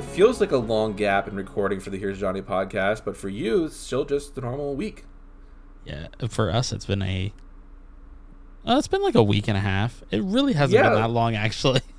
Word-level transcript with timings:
what 0.00 0.08
feels 0.08 0.40
like 0.40 0.50
a 0.50 0.56
long 0.56 0.94
gap 0.94 1.28
in 1.28 1.36
recording 1.36 1.78
for 1.78 1.90
the 1.90 1.98
Here's 1.98 2.18
Johnny 2.18 2.40
podcast, 2.40 3.04
but 3.04 3.18
for 3.18 3.28
you, 3.28 3.66
it's 3.66 3.76
still 3.76 4.06
just 4.06 4.34
the 4.34 4.40
normal 4.40 4.74
week. 4.74 5.04
Yeah, 5.84 6.06
for 6.30 6.50
us, 6.50 6.72
it's 6.72 6.86
been 6.86 7.02
a. 7.02 7.34
Uh, 8.66 8.76
it's 8.78 8.88
been 8.88 9.02
like 9.02 9.14
a 9.14 9.22
week 9.22 9.46
and 9.46 9.58
a 9.58 9.60
half. 9.60 10.02
It 10.10 10.22
really 10.22 10.54
hasn't 10.54 10.82
Yeah. 10.82 10.88
been 10.88 11.00
that 11.00 11.10
long, 11.10 11.34
actually. 11.34 11.80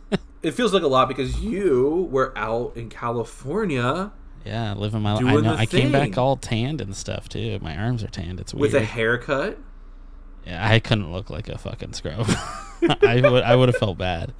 It 0.43 0.55
feels 0.55 0.73
like 0.73 0.81
a 0.81 0.87
lot 0.87 1.07
because 1.07 1.39
you 1.39 2.07
were 2.09 2.35
out 2.35 2.75
in 2.75 2.89
California 2.89 4.11
yeah, 4.43 4.73
living 4.73 5.03
my 5.03 5.13
life. 5.13 5.23
I 5.23 5.35
know. 5.35 5.53
I 5.53 5.67
came 5.67 5.91
back 5.91 6.17
all 6.17 6.35
tanned 6.35 6.81
and 6.81 6.95
stuff 6.95 7.29
too. 7.29 7.59
My 7.61 7.77
arms 7.77 8.03
are 8.03 8.07
tanned. 8.07 8.39
It's 8.39 8.51
weird. 8.51 8.73
with 8.73 8.81
a 8.81 8.83
haircut. 8.83 9.59
yeah, 10.43 10.67
I 10.67 10.79
couldn't 10.79 11.11
look 11.13 11.29
like 11.29 11.47
a 11.47 11.59
fucking 11.59 11.93
scrub. 11.93 12.25
I 13.03 13.21
would. 13.23 13.43
I 13.43 13.55
would 13.55 13.69
have 13.69 13.77
felt 13.77 13.99
bad. 13.99 14.33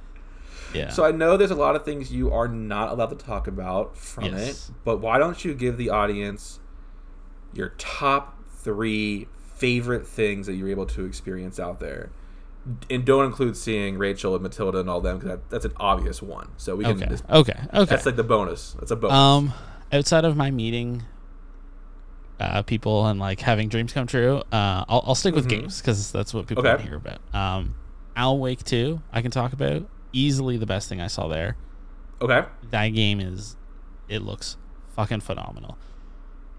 Yeah. 0.74 0.90
So 0.90 1.04
I 1.04 1.10
know 1.12 1.36
there's 1.36 1.50
a 1.50 1.54
lot 1.56 1.76
of 1.76 1.84
things 1.84 2.12
you 2.12 2.32
are 2.32 2.48
not 2.48 2.90
allowed 2.90 3.10
to 3.10 3.16
talk 3.16 3.46
about 3.46 3.96
from 3.96 4.24
Yes. 4.24 4.68
it, 4.68 4.74
but 4.84 5.00
why 5.00 5.18
don't 5.18 5.44
you 5.44 5.54
give 5.54 5.76
the 5.76 5.90
audience 5.90 6.58
your 7.54 7.70
top 7.78 8.38
three 8.56 9.28
favorite 9.54 10.06
things 10.06 10.46
that 10.46 10.54
you're 10.54 10.68
able 10.70 10.86
to 10.86 11.04
experience 11.04 11.58
out 11.60 11.78
there? 11.80 12.10
And 12.88 13.04
don't 13.04 13.24
include 13.26 13.56
seeing 13.56 13.98
Rachel 13.98 14.34
and 14.34 14.42
Matilda 14.42 14.78
and 14.78 14.88
all 14.88 15.00
them 15.00 15.18
because 15.18 15.30
that, 15.30 15.50
that's 15.50 15.64
an 15.64 15.72
obvious 15.78 16.22
one. 16.22 16.48
So 16.58 16.76
we 16.76 16.84
can 16.84 16.96
okay. 16.96 17.06
just, 17.08 17.24
Okay. 17.28 17.58
Okay. 17.74 17.84
that's 17.86 18.06
like 18.06 18.14
the 18.16 18.22
bonus. 18.22 18.74
That's 18.78 18.92
a 18.92 18.96
bonus. 18.96 19.14
Um, 19.16 19.52
outside 19.92 20.24
of 20.24 20.36
my 20.36 20.50
meeting 20.52 21.02
uh, 22.38 22.62
people 22.62 23.06
and 23.06 23.18
like 23.20 23.40
having 23.40 23.68
dreams 23.68 23.92
come 23.92 24.06
true, 24.06 24.38
uh, 24.52 24.84
I'll, 24.88 25.02
I'll 25.08 25.14
stick 25.14 25.34
with 25.34 25.46
Mhm. 25.46 25.50
games 25.60 25.80
because 25.80 26.10
that's 26.12 26.32
what 26.32 26.46
people 26.46 26.62
Okay. 26.62 26.70
want 26.70 26.80
to 26.82 26.86
hear 26.86 26.96
about. 26.96 27.20
Um, 27.34 27.74
Alan 28.16 28.40
Wake 28.40 28.62
Two, 28.64 29.00
I 29.12 29.22
can 29.22 29.30
talk 29.30 29.52
about 29.52 29.86
easily 30.12 30.56
the 30.56 30.66
best 30.66 30.88
thing 30.88 31.00
I 31.00 31.06
saw 31.06 31.28
there. 31.28 31.56
okay. 32.20 32.44
That 32.70 32.88
game 32.88 33.20
is, 33.20 33.56
it 34.08 34.22
looks 34.22 34.56
fucking 34.94 35.20
phenomenal. 35.20 35.76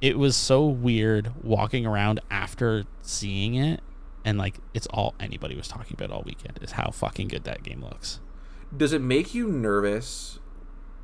It 0.01 0.17
was 0.17 0.35
so 0.35 0.65
weird 0.65 1.31
walking 1.43 1.85
around 1.85 2.19
after 2.29 2.83
seeing 3.01 3.55
it, 3.55 3.81
and 4.25 4.37
like 4.37 4.57
it's 4.73 4.87
all 4.87 5.15
anybody 5.19 5.55
was 5.55 5.67
talking 5.67 5.95
about 5.97 6.11
all 6.11 6.23
weekend 6.25 6.59
is 6.61 6.71
how 6.73 6.91
fucking 6.91 7.29
good 7.29 7.45
that 7.45 7.63
game 7.63 7.81
looks. 7.81 8.19
Does 8.75 8.91
it 8.91 9.01
make 9.01 9.33
you 9.33 9.47
nervous? 9.47 10.39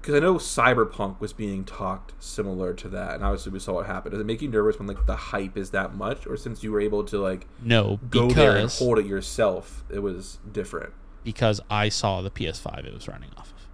Because 0.02 0.16
I 0.16 0.20
know 0.20 0.36
Cyberpunk 0.36 1.20
was 1.20 1.34
being 1.34 1.66
talked 1.66 2.14
similar 2.24 2.74
to 2.74 2.90
that, 2.90 3.16
and 3.16 3.24
obviously 3.24 3.52
we 3.52 3.60
saw 3.60 3.74
what 3.74 3.86
happened. 3.86 4.12
Does 4.12 4.22
it 4.22 4.26
make 4.26 4.42
you 4.42 4.48
nervous 4.50 4.80
when 4.80 4.88
like 4.88 5.06
the 5.06 5.16
hype 5.16 5.58
is 5.58 5.70
that 5.72 5.94
much, 5.96 6.26
or 6.26 6.36
since 6.38 6.64
you 6.64 6.72
were 6.72 6.82
able 6.82 7.04
to 7.06 7.20
like 7.20 7.48
No, 7.64 8.00
go 8.10 8.30
there 8.30 8.56
and 8.58 8.70
hold 8.70 9.00
it 9.00 9.06
yourself, 9.06 9.84
it 9.90 10.00
was 10.00 10.40
different? 10.52 10.94
Because 11.24 11.62
I 11.70 11.90
saw 11.90 12.22
the 12.22 12.32
PS5 12.32 12.86
it 12.86 12.94
was 12.94 13.08
running 13.08 13.30
off 13.38 13.52
of. 13.52 13.68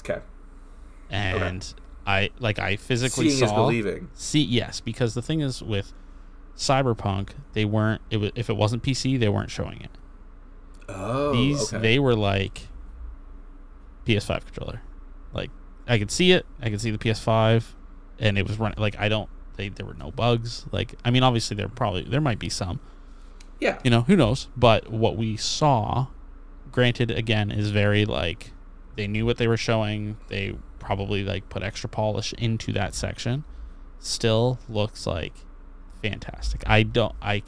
Okay, 0.00 0.20
and 1.10 1.74
I 2.06 2.30
like 2.38 2.58
I 2.58 2.76
physically 2.76 3.30
seeing 3.30 3.44
is 3.44 3.50
saw 3.50 3.56
believing. 3.56 4.08
see 4.14 4.42
yes 4.42 4.80
because 4.80 5.14
the 5.14 5.22
thing 5.22 5.40
is 5.40 5.62
with 5.62 5.92
Cyberpunk 6.56 7.30
they 7.52 7.64
weren't 7.64 8.02
it 8.10 8.16
was 8.16 8.30
if 8.34 8.50
it 8.50 8.56
wasn't 8.56 8.82
PC 8.82 9.18
they 9.18 9.28
weren't 9.28 9.50
showing 9.50 9.80
it. 9.80 9.90
Oh, 10.88 11.32
These 11.32 11.72
okay. 11.72 11.80
they 11.80 11.98
were 11.98 12.16
like 12.16 12.68
PS5 14.04 14.44
controller, 14.46 14.82
like 15.32 15.50
I 15.86 15.98
could 15.98 16.10
see 16.10 16.32
it 16.32 16.44
I 16.60 16.70
could 16.70 16.80
see 16.80 16.90
the 16.90 16.98
PS5 16.98 17.64
and 18.18 18.36
it 18.36 18.46
was 18.46 18.58
running 18.58 18.78
like 18.78 18.98
I 18.98 19.08
don't 19.08 19.28
they 19.56 19.68
there 19.68 19.86
were 19.86 19.94
no 19.94 20.10
bugs 20.10 20.66
like 20.72 20.94
I 21.04 21.10
mean 21.10 21.22
obviously 21.22 21.56
there 21.56 21.68
probably 21.68 22.02
there 22.02 22.20
might 22.20 22.38
be 22.38 22.48
some 22.48 22.80
yeah, 23.62 23.78
you 23.84 23.90
know 23.90 24.02
who 24.02 24.16
knows? 24.16 24.48
But 24.56 24.90
what 24.90 25.16
we 25.16 25.36
saw 25.36 26.08
granted 26.72 27.10
again 27.10 27.50
is 27.52 27.70
very 27.70 28.04
like 28.04 28.50
they 28.96 29.06
knew 29.06 29.24
what 29.24 29.36
they 29.38 29.46
were 29.46 29.56
showing. 29.56 30.16
They 30.28 30.56
probably 30.80 31.22
like 31.22 31.48
put 31.48 31.62
extra 31.62 31.88
polish 31.88 32.32
into 32.34 32.72
that 32.72 32.94
section. 32.94 33.44
Still 34.00 34.58
looks 34.68 35.06
like 35.06 35.32
fantastic. 36.02 36.64
I 36.66 36.82
don't 36.82 37.14
I, 37.22 37.44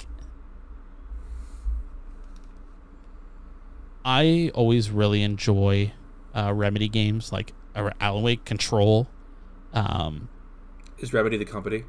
I 4.05 4.53
always 4.55 4.91
really 4.91 5.23
enjoy 5.23 5.93
uh, 6.33 6.53
remedy 6.53 6.89
games 6.89 7.33
like 7.33 7.53
alan 8.01 8.23
wake 8.23 8.45
control 8.45 9.09
um 9.73 10.29
is 10.99 11.13
Remedy 11.13 11.37
the 11.37 11.45
company? 11.45 11.85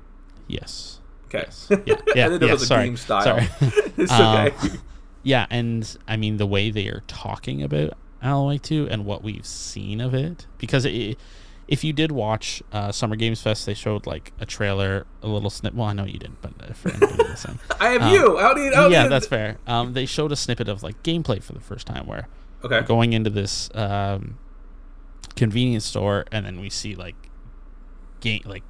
yes 0.47 0.99
Okay, 1.25 1.43
Yes. 1.47 1.67
Yeah, 1.85 1.95
yeah, 2.15 2.25
I 2.25 2.29
didn't 2.29 2.47
yeah, 2.47 2.53
it 2.53 2.59
sorry, 2.59 2.85
game 2.85 2.97
style. 2.97 3.21
sorry. 3.23 3.47
it's 3.97 4.11
Um, 4.11 4.47
okay. 4.47 4.69
Yeah, 5.23 5.47
and 5.49 5.97
I 6.07 6.17
mean 6.17 6.37
the 6.37 6.45
way 6.45 6.69
they 6.69 6.87
are 6.87 7.03
talking 7.07 7.63
about 7.63 7.93
Alan 8.21 8.47
Wake 8.47 8.61
2 8.61 8.87
and 8.89 9.05
what 9.05 9.23
we've 9.23 9.45
seen 9.45 9.99
of 9.99 10.13
it, 10.13 10.45
because 10.59 10.85
it, 10.85 11.17
if 11.67 11.83
you 11.83 11.93
did 11.93 12.11
watch 12.11 12.61
uh, 12.71 12.91
Summer 12.91 13.15
Games 13.15 13.41
Fest, 13.41 13.65
they 13.65 13.73
showed 13.73 14.05
like 14.05 14.33
a 14.39 14.45
trailer, 14.45 15.07
a 15.23 15.27
little 15.27 15.49
snip. 15.49 15.73
Well, 15.73 15.87
I 15.87 15.93
know 15.93 16.05
you 16.05 16.19
didn't, 16.19 16.41
but 16.41 16.53
uh, 16.61 16.73
for 16.73 16.89
anybody 16.89 17.23
listening, 17.23 17.59
I 17.79 17.89
have 17.89 18.01
um, 18.03 18.13
you. 18.13 18.37
I 18.37 18.41
don't 18.43 18.57
need. 18.61 18.73
I 18.73 18.83
don't 18.83 18.91
yeah, 18.91 19.03
need- 19.03 19.11
that's 19.11 19.27
fair. 19.27 19.57
Um, 19.65 19.93
they 19.93 20.05
showed 20.05 20.31
a 20.31 20.35
snippet 20.35 20.69
of 20.69 20.83
like 20.83 21.01
gameplay 21.01 21.41
for 21.41 21.53
the 21.53 21.59
first 21.59 21.87
time, 21.87 22.05
where 22.05 22.27
okay. 22.63 22.81
going 22.81 23.13
into 23.13 23.31
this 23.31 23.69
um, 23.73 24.37
convenience 25.35 25.85
store, 25.85 26.25
and 26.31 26.45
then 26.45 26.59
we 26.59 26.69
see 26.69 26.93
like 26.95 27.15
game 28.19 28.41
like 28.45 28.63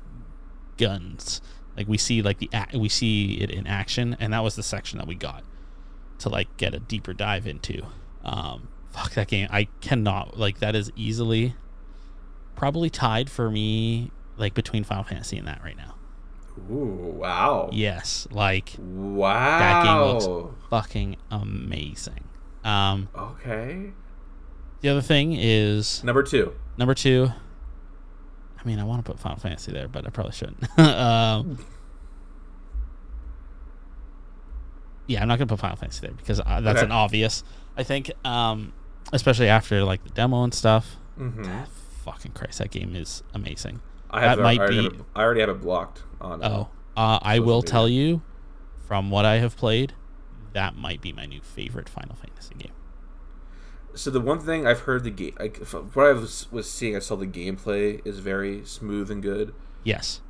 guns. 0.77 1.41
Like 1.77 1.87
we 1.87 1.97
see 1.97 2.21
like 2.21 2.39
the 2.39 2.49
we 2.73 2.89
see 2.89 3.33
it 3.35 3.49
in 3.51 3.67
action, 3.67 4.15
and 4.19 4.33
that 4.33 4.43
was 4.43 4.55
the 4.55 4.63
section 4.63 4.97
that 4.99 5.07
we 5.07 5.15
got 5.15 5.43
to 6.19 6.29
like 6.29 6.55
get 6.57 6.73
a 6.73 6.79
deeper 6.79 7.13
dive 7.13 7.45
into. 7.47 7.81
Um, 8.23 8.69
fuck 8.91 9.11
that 9.15 9.27
game! 9.27 9.47
I 9.51 9.67
cannot 9.81 10.37
like 10.39 10.59
that 10.59 10.75
is 10.75 10.91
easily 10.95 11.55
probably 12.55 12.89
tied 12.89 13.29
for 13.29 13.51
me 13.51 14.11
like 14.37 14.53
between 14.53 14.83
Final 14.83 15.03
Fantasy 15.03 15.37
and 15.37 15.47
that 15.47 15.61
right 15.63 15.75
now. 15.77 15.95
Ooh, 16.71 17.13
wow. 17.17 17.69
Yes, 17.73 18.27
like 18.31 18.75
Wow. 18.79 19.59
that 19.59 19.83
game 19.83 19.97
looks 20.13 20.53
fucking 20.69 21.17
amazing. 21.29 22.23
Um, 22.63 23.09
Okay. 23.13 23.91
the 24.79 24.87
other 24.89 25.01
thing 25.01 25.33
is 25.37 26.01
Number 26.03 26.23
two. 26.23 26.53
Number 26.77 26.93
two. 26.93 27.31
I 28.65 28.67
mean, 28.67 28.79
I 28.79 28.83
want 28.83 29.05
to 29.05 29.11
put 29.11 29.19
Final 29.19 29.37
Fantasy 29.37 29.71
there, 29.71 29.87
but 29.87 30.07
I 30.07 30.09
probably 30.09 30.31
shouldn't. 30.33 30.79
um, 30.79 31.63
yeah, 35.07 35.21
I'm 35.21 35.27
not 35.27 35.37
gonna 35.37 35.47
put 35.47 35.59
Final 35.59 35.77
Fantasy 35.77 36.01
there 36.07 36.15
because 36.15 36.39
uh, 36.39 36.61
that's 36.61 36.77
Okay. 36.79 36.85
an 36.85 36.91
obvious. 36.91 37.43
I 37.77 37.83
think, 37.83 38.11
um, 38.25 38.73
especially 39.13 39.49
after 39.49 39.83
like 39.83 40.03
the 40.03 40.09
demo 40.09 40.43
and 40.43 40.53
stuff. 40.53 40.95
Mm-hmm. 41.19 41.63
Fucking 42.03 42.31
Christ, 42.33 42.59
that 42.59 42.71
game 42.71 42.95
is 42.95 43.23
amazing. 43.33 43.81
I 44.09 44.21
have 44.21 44.37
That 44.37 44.39
it- 44.39 44.43
might 44.43 44.59
I 44.59 44.63
already 44.63 44.89
be- 44.89 44.95
it, 44.95 45.01
I 45.15 45.21
already 45.23 45.39
have 45.41 45.49
it 45.49 45.61
blocked 45.61 46.03
on. 46.19 46.43
uh, 46.43 46.49
Oh, 46.49 46.69
uh, 46.97 47.19
I 47.21 47.39
will 47.39 47.61
tell 47.61 47.87
you, 47.87 48.21
from 48.87 49.11
what 49.11 49.25
I 49.25 49.35
have 49.37 49.55
played, 49.57 49.93
that 50.53 50.75
might 50.75 51.01
be 51.01 51.11
my 51.13 51.25
new 51.25 51.41
favorite 51.41 51.87
Final 51.89 52.15
Fantasy 52.15 52.55
game. 52.55 52.71
So 53.95 54.11
the 54.11 54.19
one 54.21 54.39
thing 54.39 54.67
I've 54.67 54.81
heard 54.81 55.03
the 55.03 55.09
game, 55.09 55.35
like, 55.39 55.57
what 55.57 56.05
I 56.07 56.11
was, 56.11 56.51
was 56.51 56.69
seeing, 56.69 56.95
I 56.95 56.99
saw 56.99 57.15
the 57.15 57.25
gameplay 57.25 58.05
is 58.05 58.19
very 58.19 58.63
smooth 58.65 59.09
and 59.09 59.21
good. 59.23 59.53
Yes, 59.83 60.21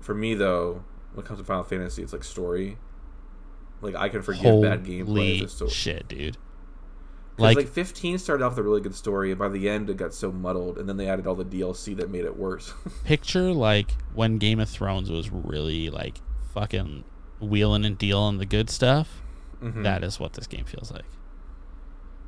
For 0.00 0.14
me 0.14 0.34
though, 0.34 0.84
when 1.14 1.24
it 1.24 1.28
comes 1.28 1.38
to 1.38 1.44
Final 1.44 1.64
Fantasy, 1.64 2.02
it's 2.02 2.12
like 2.12 2.24
story. 2.24 2.78
Like 3.80 3.94
I 3.94 4.08
can 4.08 4.22
forgive 4.22 4.62
bad 4.62 4.84
gameplay. 4.84 5.06
holy 5.06 5.36
if 5.38 5.42
it's 5.44 5.54
so, 5.54 5.68
shit, 5.68 6.08
dude! 6.08 6.36
like, 7.38 7.56
Like, 7.56 7.66
like 7.66 7.74
15 7.74 8.18
started 8.18 8.44
off 8.44 8.52
with 8.52 8.60
a 8.60 8.62
really 8.62 8.80
good 8.80 8.94
story, 8.94 9.30
and 9.30 9.38
by 9.38 9.48
the 9.48 9.68
end 9.68 9.90
it 9.90 9.96
got 9.96 10.14
so 10.14 10.30
muddled, 10.32 10.78
and 10.78 10.88
then 10.88 10.96
they 10.96 11.08
added 11.08 11.26
all 11.26 11.34
the 11.34 11.44
DLC 11.44 11.96
that 11.96 12.10
made 12.10 12.24
it 12.24 12.36
worse. 12.38 12.72
picture 13.04 13.52
like 13.52 13.92
when 14.14 14.38
Game 14.38 14.60
of 14.60 14.68
Thrones 14.68 15.10
was 15.10 15.30
really 15.30 15.90
like 15.90 16.18
fucking 16.54 17.04
wheeling 17.40 17.84
and 17.84 17.98
dealing 17.98 18.38
the 18.38 18.46
good 18.46 18.70
stuff. 18.70 19.22
Mhm. 19.62 19.82
That 19.82 20.02
is 20.04 20.18
what 20.20 20.32
this 20.34 20.46
game 20.46 20.64
feels 20.64 20.90
like. 20.92 21.04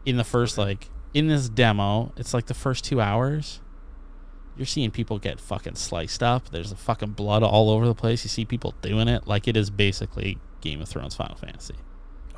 In 0.05 0.17
the 0.17 0.25
first 0.25 0.59
like 0.59 0.91
in 1.12 1.29
this 1.29 1.49
demo, 1.49 2.12
it's 2.17 2.35
like 2.35 2.47
the 2.47 2.55
first 2.55 2.85
two 2.85 3.01
hours. 3.01 3.61
You're 4.56 4.67
seeing 4.67 4.91
people 4.91 5.19
get 5.19 5.41
fucking 5.41 5.75
sliced 5.75 6.23
up. 6.23 6.51
There's 6.51 6.71
a 6.71 6.77
fucking 6.77 7.11
blood 7.11 7.43
all 7.43 7.71
over 7.71 7.87
the 7.87 7.95
place. 7.95 8.25
You 8.25 8.29
see 8.29 8.45
people 8.45 8.75
doing 8.83 9.09
it 9.09 9.27
like 9.27 9.49
it 9.49 9.56
is 9.56 9.71
basically 9.71 10.39
Game 10.61 10.81
of 10.81 10.89
Thrones 10.89 11.15
Final 11.15 11.37
Fantasy. 11.37 11.75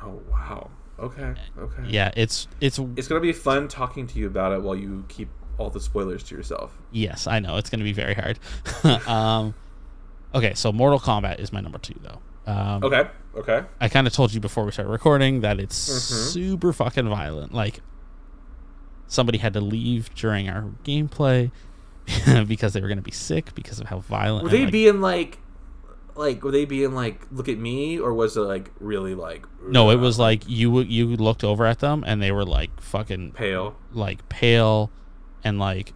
Oh 0.01 0.21
wow. 0.31 0.69
Okay. 0.99 1.35
Okay. 1.57 1.83
Yeah, 1.87 2.11
it's 2.15 2.47
it's 2.59 2.79
It's 2.95 3.07
gonna 3.07 3.21
be 3.21 3.33
fun 3.33 3.67
talking 3.67 4.07
to 4.07 4.19
you 4.19 4.27
about 4.27 4.51
it 4.53 4.61
while 4.61 4.75
you 4.75 5.05
keep 5.09 5.29
all 5.57 5.69
the 5.69 5.79
spoilers 5.79 6.23
to 6.23 6.35
yourself. 6.35 6.77
yes, 6.91 7.27
I 7.27 7.39
know 7.39 7.57
it's 7.57 7.69
going 7.69 7.79
to 7.79 7.83
be 7.83 7.93
very 7.93 8.13
hard. 8.13 8.39
um, 9.07 9.55
okay, 10.33 10.53
so 10.53 10.71
Mortal 10.71 10.99
Kombat 10.99 11.39
is 11.39 11.51
my 11.51 11.61
number 11.61 11.79
two 11.79 11.95
though. 12.01 12.19
Um, 12.47 12.83
Okay. 12.83 13.07
Okay. 13.35 13.63
I 13.79 13.87
kind 13.89 14.07
of 14.07 14.13
told 14.13 14.33
you 14.33 14.39
before 14.39 14.65
we 14.65 14.71
started 14.71 14.89
recording 14.89 15.41
that 15.41 15.59
it's 15.59 15.89
Mhm. 15.89 16.31
super 16.33 16.73
fucking 16.73 17.07
violent. 17.07 17.53
Like 17.53 17.81
somebody 19.07 19.37
had 19.37 19.53
to 19.53 19.61
leave 19.61 20.13
during 20.15 20.49
our 20.49 20.65
gameplay 20.83 21.51
because 22.47 22.73
they 22.73 22.81
were 22.81 22.87
going 22.87 22.97
to 22.97 23.03
be 23.03 23.11
sick 23.11 23.53
because 23.53 23.79
of 23.79 23.87
how 23.87 23.99
violent. 23.99 24.43
Were 24.45 24.49
they 24.49 24.63
like- 24.63 24.71
being 24.71 25.01
like, 25.01 25.37
like 26.15 26.43
were 26.43 26.49
they 26.51 26.65
being 26.65 26.93
like, 26.95 27.21
look 27.31 27.47
at 27.47 27.57
me, 27.59 27.99
or 27.99 28.13
was 28.13 28.35
it 28.37 28.41
like 28.41 28.71
really 28.79 29.13
like? 29.13 29.45
No, 29.67 29.89
it 29.91 29.95
uh, 29.97 29.99
was 29.99 30.17
like 30.17 30.43
you 30.47 30.79
you 30.79 31.15
looked 31.15 31.43
over 31.43 31.65
at 31.65 31.79
them 31.79 32.03
and 32.07 32.21
they 32.21 32.31
were 32.31 32.45
like 32.45 32.81
fucking 32.81 33.33
pale. 33.33 33.75
like 33.93 34.27
pale 34.29 34.89
and 35.43 35.59
like 35.59 35.93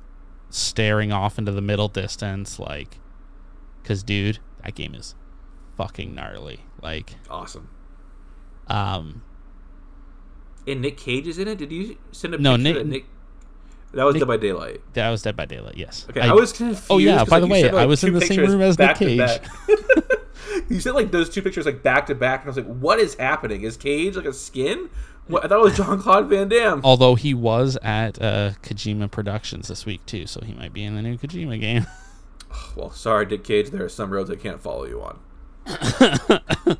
staring 0.50 1.12
off 1.12 1.40
into 1.40 1.52
the 1.52 1.62
middle 1.62 1.88
distance, 1.88 2.60
like, 2.60 3.00
because 3.82 4.04
dude, 4.04 4.38
that 4.64 4.76
game 4.76 4.94
is 4.94 5.16
fucking 5.78 6.14
gnarly. 6.16 6.62
Like, 6.82 7.16
Awesome. 7.30 7.70
um, 8.68 9.22
And 10.68 10.82
Nick 10.82 10.98
Cage 10.98 11.28
is 11.28 11.38
in 11.40 11.48
it. 11.48 11.58
Did 11.58 11.72
you 11.72 11.98
send 12.12 12.36
a 12.36 12.38
No, 12.38 12.52
picture 12.56 12.64
Nick- 12.64 12.76
that 12.76 12.88
Nick? 12.88 13.06
That 13.94 14.04
was 14.06 14.14
Nick- 14.14 14.22
Dead 14.22 14.28
by 14.28 14.38
Daylight. 14.38 14.82
that 14.94 15.10
was 15.10 15.22
Dead 15.22 15.36
by 15.36 15.46
Daylight. 15.46 15.76
Yes. 15.78 16.06
Okay, 16.10 16.22
I, 16.22 16.34
was 16.34 16.54
confused. 16.54 16.86
Oh, 16.90 16.98
yeah. 16.98 17.24
by 17.26 17.38
like, 17.38 17.42
the 17.42 17.48
way, 17.48 17.62
sent, 17.62 17.74
like, 17.74 17.84
I 17.84 17.86
was 17.86 18.04
in 18.04 18.14
the 18.14 18.22
same 18.22 18.40
room 18.40 18.62
as 18.62 18.80
Nick 18.80 18.96
Cage. 18.96 19.40
you 20.70 20.80
said 20.80 20.94
like 20.94 21.12
those 21.12 21.30
two 21.30 21.42
pictures 21.42 21.66
like 21.66 21.84
back 21.84 22.06
to 22.08 22.16
back, 22.16 22.42
and 22.42 22.48
I 22.48 22.50
was 22.56 22.58
like, 22.58 22.74
"What 22.78 23.00
is 23.00 23.16
happening? 23.16 23.64
Is 23.64 23.76
Cage 23.76 24.16
like 24.16 24.26
a 24.26 24.32
skin?" 24.34 24.90
What, 25.28 25.44
I 25.46 25.48
thought 25.50 25.60
it 25.60 25.64
was 25.64 25.78
Jean-Claude 25.78 26.28
Van 26.30 26.48
Damme. 26.50 26.82
Although 26.86 27.16
he 27.16 27.34
was 27.34 27.78
at 27.82 28.22
uh, 28.22 28.52
Kojima 28.64 29.12
Productions 29.12 29.68
this 29.68 29.86
week 29.86 30.06
too, 30.06 30.26
so 30.26 30.42
he 30.42 30.54
might 30.54 30.72
be 30.74 30.84
in 30.84 30.96
the 30.96 31.02
new 31.02 31.18
Kojima 31.18 31.60
game. 31.60 31.86
Well, 32.76 32.92
sorry, 32.92 33.26
Dick 33.26 33.46
Cage. 33.46 33.70
There 33.70 33.84
are 33.86 33.88
some 33.90 34.12
roads 34.12 34.30
I 34.30 34.36
can't 34.36 34.60
follow 34.60 34.86
you 34.86 35.02
on. 35.02 35.20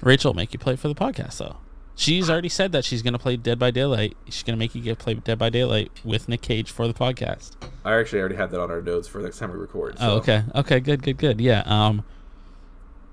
Rachel 0.00 0.34
make 0.34 0.52
you 0.52 0.58
play 0.58 0.76
for 0.76 0.88
the 0.88 0.94
podcast 0.94 1.38
though. 1.38 1.56
She's 1.94 2.28
already 2.30 2.48
said 2.48 2.72
that 2.72 2.84
she's 2.84 3.02
gonna 3.02 3.18
play 3.18 3.36
Dead 3.36 3.58
by 3.58 3.70
Daylight. 3.70 4.16
She's 4.26 4.42
gonna 4.42 4.56
make 4.58 4.74
you 4.74 4.82
get 4.82 4.98
play 4.98 5.14
Dead 5.14 5.38
by 5.38 5.50
Daylight 5.50 5.92
with 6.04 6.28
Nick 6.28 6.42
Cage 6.42 6.70
for 6.70 6.88
the 6.88 6.94
podcast. 6.94 7.52
I 7.84 7.94
actually 7.98 8.20
already 8.20 8.36
had 8.36 8.50
that 8.50 8.60
on 8.60 8.70
our 8.70 8.82
notes 8.82 9.06
for 9.06 9.20
next 9.20 9.38
time 9.38 9.52
we 9.52 9.58
record. 9.58 9.96
Oh, 10.00 10.16
okay. 10.16 10.44
Okay, 10.54 10.80
good, 10.80 11.02
good, 11.02 11.18
good. 11.18 11.40
Yeah. 11.40 11.62
Um 11.66 12.04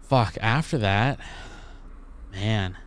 fuck, 0.04 0.38
after 0.42 0.78
that, 0.80 1.20
man. 2.32 2.78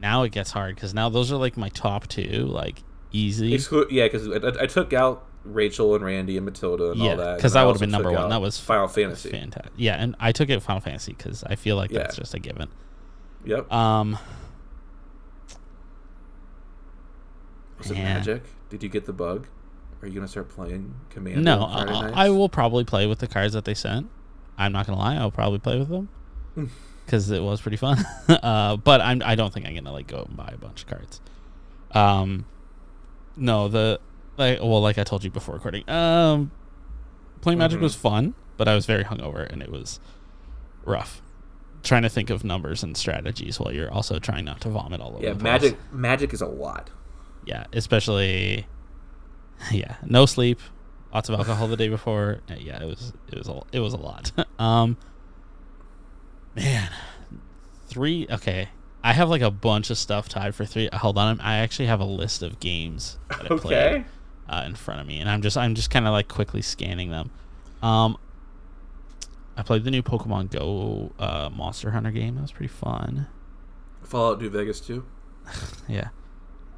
Now 0.00 0.22
it 0.22 0.32
gets 0.32 0.50
hard 0.52 0.76
cuz 0.76 0.94
now 0.94 1.08
those 1.08 1.30
are 1.30 1.36
like 1.36 1.56
my 1.56 1.68
top 1.68 2.08
2, 2.08 2.46
like 2.46 2.82
easy. 3.12 3.52
Exclu- 3.52 3.90
yeah, 3.90 4.08
because 4.08 4.28
I, 4.28 4.62
I 4.62 4.66
took 4.66 4.92
out 4.92 5.24
Rachel 5.44 5.94
and 5.94 6.04
Randy 6.04 6.36
and 6.36 6.44
Matilda 6.44 6.90
and 6.90 7.00
Yeah, 7.00 7.10
all 7.12 7.16
that. 7.16 7.40
'cause 7.40 7.52
and 7.52 7.58
I 7.58 7.62
that 7.62 7.66
would've 7.66 7.80
been 7.80 7.90
number 7.90 8.12
one. 8.12 8.28
That 8.28 8.40
was 8.40 8.58
Final 8.58 8.88
Fantasy. 8.88 9.30
Fantastic. 9.30 9.72
Yeah, 9.76 9.96
and 9.96 10.14
I 10.20 10.32
took 10.32 10.50
it 10.50 10.60
Final 10.62 10.80
Fantasy 10.80 11.14
cuz 11.14 11.42
I 11.44 11.54
feel 11.56 11.76
like 11.76 11.90
that's 11.90 12.16
just 12.16 12.34
a 12.34 12.38
given. 12.38 12.68
Yep. 13.44 13.72
Um 13.72 14.18
Was 17.78 17.90
it 17.90 17.94
magic? 17.94 18.42
Did 18.68 18.82
you 18.82 18.88
get 18.88 19.06
the 19.06 19.12
bug? 19.12 19.46
Are 20.02 20.08
you 20.08 20.14
gonna 20.14 20.28
start 20.28 20.48
playing 20.48 20.94
Command? 21.10 21.44
No, 21.44 21.62
uh. 21.64 22.10
I 22.14 22.30
will 22.30 22.48
probably 22.48 22.84
play 22.84 23.06
with 23.06 23.18
the 23.18 23.26
cards 23.26 23.52
that 23.54 23.64
they 23.64 23.74
sent. 23.74 24.08
I'm 24.58 24.72
not 24.72 24.86
gonna 24.86 24.98
lie, 24.98 25.16
I'll 25.16 25.30
probably 25.30 25.58
play 25.58 25.78
with 25.78 25.88
them 25.88 26.08
because 27.06 27.30
it 27.30 27.42
was 27.42 27.60
pretty 27.60 27.76
fun. 27.78 27.98
uh, 28.28 28.76
but 28.76 29.00
I'm 29.00 29.22
I 29.24 29.34
don't 29.34 29.52
think 29.52 29.66
I'm 29.66 29.74
gonna 29.74 29.92
like 29.92 30.06
go 30.06 30.24
and 30.28 30.36
buy 30.36 30.50
a 30.54 30.58
bunch 30.58 30.82
of 30.82 30.88
cards. 30.88 31.20
Um, 31.92 32.44
no, 33.36 33.68
the 33.68 34.00
like 34.40 34.58
well, 34.60 34.80
like 34.80 34.98
I 34.98 35.04
told 35.04 35.22
you 35.24 35.30
before 35.30 35.54
recording, 35.54 35.88
um, 35.88 36.50
playing 37.40 37.58
Magic 37.58 37.78
Mhm. 37.78 37.82
was 37.82 37.94
fun, 37.94 38.34
but 38.56 38.66
I 38.68 38.74
was 38.74 38.86
very 38.86 39.04
hungover 39.04 39.50
and 39.50 39.62
it 39.62 39.70
was 39.70 40.00
rough. 40.84 41.22
Trying 41.82 42.02
to 42.02 42.08
think 42.08 42.28
of 42.30 42.42
numbers 42.44 42.82
and 42.82 42.96
strategies 42.96 43.58
while 43.60 43.72
you're 43.72 43.90
also 43.90 44.18
trying 44.18 44.44
not 44.44 44.60
to 44.62 44.68
vomit 44.68 45.00
all 45.00 45.14
over. 45.14 45.22
Yeah, 45.22 45.30
the 45.30 45.36
place. 45.40 45.42
magic. 45.62 45.78
Magic 45.92 46.32
is 46.34 46.40
a 46.42 46.46
lot. 46.46 46.90
Yeah, 47.46 47.64
especially 47.72 48.66
yeah, 49.70 49.96
no 50.04 50.26
sleep, 50.26 50.60
lots 51.14 51.28
of 51.28 51.38
alcohol 51.38 51.68
the 51.68 51.76
day 51.76 51.88
before. 51.88 52.40
Uh, 52.50 52.54
Yeah, 52.58 52.82
it 52.82 52.86
was 52.86 53.12
it 53.28 53.38
was 53.38 53.48
a 53.48 53.60
it 53.72 53.80
was 53.80 53.92
a 53.94 53.98
lot. 53.98 54.32
um 54.58 54.96
man, 56.54 56.90
3 57.86 58.26
okay. 58.30 58.68
I 59.02 59.14
have 59.14 59.30
like 59.30 59.40
a 59.40 59.50
bunch 59.50 59.88
of 59.88 59.96
stuff 59.96 60.28
tied 60.28 60.54
for 60.54 60.66
3. 60.66 60.90
Hold 60.92 61.16
on, 61.16 61.40
I 61.40 61.56
actually 61.58 61.86
have 61.86 62.00
a 62.00 62.04
list 62.04 62.42
of 62.42 62.60
games 62.60 63.18
that 63.30 63.40
I 63.50 63.56
played 63.56 63.72
Okay. 63.78 64.04
Uh, 64.50 64.64
in 64.66 64.74
front 64.74 65.00
of 65.00 65.06
me 65.06 65.18
and 65.18 65.30
I'm 65.30 65.40
just 65.40 65.56
I'm 65.56 65.74
just 65.74 65.90
kind 65.90 66.06
of 66.06 66.12
like 66.12 66.28
quickly 66.28 66.60
scanning 66.60 67.10
them. 67.10 67.30
Um 67.82 68.18
I 69.56 69.62
played 69.62 69.84
the 69.84 69.90
new 69.90 70.02
Pokemon 70.02 70.50
Go 70.50 71.12
uh, 71.18 71.50
Monster 71.52 71.90
Hunter 71.90 72.10
game. 72.10 72.36
That 72.36 72.42
was 72.42 72.52
pretty 72.52 72.72
fun. 72.72 73.26
Fallout 74.02 74.40
New 74.40 74.48
Vegas 74.50 74.80
too. 74.80 75.04
Yeah. 75.88 76.08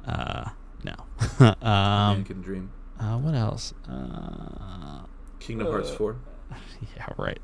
Uh, 0.05 0.49
no. 0.83 0.95
um, 1.39 1.55
American 1.61 2.41
Dream. 2.41 2.71
uh, 2.99 3.17
what 3.17 3.35
else? 3.35 3.73
Uh, 3.89 5.03
Kingdom 5.39 5.67
Hearts 5.67 5.91
four. 5.91 6.17
yeah, 6.97 7.07
right. 7.17 7.39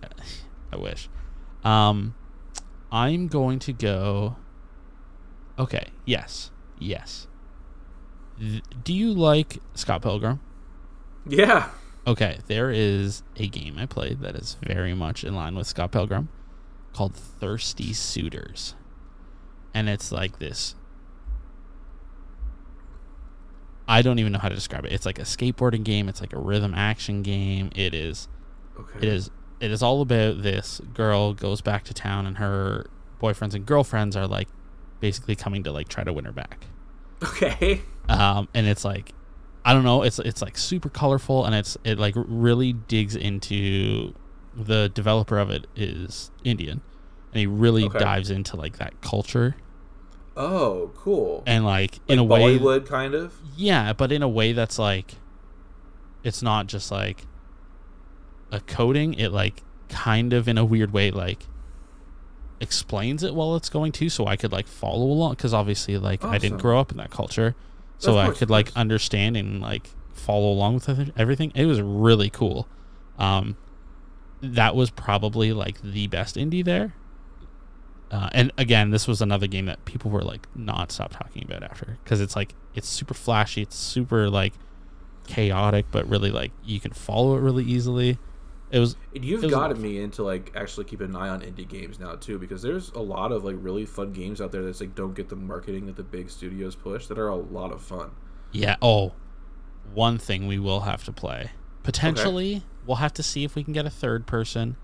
I 0.74 0.76
wish. 0.76 1.10
Um, 1.64 2.16
I'm 2.92 3.28
going 3.28 3.60
to 3.60 3.72
go. 3.72 4.36
Okay. 5.58 5.88
Yes. 6.06 6.52
Yes. 6.80 7.28
Do 8.84 8.94
you 8.94 9.14
like 9.14 9.58
Scott 9.76 10.02
Pilgrim? 10.02 10.40
Yeah. 11.28 11.70
Okay, 12.08 12.40
there 12.48 12.72
is 12.72 13.22
a 13.36 13.48
game 13.48 13.78
I 13.78 13.86
played 13.86 14.22
that 14.22 14.36
is 14.36 14.58
very 14.66 14.94
much 14.94 15.24
in 15.24 15.36
line 15.36 15.56
with 15.56 15.68
Scott 15.68 15.92
Pilgrim 15.92 16.30
called 16.94 17.14
Thirsty 17.16 17.94
Suitors. 17.94 18.76
And 19.74 19.88
it's 19.90 20.12
like 20.12 20.40
this 20.40 20.76
I 23.88 24.02
don't 24.02 24.20
even 24.20 24.32
know 24.32 24.40
how 24.40 24.50
to 24.50 24.56
describe 24.56 24.86
it. 24.86 24.92
It's 24.92 25.06
like 25.06 25.20
a 25.20 25.24
skateboarding 25.24 25.84
game, 25.84 26.10
it's 26.10 26.22
like 26.22 26.34
a 26.34 26.40
rhythm 26.40 26.74
action 26.76 27.22
game. 27.24 27.72
It 27.76 27.94
is 27.94 28.28
Okay. 28.80 29.00
it 29.00 29.04
is 29.04 29.30
it 29.60 29.72
is 29.72 29.84
all 29.84 30.02
about 30.02 30.42
this 30.42 30.80
girl 30.94 31.34
goes 31.34 31.60
back 31.60 31.84
to 31.86 31.94
town 31.94 32.26
and 32.26 32.38
her 32.38 32.86
boyfriends 33.22 33.54
and 33.54 33.66
girlfriends 33.66 34.16
are 34.16 34.26
like 34.28 34.48
basically 35.02 35.36
coming 35.36 35.64
to 35.64 35.72
like 35.72 35.90
try 35.90 36.04
to 36.04 36.14
win 36.14 36.24
her 36.24 36.32
back 36.32 36.66
Okay. 37.22 37.82
Um, 38.10 38.48
and 38.54 38.68
it's 38.68 38.84
like 38.84 39.14
I 39.66 39.74
don't 39.74 39.84
know, 39.84 40.04
it's 40.04 40.20
it's 40.20 40.42
like 40.42 40.58
super 40.58 40.90
colorful 40.90 41.46
and 41.46 41.54
it's 41.54 41.78
it 41.84 42.00
like 42.00 42.16
really 42.18 42.74
digs 42.74 43.16
into 43.16 44.14
the 44.56 44.90
developer 44.90 45.38
of 45.38 45.50
it 45.52 45.68
is 45.76 46.31
Indian, 46.44 46.81
and 47.31 47.40
he 47.40 47.45
really 47.48 47.83
Okay. 47.86 48.00
dives 48.00 48.30
into 48.31 48.56
like 48.56 48.78
that 48.78 49.00
culture 49.02 49.56
Oh, 50.36 50.92
cool. 50.95 51.44
and 51.45 51.66
like, 51.66 51.92
like 51.94 52.00
in 52.07 52.19
a 52.19 52.24
way, 52.24 52.57
Bollywood, 52.57 52.86
kind 52.88 53.14
of. 53.14 53.33
yeah, 53.56 53.92
but 53.94 54.12
in 54.12 54.24
a 54.24 54.30
way 54.30 54.54
that's 54.54 54.80
like, 54.80 55.16
it's 56.24 56.42
not 56.42 56.68
just 56.68 56.92
like 56.92 57.26
a 58.52 58.60
coding. 58.62 59.14
It 59.16 59.30
like 59.33 59.64
kind 59.90 60.31
of 60.33 60.48
in 60.48 60.57
a 60.57 60.64
weird 60.66 60.92
way 60.94 61.12
like 61.12 61.45
explains 62.62 63.24
it 63.24 63.33
while 63.36 63.56
it's 63.56 63.69
going 63.69 63.92
to, 63.94 64.10
so 64.10 64.26
I 64.28 64.36
could 64.36 64.52
like 64.52 64.68
follow 64.68 65.06
along 65.06 65.31
because 65.31 65.54
obviously 65.54 65.98
like 65.98 66.24
I 66.24 66.38
didn't 66.38 66.57
grow 66.60 66.80
up 66.80 66.92
in 66.92 66.98
that 66.98 67.10
culture, 67.12 67.56
so 68.00 68.18
Of 68.18 68.30
I 68.30 68.38
could 68.38 68.50
like 68.50 68.72
understand 68.76 69.38
and 69.38 69.62
like 69.62 69.92
follow 70.14 70.52
along 70.52 70.76
with 70.76 71.12
everything. 71.18 71.52
It 71.54 71.66
was 71.66 71.82
really 71.82 72.30
cool. 72.30 72.68
Um, 73.18 73.58
that 74.42 74.76
was 74.76 74.90
probably 74.90 75.54
like 75.54 75.82
the 75.82 76.08
best 76.08 76.36
indie 76.36 76.64
there. 76.64 76.94
Uh, 78.10 78.30
and 78.32 78.52
again, 78.58 78.90
this 78.90 79.08
was 79.08 79.22
another 79.22 79.46
game 79.46 79.66
that 79.66 79.84
people 79.86 80.10
were 80.10 80.24
like 80.24 80.48
not 80.56 80.92
stop 80.92 81.12
talking 81.12 81.44
about 81.44 81.62
after 81.62 81.98
because 82.04 82.22
it's 82.22 82.36
like 82.36 82.56
it's 82.74 82.88
super 82.88 83.14
flashy, 83.14 83.62
it's 83.62 83.76
super 83.76 84.30
like 84.30 84.54
chaotic, 85.28 85.86
but 85.92 86.08
really 86.10 86.32
like 86.32 86.52
you 86.64 86.80
can 86.80 86.92
follow 86.92 87.36
it 87.36 87.42
really 87.42 87.64
easily. 87.64 88.18
It 88.71 88.80
was 88.80 88.95
you've 89.14 89.42
It 89.44 89.47
was 89.47 89.52
gotten 89.54 89.78
awesome. 89.78 89.83
me 89.83 89.99
into 89.99 90.23
like 90.23 90.52
actually 90.56 90.85
keeping 90.85 91.07
an 91.09 91.16
eye 91.16 91.30
on 91.30 91.42
indie 91.42 91.68
games 91.68 91.99
now 91.99 92.14
too, 92.16 92.38
because 92.38 92.61
there's 92.61 92.90
a 92.92 92.99
lot 92.99 93.31
of 93.31 93.44
like 93.44 93.56
really 93.59 93.85
fun 93.85 94.14
games 94.14 94.40
out 94.42 94.52
there 94.52 94.64
that's 94.64 94.80
like 94.80 94.94
don't 94.95 95.16
get 95.16 95.30
the 95.30 95.35
marketing 95.35 95.88
that 95.88 95.95
the 95.95 96.04
big 96.04 96.30
studios 96.30 96.76
push 96.76 97.07
that 97.07 97.18
are 97.18 97.30
a 97.30 97.35
lot 97.35 97.71
of 97.71 97.81
fun. 97.81 98.11
yeah. 98.52 98.76
Oh, 98.81 99.14
one 99.94 100.18
thing 100.19 100.45
we 100.47 100.59
will 100.59 100.81
have 100.81 101.04
to 101.06 101.11
play 101.11 101.49
potentially. 101.83 102.64
We'll 102.85 102.97
have 102.97 103.14
to 103.14 103.23
see 103.23 103.44
if 103.44 103.56
we 103.56 103.64
can 103.64 103.73
get 103.73 103.85
a 103.85 103.90
third 103.90 104.28
person. 104.28 104.76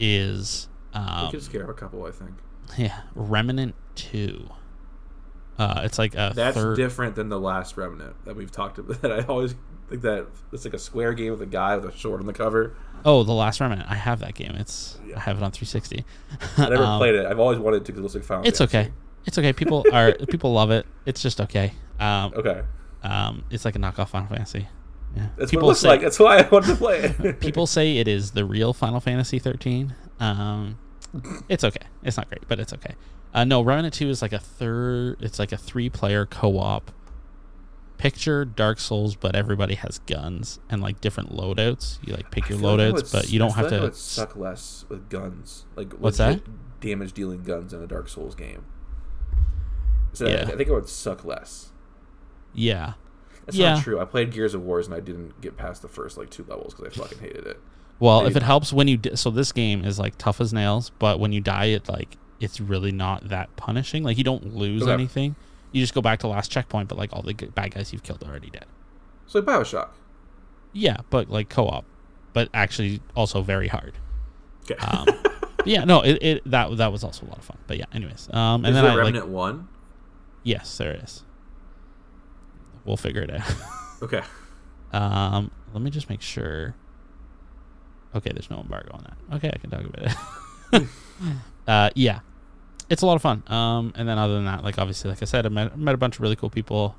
Is 0.00 0.68
we 0.94 1.00
um, 1.00 1.30
could 1.30 1.42
scare 1.42 1.64
up 1.64 1.70
a 1.70 1.74
couple, 1.74 2.04
I 2.04 2.10
think. 2.10 2.32
yeah, 2.76 3.02
Remnant 3.14 3.74
Two. 3.94 4.48
Uh, 5.56 5.82
it's 5.84 5.98
like 5.98 6.14
a 6.14 6.32
That's 6.34 6.56
third. 6.56 6.76
different 6.76 7.14
than 7.14 7.28
the 7.28 7.38
last 7.38 7.76
Remnant 7.76 8.16
that 8.24 8.34
we've 8.34 8.50
talked 8.50 8.78
about. 8.78 9.00
That 9.02 9.12
I 9.12 9.22
always 9.26 9.54
think 9.88 10.02
that 10.02 10.26
it's 10.52 10.64
like 10.64 10.74
a 10.74 10.78
square 10.78 11.12
game 11.14 11.30
with 11.32 11.42
a 11.42 11.46
guy 11.46 11.76
with 11.76 11.94
a 11.94 11.98
sword 11.98 12.20
on 12.20 12.26
the 12.26 12.32
cover. 12.32 12.74
Oh, 13.04 13.22
the 13.22 13.32
last 13.32 13.60
Remnant. 13.60 13.88
I 13.90 13.94
have 13.96 14.20
that 14.20 14.34
game. 14.34 14.52
It's 14.52 14.98
Yeah. 15.06 15.16
I 15.16 15.20
have 15.20 15.36
it 15.36 15.42
on 15.42 15.50
360. 15.52 16.04
I 16.56 16.68
never 16.70 16.82
Um, 16.82 16.98
played 16.98 17.14
it. 17.14 17.26
I've 17.26 17.38
always 17.38 17.58
wanted 17.58 17.84
to 17.84 17.92
because 17.92 17.98
it 17.98 18.02
looks 18.02 18.14
like 18.14 18.24
Final 18.24 18.46
It's 18.46 18.58
Fantasy. 18.58 18.78
okay. 18.78 18.92
It's 19.26 19.38
okay. 19.38 19.52
People 19.52 19.84
are 19.92 20.12
people 20.30 20.52
love 20.52 20.70
it. 20.70 20.86
It's 21.06 21.22
just 21.22 21.40
okay. 21.40 21.72
Um, 22.00 22.32
Okay, 22.34 22.62
um, 23.02 23.44
it's 23.50 23.64
like 23.64 23.76
a 23.76 23.78
knockoff 23.78 24.08
Final 24.08 24.28
Fantasy. 24.28 24.68
Yeah. 25.16 25.28
that's 25.36 25.50
people 25.50 25.66
what 25.66 25.68
it 25.68 25.72
looks 25.72 25.80
say, 25.80 25.88
like. 25.88 26.00
That's 26.00 26.18
why 26.18 26.38
I 26.38 26.48
wanted 26.48 26.66
to 26.68 26.76
play 26.76 27.14
it. 27.18 27.40
people 27.40 27.66
say 27.66 27.98
it 27.98 28.08
is 28.08 28.32
the 28.32 28.44
real 28.44 28.72
Final 28.72 28.98
Fantasy 29.00 29.38
13. 29.38 29.94
Um, 30.18 30.78
it's 31.48 31.62
okay. 31.62 31.86
It's 32.02 32.16
not 32.16 32.28
great, 32.28 32.48
but 32.48 32.58
it's 32.58 32.72
okay. 32.72 32.94
Uh, 33.32 33.44
no, 33.44 33.60
Remnant 33.62 33.94
2 33.94 34.08
is 34.08 34.22
like 34.22 34.32
a 34.32 34.38
third. 34.40 35.18
It's 35.20 35.38
like 35.38 35.52
a 35.52 35.56
three-player 35.56 36.26
co-op. 36.26 36.90
Picture 38.04 38.44
Dark 38.44 38.78
Souls, 38.80 39.16
but 39.16 39.34
everybody 39.34 39.76
has 39.76 39.98
guns 40.00 40.60
and 40.68 40.82
like 40.82 41.00
different 41.00 41.34
loadouts. 41.34 41.98
You 42.06 42.12
like 42.14 42.30
pick 42.30 42.50
your 42.50 42.58
feel 42.58 42.76
like 42.76 42.94
loadouts, 42.94 43.10
but 43.10 43.30
you 43.30 43.38
don't 43.38 43.52
have 43.54 43.70
like 43.70 43.78
to. 43.78 43.80
would 43.80 43.96
suck 43.96 44.36
less 44.36 44.84
with 44.90 45.08
guns. 45.08 45.64
Like 45.74 45.94
What's 45.94 46.18
that? 46.18 46.42
Damage 46.80 47.14
dealing 47.14 47.42
guns 47.44 47.72
in 47.72 47.82
a 47.82 47.86
Dark 47.86 48.10
Souls 48.10 48.34
game. 48.34 48.66
So 50.12 50.28
Yeah. 50.28 50.40
I, 50.46 50.52
I 50.52 50.56
think 50.56 50.68
it 50.68 50.72
would 50.72 50.86
suck 50.88 51.24
less. 51.24 51.72
Yeah, 52.52 52.92
That's 53.46 53.56
Yeah. 53.56 53.74
not 53.76 53.84
true. 53.84 53.98
I 53.98 54.04
played 54.04 54.32
Gears 54.32 54.52
of 54.52 54.62
Wars 54.62 54.84
and 54.86 54.94
I 54.94 55.00
didn't 55.00 55.40
get 55.40 55.56
past 55.56 55.80
the 55.80 55.88
first 55.88 56.18
like 56.18 56.28
two 56.28 56.44
levels 56.46 56.74
because 56.74 56.98
I 56.98 57.02
fucking 57.02 57.18
hated 57.20 57.46
it. 57.46 57.58
Well, 58.00 58.20
Maybe 58.20 58.32
if 58.32 58.36
it 58.36 58.42
helps 58.42 58.70
when 58.70 58.86
you 58.86 58.98
di- 58.98 59.16
so 59.16 59.30
this 59.30 59.50
game 59.50 59.82
is 59.82 59.98
like 59.98 60.18
tough 60.18 60.42
as 60.42 60.52
nails, 60.52 60.90
but 60.98 61.18
when 61.18 61.32
you 61.32 61.40
die, 61.40 61.66
it 61.66 61.88
like 61.88 62.18
it's 62.38 62.60
really 62.60 62.92
not 62.92 63.30
that 63.30 63.56
punishing. 63.56 64.02
Like 64.04 64.18
you 64.18 64.24
don't 64.24 64.54
lose 64.54 64.82
Okay. 64.82 64.92
anything. 64.92 65.36
You 65.74 65.80
just 65.80 65.92
go 65.92 66.00
back 66.00 66.20
to 66.20 66.28
last 66.28 66.52
checkpoint, 66.52 66.88
but 66.88 66.96
like 66.96 67.12
all 67.12 67.20
the 67.22 67.34
bad 67.34 67.74
guys 67.74 67.92
you've 67.92 68.04
killed 68.04 68.22
are 68.22 68.30
already 68.30 68.48
dead. 68.48 68.66
So 69.26 69.40
like 69.40 69.48
Bioshock. 69.48 69.88
Yeah, 70.72 70.98
but 71.10 71.28
like 71.28 71.48
co-op, 71.48 71.84
but 72.32 72.48
actually 72.54 73.00
also 73.16 73.42
very 73.42 73.66
hard. 73.66 73.94
Okay. 74.70 74.76
Um, 74.76 75.08
yeah, 75.64 75.82
no, 75.82 76.00
it, 76.02 76.22
it 76.22 76.42
that 76.48 76.76
that 76.76 76.92
was 76.92 77.02
also 77.02 77.26
a 77.26 77.28
lot 77.28 77.38
of 77.38 77.44
fun. 77.44 77.58
But 77.66 77.78
yeah, 77.78 77.86
anyways, 77.92 78.28
um, 78.32 78.64
and 78.64 78.68
is 78.68 78.74
then 78.76 78.84
I 78.84 78.94
like 78.94 78.98
Remnant 78.98 79.26
One? 79.26 79.66
yes, 80.44 80.78
there 80.78 80.96
is. 81.02 81.24
We'll 82.84 82.96
figure 82.96 83.22
it 83.22 83.30
out. 83.30 83.42
Okay. 84.02 84.20
Um, 84.92 85.50
let 85.72 85.80
me 85.80 85.90
just 85.90 86.10
make 86.10 86.20
sure. 86.20 86.74
Okay, 88.14 88.30
there's 88.34 88.50
no 88.50 88.60
embargo 88.60 88.90
on 88.92 89.04
that. 89.04 89.36
Okay, 89.36 89.50
I 89.50 89.56
can 89.56 89.70
talk 89.70 89.80
about 89.82 90.14
it. 90.72 90.88
uh, 91.66 91.90
yeah, 91.94 92.20
it's 92.88 93.02
a 93.02 93.06
lot 93.06 93.16
of 93.16 93.22
fun. 93.22 93.42
Um, 93.46 93.92
and 93.96 94.08
then 94.08 94.18
other 94.18 94.34
than 94.34 94.44
that, 94.44 94.62
like 94.64 94.78
obviously, 94.78 95.10
like 95.10 95.22
I 95.22 95.24
said, 95.26 95.46
I 95.46 95.48
met, 95.48 95.76
met 95.78 95.94
a 95.94 95.98
bunch 95.98 96.16
of 96.16 96.20
really 96.20 96.36
cool 96.36 96.50
people. 96.50 96.96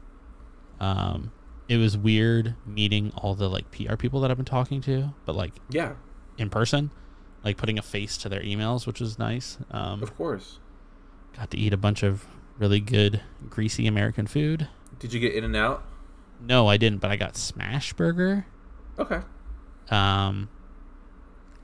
Um, 0.80 1.32
it 1.68 1.77
was 1.77 1.98
weird 1.98 2.56
meeting 2.65 3.12
all 3.15 3.34
the 3.36 3.50
like 3.50 3.72
PR 3.72 3.96
people 3.96 4.20
that 4.22 4.32
I've 4.32 4.38
been 4.38 4.46
talking 4.46 4.82
to, 4.82 5.13
but 5.25 5.36
like 5.36 5.54
Yeah, 5.70 5.94
in 6.38 6.50
person, 6.50 6.92
like 7.44 7.58
putting 7.58 7.80
a 7.80 7.82
face 7.82 8.18
to 8.18 8.30
their 8.30 8.42
emails, 8.42 8.86
which 8.86 9.00
was 9.00 9.18
nice. 9.18 9.58
Um, 9.72 10.04
of 10.04 10.15
course. 10.15 10.60
got 11.36 11.50
to 11.51 11.58
eat 11.58 11.74
a 11.74 11.77
bunch 11.77 12.04
of 12.04 12.25
really 12.58 12.80
good 12.80 13.22
greasy 13.50 13.88
American 13.88 14.27
food. 14.27 14.68
Did 15.00 15.13
you 15.13 15.20
get 15.20 15.34
In 15.34 15.44
and 15.44 15.56
Out? 15.56 15.84
No, 16.39 16.68
I 16.68 16.77
didn't, 16.77 17.00
but 17.00 17.12
I 17.12 17.15
got 17.15 17.36
Smash 17.38 17.94
Burger. 17.94 18.46
Okay. 19.00 19.22
Um, 19.89 20.50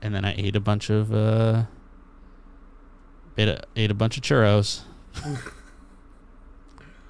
and 0.00 0.14
then 0.14 0.24
I 0.24 0.34
ate 0.36 0.56
a 0.56 0.60
bunch 0.60 0.90
of 0.90 1.12
uh, 1.12 1.64
ate 3.38 3.48
a, 3.48 3.62
ate 3.76 3.90
a 3.90 3.94
bunch 3.94 4.16
of 4.16 4.22
churros. 4.22 4.82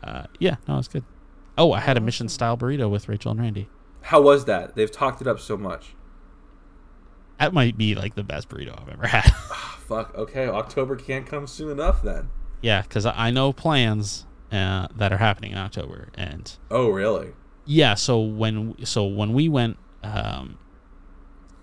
uh, 0.04 0.24
yeah, 0.38 0.56
no, 0.68 0.78
it's 0.78 0.88
good. 0.88 1.04
Oh, 1.56 1.72
I 1.72 1.80
had 1.80 1.96
a 1.96 2.00
mission 2.00 2.28
style 2.28 2.56
burrito 2.56 2.90
with 2.90 3.08
Rachel 3.08 3.30
and 3.32 3.40
Randy. 3.40 3.68
How 4.02 4.20
was 4.20 4.46
that? 4.46 4.74
They've 4.74 4.90
talked 4.90 5.20
it 5.20 5.26
up 5.26 5.38
so 5.38 5.56
much. 5.56 5.94
That 7.38 7.52
might 7.52 7.76
be 7.76 7.94
like 7.94 8.14
the 8.14 8.22
best 8.24 8.48
burrito 8.48 8.80
I've 8.80 8.88
ever 8.88 9.06
had. 9.06 9.30
Ah, 9.54 9.78
fuck. 9.86 10.14
Okay, 10.16 10.46
October 10.48 10.96
can't 10.96 11.26
come 11.26 11.46
soon 11.46 11.70
enough 11.70 12.02
then. 12.02 12.30
yeah, 12.62 12.80
because 12.82 13.04
I 13.04 13.30
know 13.30 13.52
plans 13.52 14.24
uh, 14.50 14.88
that 14.96 15.12
are 15.12 15.18
happening 15.18 15.52
in 15.52 15.58
October, 15.58 16.08
and 16.14 16.50
Oh, 16.70 16.88
really? 16.88 17.32
yeah. 17.66 17.94
So 17.94 18.20
when 18.20 18.74
so 18.86 19.04
when 19.04 19.32
we 19.34 19.48
went, 19.50 19.76
um, 20.02 20.56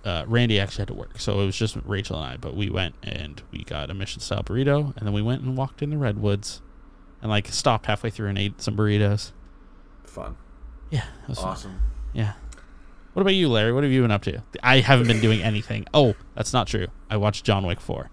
uh, 0.06 0.24
Randy 0.28 0.60
actually 0.60 0.82
had 0.82 0.88
to 0.90 0.94
work, 0.94 1.20
so 1.20 1.40
it 1.42 1.46
was 1.46 1.56
just 1.58 1.78
Rachel 1.86 2.16
and 2.22 2.34
I. 2.34 2.38
But 2.38 2.56
we 2.56 2.70
went 2.70 2.96
and 3.04 3.42
we 3.52 3.64
got 3.64 3.90
a 3.90 3.94
mission 3.94 4.22
style 4.22 4.44
burrito, 4.44 4.96
and 4.98 5.06
then 5.06 5.14
we 5.14 5.22
went 5.22 5.42
and 5.42 5.58
walked 5.58 5.82
in 5.82 5.90
the 5.90 5.98
redwoods, 5.98 6.62
and 7.22 7.30
like 7.30 7.48
stopped 7.48 7.86
halfway 7.88 8.10
through 8.10 8.30
and 8.30 8.38
ate 8.38 8.62
some 8.62 8.76
burritos. 8.76 9.32
Fun. 10.04 10.38
Yeah, 10.90 11.06
it 11.24 11.30
was 11.30 11.38
fun. 11.40 11.48
Awesome. 11.50 11.82
Yeah. 12.14 12.34
What 13.14 13.22
about 13.22 13.36
you, 13.36 13.50
Larry? 13.50 13.74
What 13.74 13.84
have 13.84 13.92
you 13.92 14.02
been 14.02 14.12
up 14.12 14.24
to? 14.24 14.42
I 14.64 14.80
haven't 14.80 15.08
been 15.08 15.20
doing 15.20 15.42
anything. 15.42 15.86
Oh, 15.94 16.16
that's 16.36 16.54
not 16.54 16.68
true. 16.68 16.88
I 17.10 17.18
watched 17.18 17.44
John 17.44 17.66
Wick 17.66 17.80
four, 17.82 18.10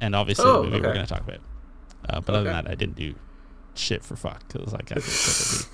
and 0.00 0.14
obviously 0.14 0.44
Oh, 0.46 0.62
the 0.62 0.70
movie 0.70 0.80
we're 0.82 0.92
going 0.94 1.06
to 1.06 1.12
talk 1.12 1.22
about. 1.22 1.40
Uh, 2.08 2.20
but 2.20 2.34
other 2.34 2.44
than 2.44 2.64
that, 2.64 2.70
I 2.70 2.74
didn't 2.74 2.96
do 2.96 3.14
shit 3.74 4.04
for 4.04 4.16
fuck 4.16 4.46
because 4.48 4.72
like 4.72 4.92
I. 4.92 4.96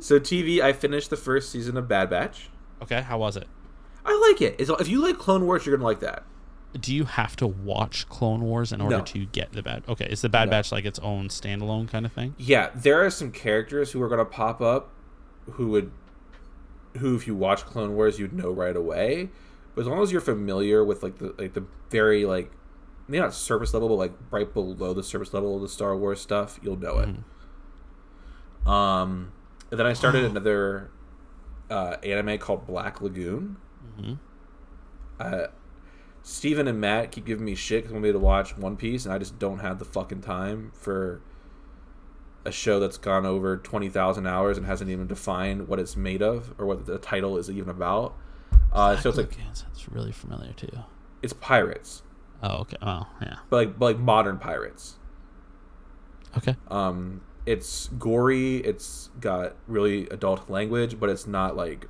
So 0.00 0.18
TV, 0.20 0.60
I 0.60 0.72
finished 0.72 1.10
the 1.10 1.16
first 1.16 1.50
season 1.50 1.76
of 1.76 1.88
Bad 1.88 2.10
Batch. 2.10 2.50
Okay, 2.82 3.00
how 3.02 3.18
was 3.18 3.36
it? 3.36 3.46
I 4.04 4.28
like 4.30 4.40
it. 4.42 4.56
It's, 4.58 4.70
if 4.70 4.88
you 4.88 5.00
like 5.02 5.18
Clone 5.18 5.46
Wars, 5.46 5.64
you're 5.66 5.76
gonna 5.76 5.86
like 5.86 6.00
that. 6.00 6.24
Do 6.78 6.94
you 6.94 7.04
have 7.04 7.36
to 7.36 7.46
watch 7.46 8.08
Clone 8.08 8.40
Wars 8.42 8.72
in 8.72 8.80
order 8.80 8.98
No. 8.98 9.02
to 9.04 9.26
get 9.26 9.52
the 9.52 9.62
bad? 9.62 9.82
Okay, 9.88 10.06
is 10.06 10.22
the 10.22 10.28
Bad 10.30 10.46
No. 10.46 10.52
Batch 10.52 10.72
like 10.72 10.84
its 10.86 10.98
own 11.00 11.28
standalone 11.28 11.86
kind 11.88 12.06
of 12.06 12.12
thing? 12.12 12.34
Yeah, 12.38 12.70
there 12.74 13.04
are 13.04 13.10
some 13.10 13.30
characters 13.30 13.92
who 13.92 14.00
are 14.02 14.08
gonna 14.08 14.24
pop 14.24 14.60
up, 14.62 14.90
who 15.52 15.68
would, 15.68 15.90
who 16.98 17.14
if 17.14 17.26
you 17.26 17.34
watch 17.36 17.64
Clone 17.66 17.94
Wars, 17.94 18.18
you'd 18.18 18.32
know 18.32 18.50
right 18.50 18.74
away. 18.74 19.28
But 19.74 19.82
as 19.82 19.86
long 19.86 20.02
as 20.02 20.12
you're 20.12 20.20
familiar 20.22 20.82
with 20.84 21.02
like 21.02 21.18
the 21.18 21.34
like 21.38 21.52
the 21.52 21.64
very 21.90 22.24
like, 22.24 22.50
maybe 23.06 23.20
not 23.20 23.34
surface 23.34 23.72
level, 23.74 23.88
but 23.90 23.94
like 23.96 24.12
right 24.30 24.52
below 24.52 24.94
the 24.94 25.02
surface 25.02 25.32
level 25.34 25.54
of 25.56 25.62
the 25.62 25.68
Star 25.68 25.94
Wars 25.96 26.20
stuff, 26.20 26.58
you'll 26.62 26.76
know 26.78 26.98
it. 26.98 27.08
Um, 28.66 29.32
and 29.70 29.78
then 29.78 29.86
I 29.86 29.92
started 29.92 30.24
another 30.30 30.90
uh, 31.70 31.96
anime 32.02 32.38
called 32.38 32.66
Black 32.66 33.00
Lagoon. 33.00 33.56
Mhm. 34.02 34.18
Uh, 35.20 35.46
Steven 36.22 36.68
and 36.68 36.80
Matt 36.80 37.10
keep 37.12 37.24
giving 37.24 37.44
me 37.44 37.54
shit 37.54 37.82
because 37.82 37.92
want 37.92 38.04
me 38.04 38.12
to 38.12 38.18
watch 38.18 38.56
One 38.56 38.76
Piece, 38.76 39.04
and 39.04 39.12
I 39.14 39.18
just 39.18 39.38
don't 39.38 39.58
have 39.60 39.78
the 39.78 39.84
fucking 39.84 40.20
time 40.20 40.70
for 40.74 41.20
a 42.44 42.50
show 42.52 42.80
that's 42.80 42.98
gone 42.98 43.24
over 43.24 43.56
20,000 43.56 44.26
hours 44.26 44.56
and 44.58 44.66
hasn't 44.66 44.90
even 44.90 45.06
defined 45.06 45.68
what 45.68 45.78
it's 45.78 45.96
made 45.96 46.22
of 46.22 46.52
or 46.58 46.66
what 46.66 46.86
the 46.86 46.98
title 46.98 47.36
is 47.38 47.48
even 47.50 47.68
about. 47.68 48.14
Uh, 48.72 48.96
so 48.96 49.10
it's 49.10 49.18
like 49.18 49.36
That's 49.36 49.88
really 49.90 50.10
familiar 50.12 50.52
too. 50.52 50.68
it's 51.22 51.32
pirates, 51.34 52.02
Oh, 52.42 52.58
okay. 52.62 52.76
Oh, 52.82 53.06
yeah. 53.20 53.36
but 53.50 53.56
like 53.56 53.78
but 53.78 53.84
like 53.86 53.98
modern 53.98 54.38
pirates. 54.38 54.96
Okay. 56.36 56.56
Um, 56.68 57.20
it's 57.46 57.88
gory. 57.98 58.56
It's 58.58 59.10
got 59.20 59.54
really 59.68 60.08
adult 60.08 60.48
language, 60.50 60.98
but 60.98 61.10
it's 61.10 61.26
not 61.26 61.56
like. 61.56 61.86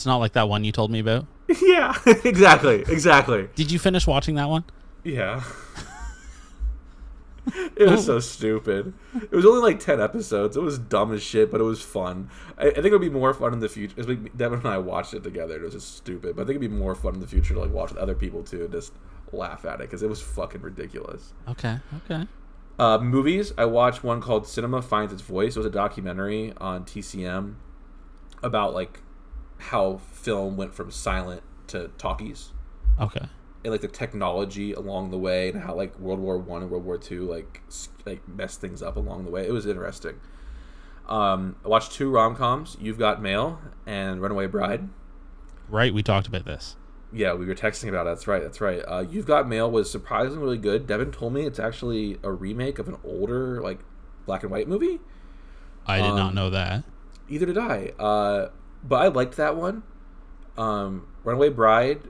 It's 0.00 0.06
not 0.06 0.16
like 0.16 0.32
that 0.32 0.48
one 0.48 0.64
you 0.64 0.72
told 0.72 0.90
me 0.90 1.00
about. 1.00 1.26
yeah, 1.60 1.94
exactly, 2.06 2.80
exactly. 2.88 3.50
Did 3.54 3.70
you 3.70 3.78
finish 3.78 4.06
watching 4.06 4.36
that 4.36 4.48
one? 4.48 4.64
Yeah. 5.04 5.42
it 7.76 7.86
was 7.86 8.06
so 8.06 8.18
stupid. 8.18 8.94
It 9.14 9.30
was 9.30 9.44
only 9.44 9.60
like 9.60 9.78
10 9.78 10.00
episodes. 10.00 10.56
It 10.56 10.62
was 10.62 10.78
dumb 10.78 11.12
as 11.12 11.22
shit, 11.22 11.50
but 11.50 11.60
it 11.60 11.64
was 11.64 11.82
fun. 11.82 12.30
I, 12.56 12.68
I 12.68 12.72
think 12.72 12.86
it 12.86 12.92
would 12.92 13.02
be 13.02 13.10
more 13.10 13.34
fun 13.34 13.52
in 13.52 13.60
the 13.60 13.68
future. 13.68 13.94
It's 13.98 14.08
like 14.08 14.34
Devin 14.38 14.60
and 14.60 14.68
I 14.68 14.78
watched 14.78 15.12
it 15.12 15.22
together. 15.22 15.56
It 15.56 15.62
was 15.64 15.74
just 15.74 15.98
stupid. 15.98 16.34
But 16.34 16.44
I 16.44 16.46
think 16.46 16.56
it'd 16.56 16.70
be 16.70 16.78
more 16.78 16.94
fun 16.94 17.12
in 17.12 17.20
the 17.20 17.26
future 17.26 17.52
to 17.52 17.60
like 17.60 17.70
watch 17.70 17.90
with 17.90 17.98
other 17.98 18.14
people 18.14 18.42
too 18.42 18.62
and 18.62 18.72
just 18.72 18.94
laugh 19.32 19.66
at 19.66 19.74
it 19.74 19.78
because 19.80 20.02
it 20.02 20.08
was 20.08 20.22
fucking 20.22 20.62
ridiculous. 20.62 21.34
Okay. 21.46 21.78
Okay. 22.06 22.26
Uh, 22.78 22.96
movies. 22.96 23.52
I 23.58 23.66
watched 23.66 24.02
one 24.02 24.22
called 24.22 24.46
Cinema 24.46 24.80
Finds 24.80 25.12
Its 25.12 25.20
Voice. 25.20 25.56
It 25.56 25.58
was 25.58 25.66
a 25.66 25.70
documentary 25.70 26.54
on 26.56 26.86
TCM 26.86 27.56
about 28.42 28.72
like 28.72 29.00
how 29.60 29.98
film 30.12 30.56
went 30.56 30.74
from 30.74 30.90
silent 30.90 31.42
to 31.68 31.88
talkies 31.98 32.50
Okay. 33.00 33.26
and 33.64 33.70
like 33.72 33.80
the 33.80 33.88
technology 33.88 34.72
along 34.72 35.10
the 35.10 35.18
way 35.18 35.50
and 35.50 35.60
how 35.62 35.74
like 35.74 35.98
World 35.98 36.18
War 36.18 36.38
One 36.38 36.62
and 36.62 36.70
World 36.70 36.84
War 36.84 36.98
Two 36.98 37.24
like 37.30 37.60
like 38.06 38.26
messed 38.28 38.60
things 38.60 38.82
up 38.82 38.96
along 38.96 39.24
the 39.24 39.30
way. 39.30 39.46
It 39.46 39.52
was 39.52 39.66
interesting. 39.66 40.16
Um, 41.08 41.56
I 41.64 41.68
watched 41.68 41.92
two 41.92 42.10
rom 42.10 42.36
coms. 42.36 42.76
You've 42.80 42.98
Got 42.98 43.20
Mail 43.20 43.60
and 43.86 44.22
Runaway 44.22 44.46
Bride. 44.46 44.88
Right. 45.68 45.92
We 45.92 46.02
talked 46.02 46.26
about 46.26 46.44
this. 46.44 46.76
Yeah, 47.12 47.34
we 47.34 47.46
were 47.46 47.54
texting 47.56 47.88
about 47.88 48.06
it. 48.06 48.10
That's 48.10 48.26
right. 48.28 48.40
That's 48.42 48.60
right. 48.60 48.80
Uh, 48.86 49.04
You've 49.08 49.26
Got 49.26 49.48
Mail 49.48 49.68
was 49.70 49.90
surprisingly 49.90 50.38
really 50.42 50.58
good. 50.58 50.86
Devin 50.86 51.10
told 51.10 51.32
me 51.32 51.44
it's 51.46 51.58
actually 51.58 52.18
a 52.22 52.30
remake 52.30 52.78
of 52.78 52.86
an 52.88 52.96
older 53.04 53.60
like 53.60 53.80
black 54.26 54.42
and 54.44 54.52
white 54.52 54.68
movie. 54.68 55.00
I 55.86 55.96
did 56.00 56.08
not 56.08 56.28
Um, 56.28 56.34
know 56.36 56.50
that. 56.50 56.84
Either 57.28 57.46
did 57.46 57.58
I. 57.58 57.92
Uh, 57.98 58.50
but 58.82 59.02
I 59.02 59.08
liked 59.08 59.36
that 59.36 59.56
one. 59.56 59.82
Um, 60.56 61.06
Runaway 61.24 61.50
Bride. 61.50 62.02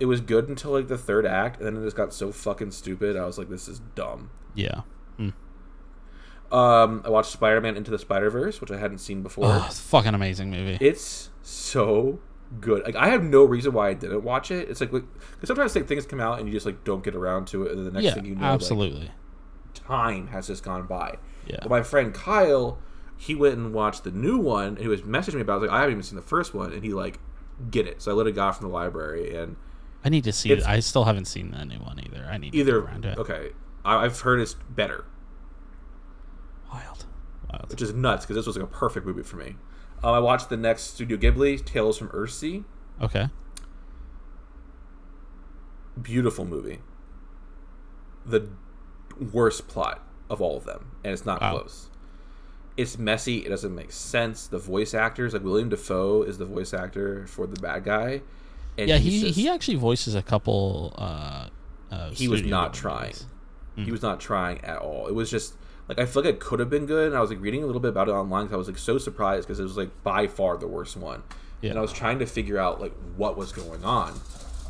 It 0.00 0.06
was 0.06 0.20
good 0.20 0.48
until 0.48 0.72
like 0.72 0.88
the 0.88 0.98
third 0.98 1.24
act, 1.24 1.58
and 1.58 1.66
then 1.66 1.76
it 1.76 1.84
just 1.84 1.96
got 1.96 2.12
so 2.12 2.32
fucking 2.32 2.72
stupid. 2.72 3.16
I 3.16 3.24
was 3.24 3.38
like, 3.38 3.48
"This 3.48 3.68
is 3.68 3.80
dumb." 3.94 4.30
Yeah. 4.54 4.82
Mm. 5.18 5.32
Um, 6.52 7.02
I 7.04 7.10
watched 7.10 7.30
Spider 7.30 7.60
Man 7.60 7.76
Into 7.76 7.90
the 7.90 7.98
Spider 7.98 8.28
Verse, 8.28 8.60
which 8.60 8.70
I 8.70 8.78
hadn't 8.78 8.98
seen 8.98 9.22
before. 9.22 9.46
Oh, 9.46 9.64
it's 9.66 9.78
a 9.78 9.82
fucking 9.82 10.14
amazing 10.14 10.50
movie. 10.50 10.78
It's 10.80 11.30
so 11.42 12.20
good. 12.60 12.84
Like 12.84 12.96
I 12.96 13.08
have 13.08 13.22
no 13.22 13.44
reason 13.44 13.72
why 13.72 13.90
I 13.90 13.94
didn't 13.94 14.22
watch 14.22 14.50
it. 14.50 14.68
It's 14.68 14.80
like 14.80 14.90
because 14.90 15.08
sometimes 15.44 15.74
like 15.74 15.86
things 15.86 16.06
come 16.06 16.20
out 16.20 16.38
and 16.38 16.48
you 16.48 16.52
just 16.52 16.66
like 16.66 16.84
don't 16.84 17.02
get 17.04 17.14
around 17.14 17.46
to 17.48 17.64
it, 17.64 17.70
and 17.70 17.78
then 17.78 17.84
the 17.86 17.92
next 17.92 18.04
yeah. 18.04 18.14
thing 18.14 18.24
you 18.24 18.34
know, 18.34 18.42
like, 18.42 18.54
absolutely. 18.54 19.10
time 19.74 20.28
has 20.28 20.48
just 20.48 20.62
gone 20.64 20.86
by. 20.86 21.16
Yeah. 21.46 21.58
But 21.62 21.70
my 21.70 21.82
friend 21.82 22.12
Kyle, 22.12 22.78
he 23.16 23.34
went 23.34 23.54
and 23.56 23.72
watched 23.72 24.04
the 24.04 24.10
new 24.10 24.38
one, 24.38 24.68
and 24.68 24.78
he 24.78 24.88
was 24.88 25.02
messaging 25.02 25.34
me 25.36 25.40
about. 25.42 25.54
it. 25.54 25.56
I 25.56 25.58
was 25.58 25.68
like, 25.68 25.76
I 25.76 25.80
haven't 25.80 25.92
even 25.92 26.02
seen 26.02 26.16
the 26.16 26.22
first 26.22 26.52
one, 26.54 26.72
and 26.72 26.82
he 26.84 26.90
like 26.92 27.18
get 27.70 27.86
it. 27.86 28.02
So 28.02 28.10
I 28.10 28.14
let 28.14 28.26
it 28.26 28.32
go 28.32 28.50
from 28.52 28.66
the 28.68 28.72
library, 28.72 29.34
and 29.36 29.56
I 30.04 30.08
need 30.08 30.24
to 30.24 30.32
see 30.32 30.50
it. 30.52 30.66
I 30.66 30.80
still 30.80 31.04
haven't 31.04 31.26
seen 31.26 31.50
the 31.52 31.64
new 31.64 31.78
one 31.78 32.00
either. 32.04 32.26
I 32.30 32.36
need 32.38 32.54
either 32.54 32.78
around 32.80 33.04
it. 33.04 33.16
okay, 33.18 33.50
I, 33.84 34.04
I've 34.04 34.20
heard 34.20 34.40
it's 34.40 34.54
better, 34.54 35.04
Wild. 36.72 37.06
Wild. 37.50 37.70
which 37.70 37.80
is 37.82 37.94
nuts 37.94 38.24
because 38.24 38.36
this 38.36 38.46
was 38.46 38.56
like 38.56 38.64
a 38.64 38.68
perfect 38.68 39.06
movie 39.06 39.22
for 39.22 39.36
me. 39.36 39.56
Um, 40.02 40.12
I 40.14 40.18
watched 40.18 40.48
the 40.50 40.56
next 40.56 40.82
Studio 40.94 41.16
Ghibli, 41.16 41.64
Tales 41.64 41.96
from 41.96 42.08
Earthsea. 42.08 42.64
Okay. 43.00 43.28
Beautiful 46.00 46.44
movie. 46.44 46.80
The 48.26 48.48
worst 49.32 49.68
plot 49.68 50.02
of 50.28 50.40
all 50.40 50.56
of 50.56 50.64
them, 50.64 50.90
and 51.04 51.12
it's 51.12 51.24
not 51.24 51.40
Wow. 51.40 51.58
close. 51.58 51.88
It's 52.76 52.98
messy. 52.98 53.38
It 53.38 53.50
doesn't 53.50 53.74
make 53.74 53.92
sense. 53.92 54.46
The 54.48 54.58
voice 54.58 54.94
actors, 54.94 55.32
like 55.32 55.44
Willem 55.44 55.68
Dafoe, 55.68 56.22
is 56.22 56.38
the 56.38 56.44
voice 56.44 56.74
actor 56.74 57.26
for 57.28 57.46
the 57.46 57.60
bad 57.60 57.84
guy. 57.84 58.22
And 58.76 58.88
yeah, 58.88 58.96
he 58.98 59.20
just- 59.20 59.38
he 59.38 59.48
actually 59.48 59.76
voices 59.76 60.14
a 60.16 60.22
couple. 60.22 60.92
Uh, 60.98 61.48
uh, 61.92 62.10
he 62.10 62.26
was 62.26 62.40
studio 62.40 62.56
not 62.56 62.74
trying. 62.74 63.12
movies. 63.12 63.26
He 63.76 63.90
was 63.92 64.02
not 64.02 64.20
trying 64.20 64.60
at 64.64 64.78
all. 64.78 65.06
It 65.08 65.14
was 65.14 65.30
just 65.30 65.54
like 65.88 65.98
I 65.98 66.06
feel 66.06 66.22
like 66.22 66.34
it 66.34 66.40
could 66.40 66.58
have 66.60 66.70
been 66.70 66.86
good. 66.86 67.08
And 67.08 67.16
I 67.16 67.20
was 67.20 67.30
like 67.30 67.40
reading 67.40 67.62
a 67.62 67.66
little 67.66 67.80
bit 67.80 67.88
about 67.90 68.08
it 68.08 68.12
online 68.12 68.44
because 68.46 68.54
I 68.54 68.58
was 68.58 68.68
like 68.68 68.78
so 68.78 68.98
surprised 68.98 69.46
because 69.46 69.58
it 69.60 69.64
was 69.64 69.76
like 69.76 69.90
by 70.02 70.26
far 70.26 70.56
the 70.56 70.66
worst 70.68 70.96
one. 70.96 71.22
Yeah. 71.60 71.70
And 71.70 71.78
I 71.78 71.82
was 71.82 71.92
trying 71.92 72.18
to 72.20 72.26
figure 72.26 72.58
out 72.58 72.80
like 72.80 72.92
what 73.16 73.36
was 73.36 73.52
going 73.52 73.84
on. 73.84 74.20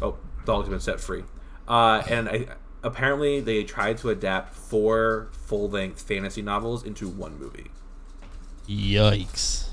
Oh, 0.03 0.17
dog's 0.45 0.69
been 0.69 0.81
set 0.81 1.01
free. 1.01 1.25
Uh, 1.69 2.03
and 2.09 2.29
I 2.29 2.47
apparently 2.83 3.41
they 3.41 3.63
tried 3.65 3.97
to 3.99 4.11
adapt 4.11 4.55
four 4.55 5.29
full 5.33 5.69
length 5.71 6.03
fantasy 6.03 6.43
novels 6.43 6.83
into 6.83 7.09
one 7.09 7.39
movie. 7.39 7.71
Yikes! 8.69 9.69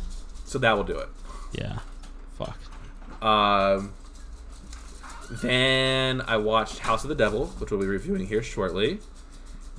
So 0.45 0.60
that 0.60 0.74
will 0.75 0.83
do 0.83 0.98
it. 0.98 1.10
Yeah, 1.53 1.79
fuck. 2.38 2.57
Um, 3.24 3.93
then 5.29 6.21
I 6.27 6.38
watched 6.38 6.79
House 6.79 7.03
of 7.03 7.10
the 7.10 7.15
Devil, 7.15 7.48
which 7.57 7.71
we'll 7.71 7.79
be 7.79 7.88
reviewing 7.88 8.27
here 8.27 8.43
shortly. 8.43 9.00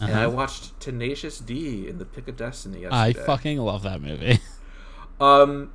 And 0.01 0.15
I 0.15 0.25
Uh-huh. 0.25 0.31
watched 0.37 0.79
Tenacious 0.81 1.39
D 1.39 1.87
in 1.87 1.99
the 1.99 2.05
Pick 2.05 2.27
of 2.27 2.37
Destiny 2.37 2.81
yesterday. 2.83 2.97
I 2.99 3.13
fucking 3.13 3.59
love 3.59 3.83
that 3.83 4.01
movie. 4.01 4.41
Um, 5.21 5.71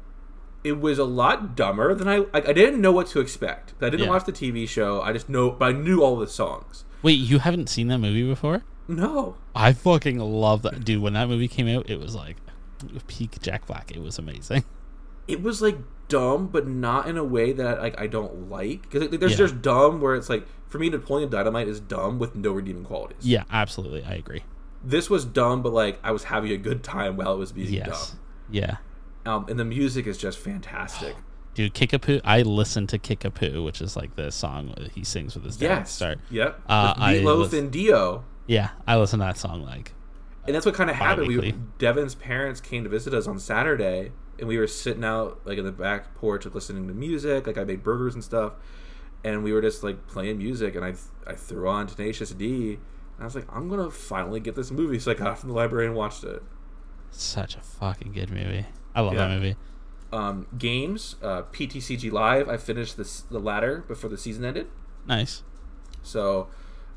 it 0.65 0.81
was 0.81 0.99
a 0.99 1.05
lot 1.05 1.55
dumber 1.55 1.93
than 1.95 2.09
I. 2.09 2.17
Like, 2.33 2.49
I 2.49 2.51
didn't 2.51 2.81
know 2.81 2.91
what 2.91 3.07
to 3.07 3.21
expect. 3.21 3.73
I 3.79 3.89
didn't 3.89 4.07
Yeah. 4.07 4.09
watch 4.11 4.25
the 4.25 4.33
TV 4.33 4.67
show. 4.67 4.99
I 4.99 5.13
just 5.13 5.29
know, 5.29 5.51
but 5.51 5.69
I 5.69 5.71
knew 5.71 6.03
all 6.03 6.17
the 6.17 6.27
songs. 6.27 6.83
Wait, 7.01 7.13
you 7.13 7.39
haven't 7.39 7.69
seen 7.69 7.87
that 7.87 7.99
movie 7.99 8.27
before? 8.27 8.63
No, 8.89 9.35
I 9.55 9.71
fucking 9.71 10.19
love 10.19 10.63
that 10.63 10.83
dude. 10.83 11.01
When 11.01 11.13
that 11.13 11.29
movie 11.29 11.47
came 11.47 11.69
out, 11.69 11.89
it 11.89 11.97
was 11.97 12.13
like 12.13 12.35
peak 13.07 13.41
Jack 13.41 13.65
Black. 13.67 13.91
It 13.91 14.01
was 14.01 14.17
amazing. 14.19 14.63
it 15.27 15.41
was 15.41 15.61
like 15.61 15.77
dumb, 16.07 16.47
but 16.47 16.67
not 16.67 17.07
in 17.07 17.17
a 17.17 17.23
way 17.23 17.51
that 17.53 17.79
like 17.81 17.99
I 17.99 18.07
don't 18.07 18.49
like. 18.49 18.89
Because 18.89 19.09
there's 19.19 19.31
Yeah. 19.33 19.37
just 19.37 19.61
dumb 19.61 20.01
where 20.01 20.15
it's 20.15 20.29
like 20.29 20.47
for 20.67 20.79
me, 20.79 20.89
Napoleon 20.89 21.29
Dynamite 21.29 21.67
is 21.67 21.79
dumb 21.79 22.19
with 22.19 22.35
no 22.35 22.51
redeeming 22.51 22.83
qualities. 22.83 23.25
Yeah, 23.25 23.43
absolutely. 23.51 24.03
I 24.03 24.13
agree. 24.13 24.43
This 24.83 25.09
was 25.09 25.25
dumb, 25.25 25.61
but 25.63 25.73
like 25.73 25.99
I 26.03 26.11
was 26.11 26.25
having 26.25 26.51
a 26.51 26.57
good 26.57 26.83
time 26.83 27.17
while 27.17 27.33
it 27.33 27.37
was 27.37 27.51
being 27.51 27.73
Yes. 27.73 28.15
Yeah. 28.49 28.77
Um, 29.25 29.45
and 29.49 29.59
the 29.59 29.65
music 29.65 30.07
is 30.07 30.17
just 30.17 30.37
fantastic. 30.37 31.15
Dude, 31.53 31.73
Kickapoo. 31.73 32.21
I 32.23 32.43
listened 32.43 32.87
to 32.89 32.99
Kickapoo, 32.99 33.63
which 33.65 33.81
is 33.81 33.97
like 33.97 34.15
the 34.15 34.31
song 34.31 34.73
he 34.93 35.03
sings 35.03 35.33
with 35.35 35.43
his 35.43 35.57
dad. 35.57 35.65
Yes. 35.65 35.91
Start. 35.91 36.19
Yep. 36.29 36.61
Uh, 36.69 36.93
I 36.95 37.15
Meatloaf 37.15 37.51
and 37.57 37.71
Dio. 37.71 38.23
Yeah, 38.45 38.69
I 38.87 38.95
listened 38.97 39.21
to 39.21 39.25
that 39.25 39.37
song 39.37 39.63
like. 39.63 39.91
And 40.47 40.55
that's 40.55 40.65
what 40.65 40.75
kind 40.75 40.89
of 40.89 40.95
happened. 40.95 41.27
We. 41.27 41.53
Devin's 41.77 42.15
parents 42.15 42.61
came 42.61 42.83
to 42.85 42.89
visit 42.89 43.13
us 43.13 43.27
on 43.27 43.37
Saturday, 43.37 44.11
and 44.39 44.47
we 44.47 44.57
were 44.57 44.67
sitting 44.67 45.03
out 45.03 45.41
like 45.45 45.57
in 45.57 45.65
the 45.65 45.71
back 45.71 46.15
porch, 46.15 46.45
like, 46.45 46.55
listening 46.55 46.87
to 46.87 46.93
music. 46.93 47.45
Like 47.47 47.57
I 47.57 47.63
made 47.65 47.83
burgers 47.83 48.13
and 48.15 48.23
stuff, 48.23 48.53
and 49.23 49.43
we 49.43 49.51
were 49.51 49.61
just 49.61 49.83
like 49.83 50.07
playing 50.07 50.37
music. 50.37 50.75
And 50.75 50.85
I 50.85 50.93
I 51.25 51.33
threw 51.35 51.67
on 51.67 51.87
Tenacious 51.87 52.31
D, 52.31 52.73
and 52.75 52.79
I 53.19 53.25
was 53.25 53.35
like, 53.35 53.45
I'm 53.53 53.67
gonna 53.67 53.91
finally 53.91 54.39
get 54.39 54.55
this 54.55 54.71
movie. 54.71 54.99
So 55.01 55.11
I 55.11 55.15
got 55.15 55.37
from 55.37 55.49
the 55.49 55.55
library 55.55 55.85
and 55.87 55.95
watched 55.95 56.23
it. 56.23 56.41
Such 57.11 57.55
a 57.55 57.61
fucking 57.61 58.13
good 58.13 58.29
movie. 58.31 58.65
I 58.95 59.01
love 59.01 59.13
Yeah. 59.13 59.27
that 59.27 59.35
movie. 59.35 59.55
Um, 60.13 60.47
games, 60.57 61.17
uh, 61.21 61.41
PTCG 61.51 62.09
Live. 62.11 62.47
I 62.47 62.55
finished 62.55 62.95
this 62.95 63.21
the 63.21 63.39
ladder 63.39 63.83
before 63.87 64.09
the 64.09 64.17
season 64.17 64.45
ended. 64.45 64.67
Nice. 65.05 65.43
So 66.03 66.47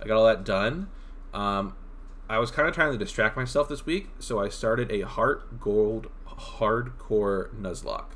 I 0.01 0.07
got 0.07 0.17
all 0.17 0.27
that 0.27 0.45
done. 0.45 0.89
Um, 1.35 1.75
I 2.31 2.39
was 2.39 2.53
kind 2.53 2.69
of 2.69 2.75
trying 2.75 2.93
to 2.93 2.99
distract 2.99 3.37
myself 3.37 3.69
this 3.69 3.85
week, 3.85 4.09
so 4.21 4.39
I 4.39 4.49
started 4.49 4.89
a 4.93 5.01
Heart 5.01 5.59
Gold 5.59 6.07
hardcore 6.29 7.53
Nuzlocke. 7.53 8.13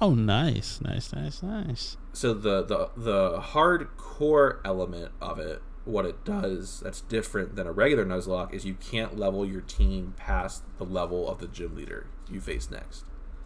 Oh, 0.00 0.14
nice, 0.14 0.80
nice, 0.80 1.12
nice, 1.12 1.42
nice. 1.42 1.98
So 2.14 2.32
the 2.32 2.62
the 2.62 2.90
the 2.96 3.40
hardcore 3.40 4.60
element 4.64 5.12
of 5.20 5.38
it, 5.38 5.60
what 5.84 6.06
it 6.06 6.24
does 6.24 6.80
that's 6.80 7.02
different 7.02 7.56
than 7.56 7.66
a 7.66 7.72
regular 7.72 8.06
Nuzlocke 8.06 8.54
is 8.54 8.64
you 8.64 8.74
can't 8.74 9.18
level 9.18 9.44
your 9.44 9.60
team 9.60 10.14
past 10.16 10.62
the 10.78 10.84
level 10.84 11.28
of 11.28 11.38
the 11.38 11.46
gym 11.46 11.76
leader 11.76 12.06
you 12.30 12.40
face 12.40 12.70
next. 12.70 13.04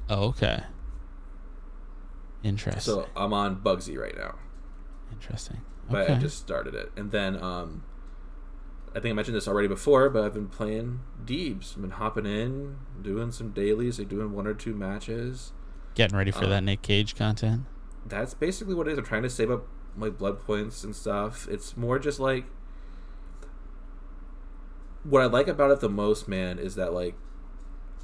Oh, 0.09 0.27
okay. 0.29 0.63
Interesting. 2.45 2.81
So 2.81 3.09
I'm 3.17 3.33
on 3.33 3.57
Bugsy 3.57 3.99
right 3.99 4.17
now. 4.17 4.37
Interesting. 5.11 5.63
but 5.91 6.09
I 6.09 6.15
just 6.15 6.39
started 6.39 6.77
it. 6.77 6.93
And 6.97 7.11
then 7.11 7.43
um, 7.43 7.83
I 8.95 9.01
think 9.01 9.13
I 9.13 9.15
mentioned 9.15 9.37
this 9.37 9.49
already 9.49 9.69
before, 9.69 10.11
but 10.11 10.25
I've 10.25 10.35
been 10.35 10.49
playing 10.49 11.01
Deebs. 11.25 11.75
I've 11.75 11.83
been 11.83 11.93
hopping 11.93 12.27
in, 12.27 12.77
doing 13.01 13.33
some 13.33 13.51
dailies, 13.51 13.99
like 13.99 14.09
doing 14.09 14.33
one 14.33 14.47
or 14.47 14.55
two 14.55 14.75
matches. 14.75 15.53
Getting 15.95 16.17
ready 16.17 16.31
for 16.31 16.45
uh, 16.45 16.49
that 16.49 16.63
Nick 16.63 16.83
Cage 16.83 17.15
content. 17.15 17.65
That's 18.05 18.35
basically 18.35 18.75
what 18.75 18.89
it 18.89 18.93
is. 18.93 18.99
I'm 18.99 19.05
trying 19.05 19.23
to 19.23 19.31
save 19.31 19.51
up 19.51 19.67
my 19.97 20.11
blood 20.11 20.41
points 20.41 20.85
and 20.85 20.95
stuff. 20.95 21.49
It's 21.49 21.77
more 21.77 21.99
just 21.99 22.21
like 22.21 22.45
what 25.05 25.23
I 25.23 25.27
like 25.27 25.49
about 25.49 25.71
it 25.71 25.81
the 25.81 25.89
most, 25.89 26.29
man, 26.29 26.59
is 26.59 26.75
that 26.77 26.93
like 26.93 27.15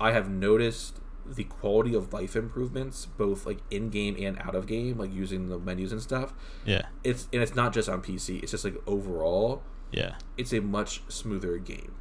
I 0.01 0.12
have 0.12 0.31
noticed 0.31 1.01
the 1.27 1.44
quality 1.44 1.94
of 1.94 2.12
life 2.12 2.35
improvements 2.35 3.05
both 3.05 3.44
like 3.44 3.59
in 3.70 3.90
game 3.90 4.16
and 4.18 4.38
out 4.40 4.55
of 4.55 4.66
game, 4.66 4.98
like 4.98 5.12
using 5.12 5.48
the 5.48 5.59
menus 5.59 5.92
and 5.92 6.01
stuff. 6.01 6.33
Yeah. 6.64 6.87
It's 7.05 7.29
and 7.33 7.42
it's 7.42 7.55
not 7.55 7.72
just 7.72 7.88
on 7.88 8.03
PC. 8.03 8.42
It's 8.42 8.53
just 8.53 8.64
like 8.64 8.77
overall 8.87 9.62
Yeah. 9.92 10.16
it's 10.37 10.53
a 10.53 10.61
much 10.61 11.03
smoother 11.09 11.59
game. 11.59 11.94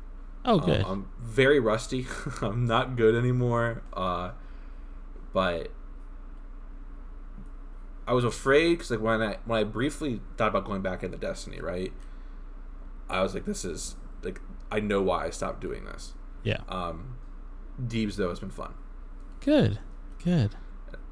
Oh, 0.45 0.59
Um. 0.59 0.85
I'm 0.85 1.07
very 1.21 1.59
rusty. 1.59 2.05
I'm 2.41 2.65
not 2.65 2.95
good 2.95 3.15
anymore. 3.15 3.83
Uh, 3.93 4.31
but 5.33 5.71
I 8.07 8.13
was 8.13 8.23
afraid 8.23 8.71
because 8.75 8.91
like 8.91 9.01
when 9.01 9.21
I 9.21 9.37
when 9.45 9.59
I 9.59 9.63
briefly 9.63 10.21
thought 10.37 10.49
about 10.49 10.65
going 10.65 10.81
back 10.81 11.03
into 11.03 11.17
Destiny, 11.17 11.59
right? 11.59 11.91
I 13.09 13.21
was 13.21 13.33
like, 13.33 13.45
this 13.45 13.65
is 13.65 13.95
like 14.23 14.39
I 14.71 14.79
know 14.79 15.01
why 15.01 15.25
I 15.25 15.29
stopped 15.29 15.59
doing 15.61 15.85
this. 15.85 16.13
yeah. 16.43 16.61
Um, 16.69 17.17
Deebs 17.81 18.15
though 18.15 18.29
has 18.29 18.39
been 18.39 18.49
fun, 18.49 18.73
Good. 19.41 19.79
Good. 20.23 20.55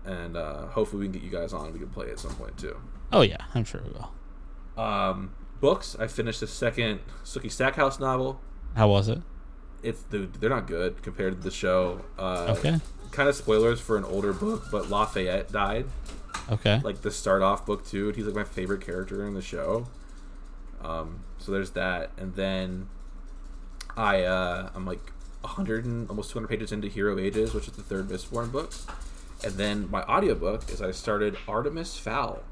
and 0.06 0.36
uh, 0.36 0.68
hopefully 0.68 1.02
we 1.02 1.06
can 1.06 1.12
get 1.14 1.22
you 1.24 1.30
guys 1.30 1.54
on. 1.54 1.72
We 1.74 1.80
can 1.80 1.90
play 1.90 2.10
at 2.10 2.20
some 2.20 2.34
point 2.36 2.58
too. 2.58 2.78
Oh 3.12 3.22
yeah, 3.22 3.38
I'm 3.54 3.66
sure 3.66 3.82
we 3.86 3.92
will. 3.92 4.84
Um, 4.84 5.34
books. 5.60 5.96
I 6.00 6.08
finished 6.08 6.40
the 6.42 6.48
second 6.48 7.00
Sookie 7.24 7.52
Stackhouse 7.52 8.00
novel. 8.00 8.40
How 8.76 8.88
was 8.90 9.08
it? 9.10 9.22
It's 9.84 10.02
dude, 10.04 10.34
they're 10.36 10.50
not 10.50 10.68
good 10.68 11.02
compared 11.04 11.38
to 11.38 11.42
the 11.44 11.52
show. 11.52 12.02
Uh, 12.18 12.56
Okay. 12.58 12.80
kind 13.12 13.30
of 13.30 13.36
spoilers 13.36 13.80
for 13.80 13.98
an 13.98 14.04
older 14.04 14.34
book, 14.34 14.66
but 14.72 14.90
Lafayette 14.90 15.52
died. 15.52 15.86
Okay. 16.52 16.80
Like 16.84 17.02
the 17.02 17.12
start 17.12 17.42
off 17.42 17.66
book 17.66 17.86
too. 17.86 18.08
and 18.08 18.16
He's 18.16 18.26
like 18.26 18.36
my 18.36 18.44
favorite 18.44 18.82
character 18.82 19.26
in 19.26 19.34
the 19.34 19.42
show. 19.42 19.88
Um, 20.84 21.22
so 21.38 21.52
there's 21.52 21.72
that, 21.72 22.12
and 22.18 22.36
then 22.36 22.88
I 23.98 24.24
uh, 24.24 24.70
I'm 24.76 24.86
like 24.86 25.02
100 25.42 25.86
and 25.86 26.10
almost 26.10 26.32
200 26.32 26.48
pages 26.48 26.72
into 26.72 26.88
Hero 26.88 27.18
Ages, 27.18 27.54
which 27.54 27.68
is 27.68 27.74
the 27.74 27.82
third 27.84 28.08
Mistborn 28.10 28.52
book, 28.52 28.74
and 29.44 29.54
then 29.54 29.90
my 29.90 30.04
audiobook 30.04 30.70
is 30.72 30.82
I 30.82 30.92
started 30.92 31.38
Artemis 31.48 31.98
Fowl. 31.98 32.44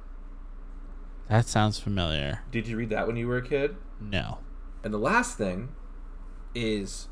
That 1.30 1.48
sounds 1.48 1.80
familiar. 1.80 2.42
Did 2.52 2.68
you 2.68 2.78
read 2.78 2.90
that 2.90 3.08
when 3.08 3.16
you 3.16 3.28
were 3.28 3.38
a 3.38 3.42
kid? 3.42 3.76
No. 4.00 4.40
And 4.84 4.94
the 4.94 4.98
last 5.00 5.38
thing 5.38 5.70
is 6.56 7.08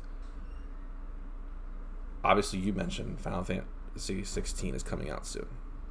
obviously 2.24 2.58
you 2.60 2.72
mentioned 2.72 3.20
Final 3.20 3.42
Fantasy 3.44 4.24
16 4.24 4.74
is 4.74 4.82
coming 4.82 5.10
out 5.10 5.26
soon. 5.26 5.46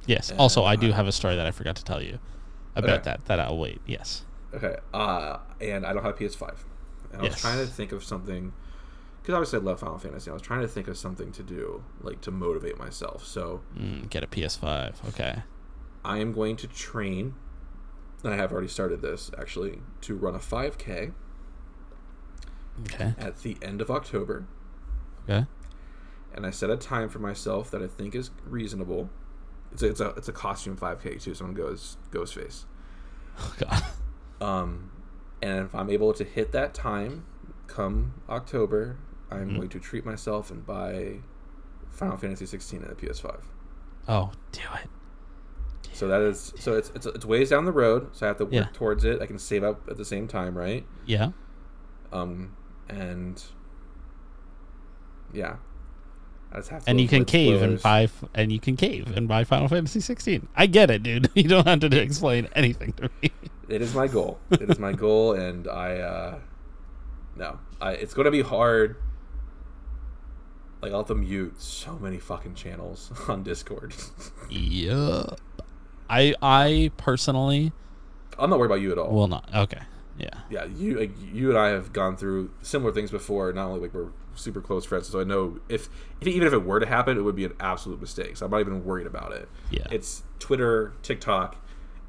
Yes. 0.06 0.32
Also, 0.38 0.64
I 0.64 0.76
do 0.76 0.90
Uh, 0.90 0.94
have 0.94 1.06
a 1.06 1.12
story 1.12 1.36
that 1.36 1.46
I 1.46 1.50
forgot 1.50 1.76
to 1.76 1.84
tell 1.84 2.02
you 2.02 2.18
about 2.74 2.90
Okay. 2.90 3.02
that. 3.04 3.24
That 3.26 3.40
I'll 3.40 3.58
wait. 3.58 3.80
Yes. 3.86 4.24
Okay, 4.54 4.76
uh, 4.92 5.38
and 5.60 5.86
I 5.86 5.92
don't 5.92 6.02
have 6.02 6.14
a 6.14 6.18
PS5. 6.18 6.64
And 7.12 7.22
I 7.22 7.24
was 7.24 7.36
trying 7.40 7.58
to 7.58 7.66
think 7.66 7.92
of 7.92 8.02
something 8.04 8.52
because 9.20 9.34
obviously 9.34 9.60
I 9.60 9.62
love 9.62 9.80
Final 9.80 9.98
Fantasy. 9.98 10.30
I 10.30 10.32
was 10.34 10.42
trying 10.42 10.62
to 10.62 10.68
think 10.68 10.88
of 10.88 10.96
something 10.98 11.30
to 11.32 11.42
do, 11.42 11.84
like 12.00 12.20
to 12.22 12.30
motivate 12.30 12.78
myself. 12.78 13.24
So 13.24 13.60
Mm, 13.78 14.10
get 14.10 14.24
a 14.24 14.26
PS5. 14.26 14.96
Okay. 15.08 15.42
I 16.04 16.18
am 16.18 16.32
going 16.32 16.56
to 16.56 16.66
train. 16.66 17.34
I 18.24 18.36
have 18.36 18.52
already 18.52 18.68
started 18.68 19.02
this 19.02 19.30
actually 19.36 19.80
to 20.02 20.14
run 20.14 20.34
a 20.34 20.38
5K 20.38 21.12
Okay. 22.82 23.14
at 23.18 23.38
the 23.42 23.56
end 23.62 23.80
of 23.80 23.90
October, 23.90 24.46
Okay. 25.24 25.46
and 26.34 26.46
I 26.46 26.50
set 26.50 26.70
a 26.70 26.76
time 26.76 27.08
for 27.08 27.18
myself 27.18 27.70
that 27.70 27.82
I 27.82 27.86
think 27.86 28.14
is 28.14 28.30
reasonable. 28.46 29.10
It's 29.72 29.82
a 29.82 29.88
it's 29.88 30.00
a, 30.00 30.08
it's 30.10 30.28
a 30.28 30.32
costume 30.32 30.76
5K 30.76 31.20
too. 31.22 31.34
Someone 31.34 31.54
goes 31.54 31.96
Ghostface. 32.10 32.64
Oh 33.38 33.54
God. 33.58 33.82
Um, 34.40 34.90
and 35.40 35.66
if 35.66 35.74
I'm 35.74 35.88
able 35.90 36.12
to 36.14 36.24
hit 36.24 36.52
that 36.52 36.74
time 36.74 37.24
come 37.66 38.14
October, 38.28 38.96
I'm 39.30 39.50
Mhm. 39.50 39.56
going 39.56 39.68
to 39.70 39.78
treat 39.80 40.04
myself 40.04 40.50
and 40.50 40.66
buy 40.66 41.20
Final 41.90 42.16
Fantasy 42.16 42.44
16 42.46 42.82
and 42.82 42.90
the 42.90 42.94
PS5. 42.94 43.40
Oh, 44.08 44.32
do 44.50 44.60
it. 44.82 44.90
So 45.92 46.08
that 46.08 46.20
is 46.22 46.52
so 46.58 46.74
it's 46.76 46.90
it's 46.94 47.06
it's 47.06 47.24
ways 47.24 47.50
down 47.50 47.64
the 47.64 47.72
road. 47.72 48.08
So 48.12 48.26
I 48.26 48.28
have 48.28 48.38
to 48.38 48.44
work 48.44 48.52
Yeah. 48.54 48.66
towards 48.72 49.04
it. 49.04 49.20
I 49.20 49.26
can 49.26 49.38
save 49.38 49.62
up 49.62 49.88
at 49.90 49.96
the 49.96 50.04
same 50.04 50.26
time, 50.26 50.56
right? 50.56 50.84
Yeah. 51.06 51.30
Um, 52.12 52.56
and 52.88 53.42
yeah, 55.32 55.56
I 56.52 56.56
just 56.56 56.68
have 56.70 56.84
to 56.84 56.90
and 56.90 57.00
you 57.00 57.08
can 57.08 57.24
cave 57.24 57.62
and 57.62 57.80
buy 57.80 58.08
and 58.34 58.50
you 58.52 58.60
can 58.60 58.76
cave 58.76 59.16
and 59.16 59.26
buy 59.28 59.44
Final 59.44 59.68
Fantasy 59.68 60.00
16. 60.00 60.48
I 60.56 60.66
get 60.66 60.90
it, 60.90 61.02
dude. 61.02 61.30
You 61.34 61.44
don't 61.48 61.66
have 61.66 61.80
to 61.80 62.00
explain 62.00 62.48
anything 62.54 62.92
to 62.94 63.10
me. 63.22 63.30
It 63.68 63.80
is 63.80 63.94
my 63.94 64.06
goal. 64.08 64.38
It 64.50 64.62
is 64.70 64.78
my 64.78 64.92
goal, 65.04 65.32
and 65.32 65.66
I 65.68 65.96
uh 65.98 66.38
no, 67.36 67.58
I, 67.80 67.92
it's 67.92 68.12
going 68.12 68.26
to 68.26 68.30
be 68.30 68.42
hard. 68.42 68.96
Like 70.82 70.92
I'll 70.92 70.98
have 70.98 71.06
to 71.08 71.14
mute 71.14 71.60
so 71.60 71.98
many 71.98 72.18
fucking 72.18 72.54
channels 72.54 73.10
on 73.28 73.42
Discord. 73.42 73.94
yeah. 74.50 75.24
I 76.08 76.34
I 76.42 76.90
personally 76.96 77.72
I'm 78.38 78.50
not 78.50 78.58
worried 78.58 78.70
about 78.70 78.80
you 78.80 78.92
at 78.92 78.98
all. 78.98 79.12
Well, 79.12 79.28
not. 79.28 79.48
Okay. 79.54 79.80
Yeah. 80.18 80.28
yeah, 80.50 80.66
you 80.66 81.00
like, 81.00 81.10
you 81.32 81.48
and 81.48 81.58
I 81.58 81.68
have 81.68 81.92
gone 81.92 82.16
through 82.16 82.50
similar 82.60 82.92
things 82.92 83.10
before. 83.10 83.52
Not 83.52 83.68
only 83.68 83.80
like 83.80 83.94
we're 83.94 84.10
super 84.34 84.60
close 84.60 84.84
friends, 84.84 85.08
so 85.08 85.20
I 85.20 85.24
know 85.24 85.58
if, 85.68 85.88
if 86.20 86.28
even 86.28 86.46
if 86.46 86.52
it 86.52 86.64
were 86.64 86.78
to 86.80 86.86
happen, 86.86 87.16
it 87.16 87.22
would 87.22 87.34
be 87.34 87.44
an 87.44 87.54
absolute 87.58 88.00
mistake. 88.00 88.36
So 88.36 88.44
I'm 88.44 88.50
not 88.50 88.60
even 88.60 88.84
worried 88.84 89.06
about 89.06 89.32
it. 89.32 89.48
Yeah. 89.70 89.86
It's 89.90 90.22
Twitter, 90.38 90.92
TikTok, 91.02 91.56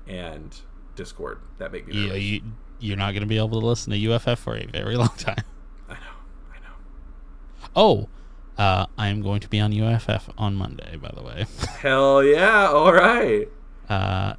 and 0.06 0.56
Discord 0.96 1.40
that 1.58 1.72
make 1.72 1.88
me 1.88 2.08
nervous. 2.08 2.22
you 2.22 2.42
you're 2.80 2.98
not 2.98 3.12
going 3.12 3.22
to 3.22 3.28
be 3.28 3.38
able 3.38 3.62
to 3.62 3.66
listen 3.66 3.94
to 3.94 4.14
UFF 4.14 4.38
for 4.40 4.58
a 4.58 4.66
very 4.66 4.96
long 4.98 5.14
time. 5.18 5.44
I 5.88 5.94
know, 5.94 6.00
I 6.54 6.58
know. 6.58 7.70
Oh, 7.76 8.10
uh, 8.58 8.86
I'm 8.98 9.22
going 9.22 9.40
to 9.40 9.48
be 9.48 9.60
on 9.60 9.72
UFF 9.72 10.30
on 10.38 10.56
Monday, 10.56 10.98
by 10.98 11.12
the 11.16 11.24
way, 11.24 11.46
Hell 11.80 12.24
yeah! 12.24 12.68
All 12.68 12.92
right. 12.94 13.48
Uh, 13.90 14.36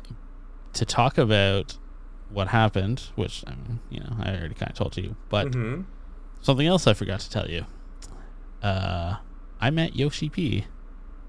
to 0.75 0.85
talk 0.85 1.19
about 1.19 1.77
what 2.31 2.49
happened, 2.49 3.03
which 3.15 3.45
I 3.47 3.51
mean, 3.51 3.81
you 3.91 4.01
know 4.01 4.17
I 4.21 4.31
already 4.37 4.55
kind 4.55 4.71
of 4.71 4.77
told 4.77 4.97
you, 4.97 5.17
but 5.29 5.53
hmm 5.55 5.83
something 6.41 6.67
else 6.67 6.87
I 6.87 6.95
forgot 6.95 7.21
to 7.21 7.31
tell 7.31 7.49
you. 7.49 7.65
Uh, 8.63 9.17
I 9.61 9.71
met 9.71 9.95
Yoshi 9.97 10.29
P. 10.29 10.67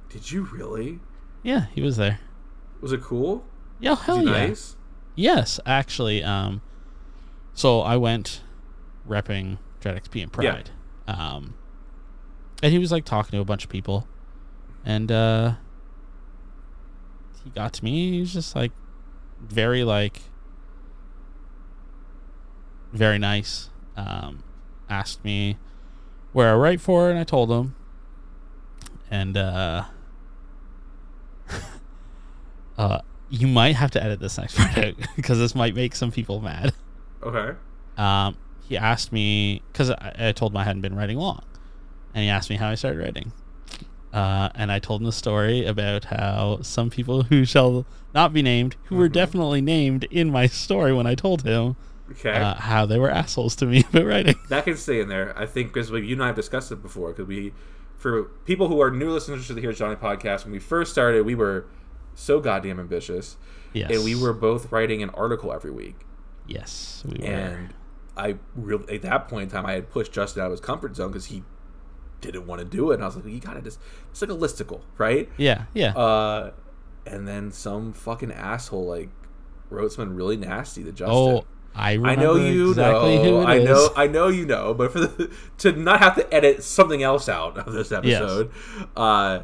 Did 0.09 0.31
you 0.31 0.43
really? 0.43 0.99
Yeah, 1.43 1.67
he 1.73 1.81
was 1.81 1.97
there. 1.97 2.19
Was 2.81 2.91
it 2.91 3.01
cool? 3.01 3.45
Yeah, 3.79 3.91
Was 3.91 3.99
hell 4.01 4.19
he 4.19 4.25
yeah. 4.25 4.47
nice? 4.47 4.75
Yes, 5.15 5.59
actually. 5.65 6.23
Um, 6.23 6.61
so 7.53 7.81
I 7.81 7.95
went 7.97 8.41
repping 9.07 9.57
Dread 9.79 10.01
XP 10.03 10.23
and 10.23 10.43
Yeah. 10.43 10.51
Pride. 10.53 10.69
Um, 11.07 11.55
and 12.63 12.71
he 12.73 12.79
was 12.79 12.91
like 12.91 13.05
talking 13.05 13.31
to 13.37 13.41
a 13.41 13.45
bunch 13.45 13.63
of 13.63 13.69
people, 13.69 14.07
and 14.83 15.11
uh, 15.11 15.53
he 17.45 17.51
got 17.51 17.71
to 17.73 17.83
me. 17.85 18.11
He 18.11 18.19
was 18.19 18.33
just 18.33 18.55
like 18.55 18.71
very 19.39 19.85
like 19.85 20.21
very 22.91 23.17
nice. 23.17 23.69
Um, 23.95 24.43
asked 24.89 25.23
me 25.23 25.57
where 26.33 26.51
I 26.51 26.55
write 26.55 26.81
for, 26.81 27.09
and 27.09 27.17
I 27.17 27.23
told 27.23 27.49
him. 27.49 27.75
And 29.09 29.37
uh, 29.37 29.83
uh, 32.77 32.99
you 33.29 33.47
might 33.47 33.75
have 33.75 33.91
to 33.91 34.03
edit 34.03 34.19
this 34.19 34.37
next 34.37 34.57
part 34.57 34.77
out 34.77 34.93
because 35.15 35.37
this 35.37 35.55
might 35.55 35.75
make 35.75 35.95
some 35.95 36.11
people 36.11 36.41
mad. 36.41 36.73
Okay. 37.23 37.57
Um, 37.97 38.35
he 38.67 38.75
asked 38.75 39.13
me 39.13 39.61
because 39.71 39.91
I, 39.91 40.15
I 40.17 40.31
told 40.31 40.51
him 40.51 40.57
I 40.57 40.63
hadn't 40.63 40.81
been 40.81 40.95
writing 40.95 41.17
long, 41.17 41.43
and 42.13 42.23
he 42.23 42.29
asked 42.29 42.49
me 42.49 42.55
how 42.55 42.69
I 42.69 42.75
started 42.75 42.99
writing. 42.99 43.31
Uh, 44.15 44.49
and 44.55 44.71
I 44.71 44.79
told 44.79 45.01
him 45.01 45.05
the 45.05 45.11
story 45.11 45.65
about 45.65 46.05
how 46.05 46.59
some 46.61 46.89
people 46.89 47.23
who 47.23 47.43
shall 47.43 47.85
not 48.13 48.31
be 48.31 48.41
named, 48.41 48.77
who 48.85 48.95
were 48.95 49.09
Mhm. 49.09 49.13
definitely 49.13 49.59
named 49.61 50.05
in 50.05 50.31
my 50.31 50.47
story 50.47 50.93
when 50.93 51.05
I 51.05 51.15
told 51.15 51.41
him, 51.43 51.75
Okay. 52.11 52.31
uh, 52.31 52.53
how 52.55 52.85
they 52.85 52.97
were 52.97 53.09
assholes 53.11 53.55
to 53.57 53.65
me 53.65 53.83
about 53.89 54.05
writing. 54.05 54.35
that 54.49 54.63
can 54.63 54.77
stay 54.77 55.01
in 55.01 55.09
there. 55.09 55.37
I 55.37 55.45
think 55.45 55.73
because 55.73 55.89
you 55.89 56.13
and 56.13 56.23
I 56.23 56.27
have 56.27 56.35
discussed 56.35 56.71
it 56.71 56.81
before. 56.81 57.09
Because 57.11 57.27
we, 57.27 57.51
for 57.97 58.23
people 58.45 58.69
who 58.69 58.79
are 58.81 58.89
new 58.89 59.09
listeners 59.11 59.47
to 59.47 59.53
the 59.53 59.59
Here's 59.61 59.77
Johnny 59.79 59.95
podcast, 59.97 60.45
when 60.45 60.53
we 60.53 60.59
first 60.59 60.91
started, 60.93 61.25
we 61.25 61.35
were 61.35 61.65
so 62.13 62.39
goddamn 62.39 62.79
ambitious, 62.79 63.35
Yes, 63.73 63.91
and 63.91 64.03
we 64.05 64.15
were 64.15 64.31
both 64.31 64.71
writing 64.71 65.03
an 65.03 65.09
article 65.09 65.51
every 65.51 65.71
week. 65.71 65.95
Yes, 66.47 67.03
we 67.05 67.17
were. 67.19 67.25
And 67.33 67.73
I 68.15 68.35
really, 68.55 68.95
at 68.95 69.01
that 69.01 69.27
point 69.27 69.43
in 69.43 69.49
time, 69.49 69.65
I 69.65 69.73
had 69.73 69.89
pushed 69.89 70.13
Justin 70.13 70.41
out 70.41 70.45
of 70.45 70.51
his 70.51 70.61
comfort 70.61 70.95
zone 70.95 71.09
because 71.09 71.25
he 71.25 71.43
didn't 72.31 72.47
want 72.47 72.59
to 72.59 72.65
do 72.65 72.91
it. 72.91 72.95
And 72.95 73.03
I 73.03 73.07
was 73.07 73.15
like, 73.15 73.25
you 73.25 73.39
gotta 73.39 73.61
just, 73.61 73.79
it's 74.11 74.21
like 74.21 74.31
a 74.31 74.35
listicle, 74.35 74.81
right? 74.97 75.29
yeah, 75.37 75.65
yeah. 75.73 75.91
Uh, 75.95 76.51
and 77.05 77.27
then 77.27 77.51
some 77.51 77.93
fucking 77.93 78.31
asshole 78.31 78.85
like 78.85 79.09
wrote 79.69 79.91
something 79.91 80.15
really 80.15 80.37
nasty 80.37 80.83
to 80.83 80.91
Justin. 80.91 81.09
oh, 81.15 81.45
I 81.77 81.91
I 82.03 82.15
know 82.15 82.35
you 82.35 82.69
exactly 82.69 83.17
know. 83.17 83.23
who 83.23 83.41
it 83.41 83.45
I 83.45 83.55
is. 83.57 83.65
know. 83.65 83.89
I 83.97 84.07
know 84.07 84.27
you 84.29 84.45
know. 84.45 84.73
But 84.73 84.91
for 84.93 84.99
the 85.01 85.31
to 85.59 85.71
not 85.73 85.99
have 85.99 86.15
to 86.15 86.33
edit 86.33 86.63
something 86.63 87.03
else 87.03 87.27
out 87.27 87.57
of 87.57 87.73
this 87.73 87.91
episode, 87.91 88.49
uh, 88.95 89.39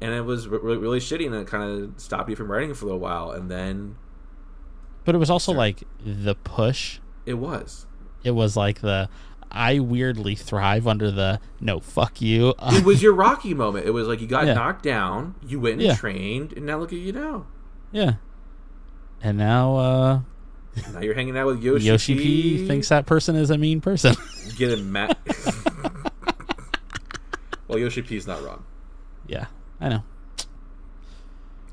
and 0.00 0.12
it 0.14 0.22
was 0.22 0.48
really, 0.48 0.78
really 0.78 0.98
shitty, 0.98 1.26
and 1.26 1.34
it 1.34 1.46
kind 1.46 1.62
of 1.94 2.00
stopped 2.00 2.30
you 2.30 2.36
from 2.36 2.50
writing 2.50 2.72
for 2.74 2.86
a 2.86 2.88
little 2.88 3.00
while, 3.00 3.30
and 3.32 3.50
then 3.50 3.96
But 5.04 5.14
it 5.14 5.18
was 5.18 5.28
also 5.30 5.52
like 5.52 5.82
the 6.02 6.34
push. 6.36 7.00
it 7.26 7.34
was. 7.34 7.86
It 8.24 8.30
was 8.32 8.56
like 8.56 8.80
the 8.80 9.08
I 9.54 9.78
weirdly 9.80 10.34
thrive 10.34 10.86
under 10.88 11.10
the 11.10 11.38
no 11.60 11.78
fuck 11.78 12.20
you. 12.22 12.54
It 12.72 12.84
was 12.84 13.02
your 13.02 13.12
Rocky 13.14 13.54
moment. 13.54 13.86
It 13.86 13.90
was 13.90 14.08
like 14.08 14.20
you 14.20 14.26
got 14.26 14.46
Yeah. 14.46 14.54
knocked 14.54 14.82
down, 14.82 15.34
you 15.46 15.60
went 15.60 15.74
and 15.74 15.82
Yeah. 15.82 15.94
trained, 15.96 16.54
and 16.54 16.64
now 16.66 16.78
look 16.78 16.92
at 16.92 16.98
you 16.98 17.12
now. 17.12 17.46
yeah. 17.92 18.14
And 19.22 19.38
now 19.38 19.76
uh 19.76 20.20
Now 20.94 21.00
you're 21.00 21.14
hanging 21.14 21.36
out 21.36 21.46
with 21.46 21.62
Yoshi. 21.62 21.84
Yoshi 21.84 22.14
P 22.16 22.66
thinks 22.66 22.88
that 22.88 23.06
person 23.06 23.36
is 23.36 23.50
a 23.50 23.58
mean 23.58 23.80
person. 23.80 24.16
getting 24.56 24.90
mad. 24.90 25.16
well, 27.68 27.78
Yoshi 27.78 28.02
P's 28.02 28.26
not 28.26 28.42
wrong, 28.42 28.64
yeah, 29.26 29.46
I 29.80 29.88
know. 29.90 30.02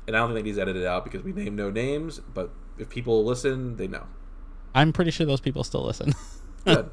and 0.06 0.16
I 0.16 0.20
don't 0.20 0.32
think 0.34 0.44
needs 0.44 0.58
edited 0.58 0.84
out 0.86 1.04
because 1.04 1.22
we 1.22 1.32
name 1.32 1.56
no 1.56 1.70
names. 1.70 2.20
But 2.34 2.50
if 2.78 2.88
people 2.88 3.24
listen, 3.24 3.76
they 3.76 3.86
know. 3.88 4.04
I'm 4.74 4.92
pretty 4.92 5.10
sure 5.10 5.26
those 5.26 5.40
people 5.40 5.64
still 5.64 5.84
listen. 5.84 6.14
Good. 6.64 6.90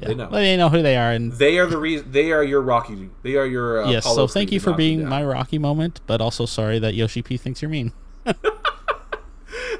Yeah. 0.00 0.08
They 0.08 0.14
know. 0.14 0.28
Well, 0.30 0.40
they 0.40 0.56
know 0.56 0.68
who 0.68 0.82
they 0.82 0.96
are 0.96 1.12
and 1.12 1.32
They 1.32 1.58
are 1.58 1.66
the 1.66 1.78
reason. 1.78 2.10
They 2.12 2.32
are 2.32 2.42
your 2.42 2.60
Rocky. 2.60 3.10
They 3.22 3.36
are 3.36 3.46
your. 3.46 3.84
Uh, 3.84 3.90
yes, 3.90 4.04
Apollo 4.04 4.26
so 4.26 4.32
thank 4.32 4.52
you 4.52 4.60
for 4.60 4.72
being 4.72 5.00
down. 5.00 5.08
my 5.08 5.24
Rocky 5.24 5.58
moment, 5.58 6.00
but 6.06 6.20
also 6.20 6.46
sorry 6.46 6.78
that 6.78 6.94
Yoshi 6.94 7.22
P 7.22 7.36
thinks 7.36 7.62
you're 7.62 7.70
mean. 7.70 7.92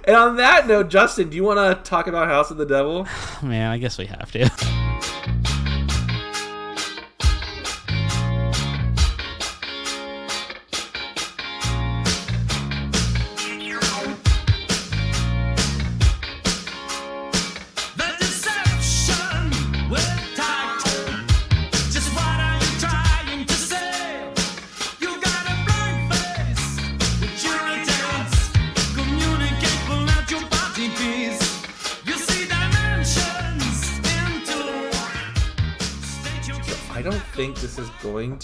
And 0.09 0.17
on 0.17 0.37
that 0.37 0.67
note, 0.67 0.89
Justin, 0.89 1.29
do 1.29 1.37
you 1.37 1.45
want 1.45 1.59
to 1.59 1.89
talk 1.91 2.07
about 2.07 2.29
House 2.29 2.51
of 2.51 2.57
the 2.57 2.65
Devil? 2.65 3.07
Man, 3.43 3.71
I 3.71 3.77
guess 3.77 3.99
we 3.99 4.07
have 4.07 4.33
to. 4.33 4.49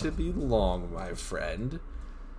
going 0.03 0.13
to 0.15 0.23
be 0.23 0.33
long, 0.33 0.93
my 0.93 1.15
friend, 1.15 1.81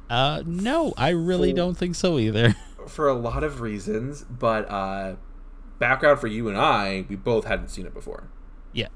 Uh 0.10 0.44
no, 0.46 0.94
I 0.98 1.10
really 1.10 1.50
Full- 1.50 1.56
don't 1.58 1.78
think 1.78 1.96
so 1.96 2.20
either. 2.20 2.56
for 2.88 3.08
a 3.08 3.14
lot 3.14 3.44
of 3.44 3.62
reasons. 3.62 4.24
But 4.24 4.70
uh, 4.70 5.16
background 5.80 6.20
for 6.20 6.28
you 6.28 6.48
and 6.48 6.58
I, 6.58 7.06
we 7.10 7.16
both 7.16 7.46
hadn't 7.46 7.70
seen 7.70 7.86
it 7.86 7.94
before, 7.94 8.28
yeah. 8.74 8.88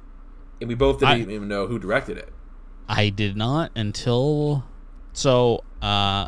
and 0.61 0.67
we 0.69 0.75
both 0.75 0.99
didn't 0.99 1.29
I- 1.29 1.33
even 1.33 1.47
know 1.47 1.67
who 1.67 1.79
directed 1.79 2.17
it. 2.17 2.31
I 2.87 3.09
did 3.09 3.35
not 3.37 3.71
until 3.75 4.65
so 5.13 5.63
uh 5.81 6.27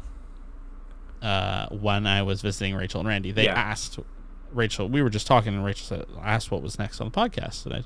uh 1.21 1.67
when 1.69 2.05
I 2.07 2.21
was 2.23 2.41
visiting 2.41 2.75
Rachel 2.75 2.99
and 3.01 3.09
Randy, 3.09 3.31
they 3.31 3.45
Yeah. 3.45 3.53
asked 3.53 3.99
Rachel. 4.51 4.87
We 4.89 5.01
were 5.01 5.09
just 5.09 5.27
talking, 5.27 5.53
and 5.53 5.63
Rachel 5.63 5.85
said, 5.85 6.05
asked 6.21 6.51
what 6.51 6.61
was 6.61 6.77
next 6.79 6.99
on 6.99 7.09
the 7.09 7.11
podcast, 7.11 7.65
and 7.65 7.73
I 7.75 7.83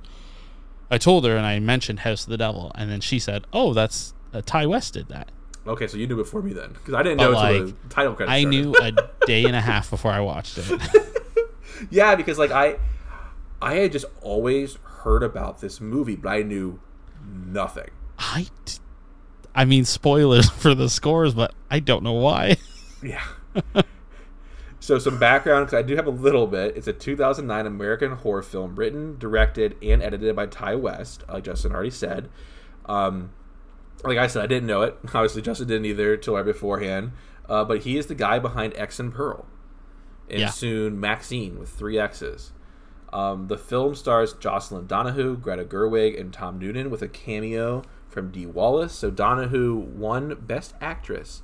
I 0.92 0.98
told 0.98 1.26
her, 1.26 1.36
and 1.36 1.46
I 1.46 1.60
mentioned 1.60 2.00
House 2.02 2.24
of 2.26 2.30
the 2.30 2.38
Devil, 2.38 2.72
and 2.76 2.90
then 2.92 3.02
she 3.02 3.18
said, 3.18 3.46
"Oh, 3.52 3.74
that's 3.74 4.14
uh, 4.36 4.42
Ti 4.42 4.66
West 4.66 4.94
did 4.94 5.08
that." 5.10 5.30
Okay, 5.68 5.88
so 5.88 5.98
you 5.98 6.06
knew 6.08 6.16
before 6.16 6.42
me 6.44 6.54
then, 6.54 6.74
because 6.74 6.94
I 6.94 7.02
didn't 7.02 7.18
But, 7.18 7.32
know 7.32 7.40
until 7.40 7.66
like, 7.66 7.82
the 7.84 7.90
title 7.90 8.14
credits. 8.14 8.34
I 8.34 8.42
started. 8.42 8.50
knew 8.66 8.76
a 8.82 9.26
day 9.26 9.46
and 9.46 9.56
a 9.56 9.62
half 9.62 9.90
before 9.90 10.12
I 10.12 10.20
watched 10.20 10.58
it. 10.60 10.82
Yeah, 11.90 12.16
because 12.16 12.38
like 12.40 12.52
I, 12.52 12.78
I 13.62 13.76
had 13.76 13.92
just 13.92 14.06
always 14.22 14.76
heard 14.84 15.24
about 15.24 15.60
this 15.60 15.82
movie, 15.82 16.16
but 16.16 16.30
I 16.30 16.42
knew 16.42 16.80
nothing. 17.22 17.90
I, 18.18 18.48
d- 18.64 18.74
I 19.54 19.66
mean, 19.66 19.84
spoilers 19.84 20.50
for 20.62 20.74
the 20.74 20.88
scores, 20.90 21.34
but 21.34 21.54
I 21.70 21.80
don't 21.82 22.04
know 22.04 22.14
why. 22.14 22.56
Yeah. 23.04 23.22
so 24.80 24.98
some 25.00 25.20
background, 25.20 25.66
because 25.68 25.78
I 25.78 25.82
do 25.82 25.96
have 25.96 26.08
a 26.08 26.12
little 26.12 26.48
bit. 26.48 26.78
It's 26.78 26.88
a 26.88 26.94
2009 26.94 27.66
American 27.68 28.12
horror 28.14 28.42
film 28.42 28.76
written, 28.76 29.18
directed, 29.20 29.76
and 29.84 30.02
edited 30.02 30.36
by 30.36 30.46
Ti 30.48 30.76
West, 30.76 31.24
like 31.28 31.44
Justin 31.44 31.72
already 31.74 31.90
said. 31.92 32.30
Um, 32.86 33.32
like 34.06 34.18
I 34.18 34.28
said, 34.28 34.44
I 34.44 34.48
didn't 34.48 34.68
know 34.68 34.82
it. 34.84 34.98
Obviously, 35.06 35.42
Justin 35.42 35.68
didn't 35.68 35.86
either 35.86 36.18
till 36.18 36.36
right 36.36 36.46
beforehand. 36.46 37.12
Uh, 37.48 37.64
but 37.64 37.82
he 37.82 37.98
is 37.98 38.08
the 38.08 38.16
guy 38.16 38.40
behind 38.40 38.74
X 38.76 39.00
and 39.00 39.14
Pearl, 39.14 39.46
and 40.30 40.40
Yeah. 40.40 40.50
soon 40.50 41.00
Maxine 41.00 41.60
with 41.60 41.70
three 41.70 42.00
X's. 42.00 42.52
Um, 43.14 43.48
the 43.48 43.58
film 43.58 43.94
stars 43.96 44.34
Jocelyn 44.34 44.88
Donahue, 44.88 45.38
Greta 45.38 45.64
Gerwig, 45.64 46.20
and 46.20 46.34
Tom 46.34 46.58
Noonan 46.60 46.90
with 46.90 47.02
a 47.04 47.08
cameo 47.08 47.84
from 48.10 48.32
Dee 48.32 48.48
Wallace. 48.48 48.94
So 48.94 49.12
Donahue 49.12 49.76
won 49.76 50.36
Best 50.42 50.74
Actress 50.82 51.44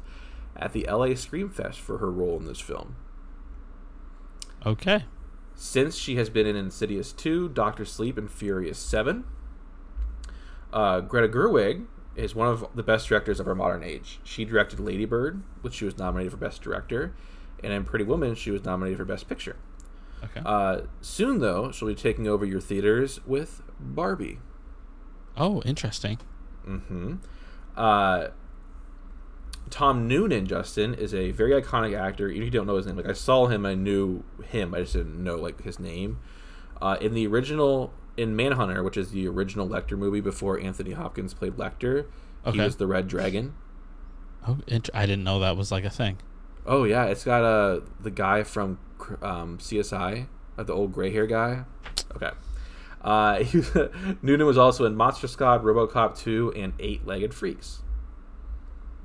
at 0.57 0.73
the 0.73 0.85
LA 0.89 1.13
Scream 1.13 1.49
Fest 1.49 1.79
for 1.79 1.99
her 1.99 2.11
role 2.11 2.37
in 2.39 2.45
this 2.45 2.59
film. 2.59 2.95
Okay. 4.65 5.05
Since 5.55 5.95
she 5.95 6.15
has 6.15 6.29
been 6.29 6.47
in 6.47 6.55
Insidious 6.55 7.13
2, 7.13 7.49
Doctor 7.49 7.85
Sleep, 7.85 8.17
and 8.17 8.29
Furious 8.29 8.79
7. 8.79 9.23
Uh, 10.73 11.01
Greta 11.01 11.27
Gerwig 11.27 11.85
is 12.15 12.35
one 12.35 12.47
of 12.47 12.65
the 12.75 12.83
best 12.83 13.07
directors 13.07 13.39
of 13.39 13.47
our 13.47 13.55
modern 13.55 13.83
age. 13.83 14.19
She 14.23 14.43
directed 14.45 14.79
Lady 14.79 15.05
Bird, 15.05 15.41
which 15.61 15.75
she 15.75 15.85
was 15.85 15.97
nominated 15.97 16.31
for 16.31 16.37
Best 16.37 16.61
Director, 16.61 17.13
and 17.63 17.71
in 17.71 17.83
Pretty 17.85 18.03
Woman, 18.05 18.35
she 18.35 18.51
was 18.51 18.63
nominated 18.65 18.97
for 18.97 19.05
Best 19.05 19.29
Picture. 19.29 19.55
Okay. 20.23 20.41
Uh, 20.45 20.81
soon, 21.01 21.39
though, 21.39 21.71
she'll 21.71 21.87
be 21.87 21.95
taking 21.95 22.27
over 22.27 22.45
your 22.45 22.59
theaters 22.61 23.19
with 23.25 23.61
Barbie. 23.79 24.39
oh, 25.37 25.61
interesting. 25.63 26.17
hmm 26.65 27.15
Uh, 27.75 28.27
Tom 29.69 30.05
Noonan, 30.07 30.47
Justin, 30.47 30.93
is 30.93 31.13
a 31.13 31.31
very 31.31 31.59
iconic 31.59 31.97
actor. 31.97 32.29
You 32.29 32.49
don't 32.49 32.67
know 32.67 32.75
his 32.75 32.85
name, 32.85 32.97
like 32.97 33.07
I 33.07 33.13
saw 33.13 33.47
him, 33.47 33.65
I 33.65 33.73
knew 33.73 34.23
him. 34.43 34.73
I 34.75 34.81
just 34.81 34.93
didn't 34.93 35.23
know 35.23 35.37
like 35.37 35.61
his 35.63 35.79
name. 35.79 36.19
Uh, 36.81 36.97
in 36.99 37.13
the 37.13 37.25
original, 37.27 37.93
in 38.17 38.35
Manhunter, 38.35 38.83
which 38.83 38.97
is 38.97 39.11
the 39.11 39.27
original 39.27 39.67
Lecter 39.67 39.97
movie 39.97 40.21
before 40.21 40.59
Anthony 40.59 40.91
Hopkins 40.91 41.33
played 41.33 41.53
Lecter, 41.57 42.05
he 42.43 42.49
Okay. 42.51 42.63
was 42.63 42.75
the 42.77 42.87
Red 42.87 43.07
Dragon. 43.07 43.53
Oh, 44.47 44.57
int- 44.67 44.89
I 44.93 45.05
didn't 45.05 45.23
know 45.23 45.39
that 45.39 45.55
was 45.57 45.71
like 45.71 45.83
a 45.85 45.89
thing. 45.89 46.17
Oh 46.65 46.83
yeah, 46.83 47.05
it's 47.05 47.23
got 47.23 47.43
uh 47.43 47.81
the 47.99 48.11
guy 48.11 48.43
from 48.43 48.79
um, 49.21 49.57
CSI, 49.59 50.27
uh, 50.57 50.63
the 50.63 50.73
old 50.73 50.91
gray 50.93 51.11
hair 51.11 51.25
guy. 51.27 51.63
Okay. 52.15 52.29
Uh, 53.01 53.37
he, 53.43 53.63
Noonan 54.21 54.45
was 54.45 54.57
also 54.59 54.85
in 54.85 54.95
Monster 54.95 55.27
Squad, 55.27 55.63
RoboCop 55.63 56.17
2, 56.17 56.53
and 56.55 56.73
Eight 56.79 57.05
Legged 57.05 57.33
Freaks. 57.33 57.81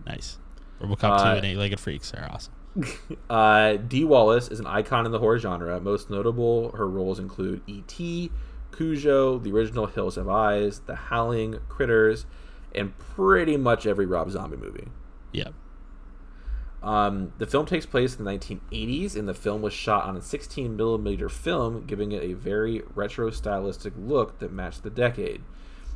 Nice. 0.07 0.38
RoboCop 0.81 1.19
Uh, 1.19 1.31
2 1.33 1.37
and 1.38 1.47
Eight-Legged 1.47 1.81
Freaks 1.81 2.12
are 2.14 2.29
awesome. 2.31 2.53
Uh, 3.31 3.77
Dee 3.77 4.05
Wallace 4.05 4.49
is 4.49 4.61
an 4.61 4.66
icon 4.66 5.07
in 5.07 5.12
the 5.12 5.19
horror 5.19 5.38
genre. 5.38 5.81
Most 5.81 6.11
notable, 6.11 6.71
her 6.73 6.87
roles 6.87 7.19
include 7.19 7.62
E.T., 7.66 8.31
Cujo, 8.77 9.39
the 9.39 9.53
original 9.53 9.87
Hills 9.87 10.17
Have 10.17 10.29
Eyes, 10.29 10.81
The 10.81 10.95
Howling, 10.95 11.61
Critters, 11.69 12.27
and 12.75 12.97
pretty 12.99 13.57
much 13.57 13.87
every 13.87 14.07
Rob 14.07 14.31
Zombie 14.31 14.57
movie. 14.57 14.89
Yeah. 15.33 15.49
Um, 16.83 17.33
the 17.39 17.47
film 17.47 17.67
takes 17.67 17.87
place 17.87 18.17
in 18.17 18.25
the 18.25 18.31
1980s, 18.31 19.17
and 19.17 19.27
the 19.27 19.35
film 19.35 19.62
was 19.62 19.73
shot 19.73 20.05
on 20.05 20.17
a 20.17 20.23
16 20.23 20.77
millimeter 20.77 21.29
film, 21.29 21.85
giving 21.87 22.12
it 22.12 22.23
a 22.23 22.35
very 22.35 22.83
retro 22.95 23.31
stylistic 23.31 23.95
look 23.97 24.39
that 24.39 24.53
matched 24.53 24.83
the 24.83 24.91
decade. 24.91 25.43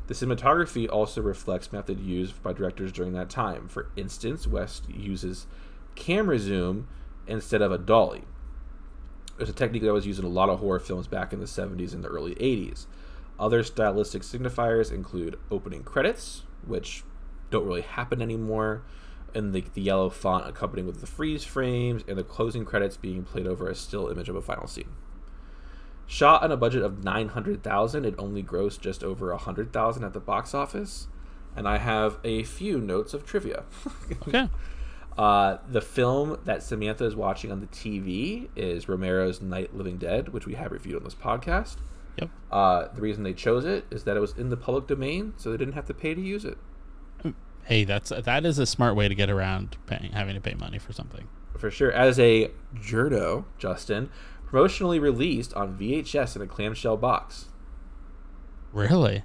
The 0.06 0.14
cinematography 0.14 0.88
also 0.90 1.20
reflects 1.20 1.72
method 1.72 2.00
used 2.00 2.42
by 2.42 2.52
directors 2.52 2.90
during 2.90 3.12
that 3.12 3.30
time. 3.30 3.68
For 3.68 3.90
instance, 3.94 4.46
West 4.46 4.88
uses 4.90 5.46
camera 5.94 6.38
zoom 6.38 6.88
instead 7.28 7.62
of 7.62 7.70
a 7.70 7.78
dolly. 7.78 8.24
It's 9.40 9.50
a 9.50 9.54
technique 9.54 9.82
that 9.82 9.92
was 9.92 10.06
used 10.06 10.18
in 10.18 10.26
a 10.26 10.28
lot 10.28 10.50
of 10.50 10.60
horror 10.60 10.78
films 10.78 11.06
back 11.06 11.32
in 11.32 11.40
the 11.40 11.46
70s 11.46 11.94
and 11.94 12.04
the 12.04 12.08
early 12.08 12.34
80s. 12.34 12.86
Other 13.38 13.62
stylistic 13.62 14.22
signifiers 14.22 14.92
include 14.92 15.38
opening 15.50 15.82
credits, 15.82 16.42
which 16.66 17.04
don't 17.50 17.66
really 17.66 17.80
happen 17.80 18.20
anymore, 18.20 18.82
and 19.34 19.54
the, 19.54 19.64
the 19.72 19.80
yellow 19.80 20.10
font 20.10 20.46
accompanying 20.46 20.86
with 20.86 21.00
the 21.00 21.06
freeze 21.06 21.44
frames, 21.44 22.04
and 22.06 22.18
the 22.18 22.22
closing 22.22 22.66
credits 22.66 22.98
being 22.98 23.24
played 23.24 23.46
over 23.46 23.66
a 23.66 23.74
still 23.74 24.08
image 24.08 24.28
of 24.28 24.36
a 24.36 24.42
final 24.42 24.66
scene. 24.66 24.90
Shot 26.06 26.42
on 26.42 26.52
a 26.52 26.56
budget 26.56 26.82
of 26.82 27.02
900,000, 27.02 28.04
it 28.04 28.14
only 28.18 28.42
grossed 28.42 28.80
just 28.80 29.02
over 29.02 29.30
100,000 29.30 30.04
at 30.04 30.12
the 30.12 30.20
box 30.20 30.52
office. 30.52 31.06
And 31.56 31.66
I 31.66 31.78
have 31.78 32.18
a 32.24 32.42
few 32.42 32.78
notes 32.78 33.14
of 33.14 33.24
trivia. 33.24 33.64
Okay. 34.28 34.48
Uh, 35.18 35.58
the 35.68 35.80
film 35.80 36.38
that 36.44 36.62
Samantha 36.62 37.04
is 37.04 37.14
watching 37.14 37.52
on 37.52 37.60
the 37.60 37.66
TV 37.66 38.48
is 38.56 38.88
Romero's 38.88 39.40
Night 39.40 39.74
Living 39.74 39.98
Dead, 39.98 40.30
which 40.30 40.46
we 40.46 40.54
have 40.54 40.72
reviewed 40.72 40.96
on 40.96 41.04
this 41.04 41.14
podcast. 41.14 41.76
Yep. 42.16 42.30
Uh, 42.50 42.88
the 42.94 43.00
reason 43.00 43.22
they 43.22 43.34
chose 43.34 43.64
it 43.64 43.84
is 43.90 44.04
that 44.04 44.16
it 44.16 44.20
was 44.20 44.32
in 44.32 44.50
the 44.50 44.56
public 44.56 44.86
domain, 44.86 45.34
so 45.36 45.50
they 45.50 45.56
didn't 45.56 45.74
have 45.74 45.86
to 45.86 45.94
pay 45.94 46.14
to 46.14 46.20
use 46.20 46.44
it. 46.44 46.58
Hey, 47.64 47.84
that's 47.84 48.08
that 48.10 48.44
is 48.44 48.58
a 48.58 48.66
smart 48.66 48.96
way 48.96 49.06
to 49.08 49.14
get 49.14 49.30
around 49.30 49.76
paying 49.86 50.12
having 50.12 50.34
to 50.34 50.40
pay 50.40 50.54
money 50.54 50.78
for 50.78 50.92
something. 50.92 51.28
For 51.56 51.70
sure. 51.70 51.92
As 51.92 52.18
a 52.18 52.50
Jurdo, 52.74 53.44
Justin, 53.58 54.10
promotionally 54.50 55.00
released 55.00 55.54
on 55.54 55.78
VHS 55.78 56.36
in 56.36 56.42
a 56.42 56.46
clamshell 56.46 56.96
box. 56.96 57.46
Really? 58.72 59.24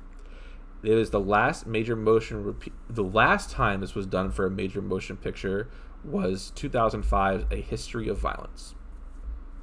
It 0.86 0.94
was 0.96 1.10
the 1.10 1.20
last 1.20 1.66
major 1.66 1.96
motion 1.96 2.44
repeat. 2.44 2.74
The 2.90 3.04
last 3.04 3.50
time 3.52 3.82
this 3.82 3.96
was 3.96 4.06
done 4.06 4.32
for 4.32 4.46
a 4.46 4.52
major 4.52 4.82
motion 4.82 5.18
picture 5.18 5.70
was 6.04 6.52
2005, 6.56 7.46
A 7.52 7.56
History 7.62 8.08
of 8.08 8.18
Violence. 8.20 8.76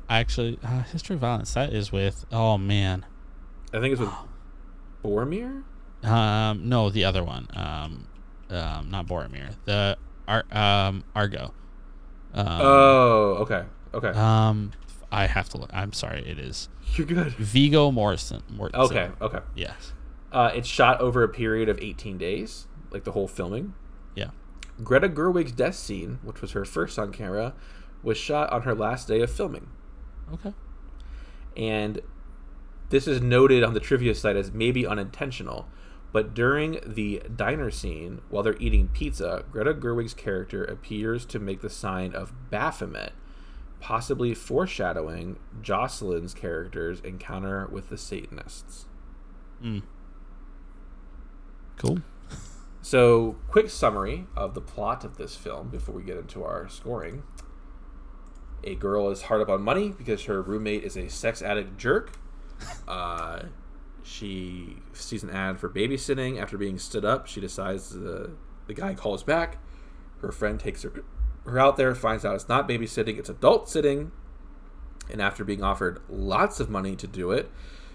Actually 0.08 0.58
uh, 0.64 0.82
History 0.82 1.14
of 1.14 1.20
Violence 1.20 1.54
that 1.54 1.72
is 1.72 1.92
with 1.92 2.24
oh 2.32 2.58
man. 2.58 3.06
I 3.72 3.80
think 3.80 3.92
it's 3.92 4.00
with 4.00 4.10
Boromir. 5.04 5.62
Um 6.04 6.68
no, 6.68 6.90
the 6.90 7.04
other 7.04 7.22
one. 7.24 7.46
Um 7.54 8.06
um 8.50 8.90
not 8.90 9.06
Boromir. 9.06 9.54
The 9.64 9.96
Ar- 10.28 10.44
um 10.50 11.04
Argo. 11.14 11.54
Um, 12.34 12.46
Oh, 12.60 13.36
okay, 13.40 13.64
okay. 13.94 14.08
um 14.08 14.72
I 15.10 15.26
have 15.26 15.48
to 15.50 15.58
look. 15.58 15.70
I'm 15.72 15.92
sorry, 15.92 16.26
it 16.26 16.38
is 16.38 16.68
You're 16.94 17.06
good. 17.06 17.32
Viggo 17.34 17.90
Morrison. 17.90 18.42
Mortensen. 18.52 18.74
Okay, 18.90 19.10
okay. 19.20 19.40
Yes. 19.54 19.92
Uh, 20.32 20.50
it's 20.54 20.68
shot 20.68 21.00
over 21.00 21.22
a 21.22 21.28
period 21.28 21.68
of 21.68 21.78
18 21.78 22.16
days, 22.16 22.66
like 22.90 23.04
the 23.04 23.12
whole 23.12 23.28
filming. 23.28 23.74
Yeah. 24.14 24.30
Greta 24.82 25.08
Gerwig's 25.08 25.52
death 25.52 25.74
scene, 25.74 26.18
which 26.22 26.40
was 26.40 26.52
her 26.52 26.64
first 26.64 26.98
on 26.98 27.12
camera, 27.12 27.54
was 28.02 28.16
shot 28.16 28.50
on 28.50 28.62
her 28.62 28.74
last 28.74 29.06
day 29.08 29.20
of 29.20 29.30
filming. 29.30 29.68
Okay. 30.32 30.54
And 31.56 32.00
this 32.88 33.06
is 33.06 33.20
noted 33.20 33.62
on 33.62 33.74
the 33.74 33.80
trivia 33.80 34.14
site 34.14 34.36
as 34.36 34.52
maybe 34.52 34.86
unintentional, 34.86 35.68
but 36.12 36.34
during 36.34 36.78
the 36.84 37.22
diner 37.34 37.70
scene, 37.70 38.20
while 38.28 38.42
they're 38.42 38.56
eating 38.58 38.88
pizza, 38.88 39.44
Greta 39.50 39.74
Gerwig's 39.74 40.14
character 40.14 40.64
appears 40.64 41.24
to 41.26 41.38
make 41.38 41.62
the 41.62 41.70
sign 41.70 42.14
of 42.14 42.50
Baphomet, 42.50 43.12
possibly 43.80 44.34
foreshadowing 44.34 45.38
Jocelyn's 45.62 46.34
character's 46.34 47.00
encounter 47.00 47.66
with 47.66 47.88
the 47.88 47.96
Satanists. 47.96 48.86
Mm. 49.62 49.82
Cool. 51.82 51.98
So, 52.80 53.36
quick 53.48 53.68
summary 53.68 54.26
of 54.36 54.54
the 54.54 54.60
plot 54.60 55.04
of 55.04 55.16
this 55.16 55.34
film 55.34 55.68
before 55.68 55.96
we 55.96 56.04
get 56.04 56.16
into 56.16 56.44
our 56.44 56.68
scoring. 56.68 57.24
A 58.62 58.76
girl 58.76 59.10
is 59.10 59.22
hard 59.22 59.42
up 59.42 59.48
on 59.48 59.62
money 59.62 59.88
because 59.88 60.24
her 60.26 60.40
roommate 60.40 60.84
is 60.84 60.96
a 60.96 61.08
sex 61.08 61.42
addict 61.42 61.76
jerk. 61.76 62.12
Uh, 62.86 63.46
she 64.04 64.76
sees 64.92 65.24
an 65.24 65.30
ad 65.30 65.58
for 65.58 65.68
babysitting. 65.68 66.40
After 66.40 66.56
being 66.56 66.78
stood 66.78 67.04
up, 67.04 67.26
she 67.26 67.40
decides 67.40 67.90
the, 67.90 68.30
the 68.68 68.74
guy 68.74 68.94
calls 68.94 69.24
back. 69.24 69.58
Her 70.20 70.30
friend 70.30 70.60
takes 70.60 70.82
her, 70.82 71.04
her 71.44 71.58
out 71.58 71.76
there, 71.76 71.92
finds 71.96 72.24
out 72.24 72.36
it's 72.36 72.48
not 72.48 72.68
babysitting, 72.68 73.18
it's 73.18 73.28
adult 73.28 73.68
sitting. 73.68 74.12
And 75.10 75.20
after 75.20 75.42
being 75.42 75.64
offered 75.64 76.00
lots 76.08 76.60
of 76.60 76.70
money 76.70 76.94
to 76.94 77.08
do 77.08 77.32
it, 77.32 77.50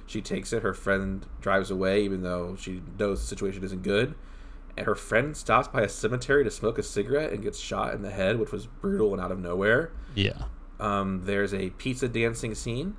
she 0.08 0.22
takes 0.22 0.54
it. 0.54 0.64
Her 0.64 0.74
friend 0.74 1.26
drives 1.42 1.70
away, 1.70 2.04
even 2.04 2.24
though 2.24 2.56
she 2.56 2.82
knows 2.98 3.22
the 3.22 3.28
situation 3.28 3.64
isn't 3.64 3.84
good. 3.84 4.16
And 4.76 4.86
her 4.86 4.96
friend 4.96 5.36
stops 5.36 5.68
by 5.68 5.82
a 5.82 5.90
cemetery 5.90 6.44
to 6.44 6.52
smoke 6.52 6.78
a 6.78 6.84
cigarette 6.84 7.34
and 7.34 7.44
gets 7.44 7.60
shot 7.60 7.94
in 7.94 8.02
the 8.02 8.10
head, 8.10 8.40
which 8.40 8.52
was 8.52 8.68
brutal 8.68 9.12
and 9.12 9.22
out 9.22 9.32
of 9.32 9.40
nowhere. 9.40 9.92
Yeah. 10.16 10.44
Um, 10.80 11.24
there's 11.26 11.54
a 11.54 11.72
pizza 11.72 12.08
dancing 12.08 12.56
scene, 12.56 12.96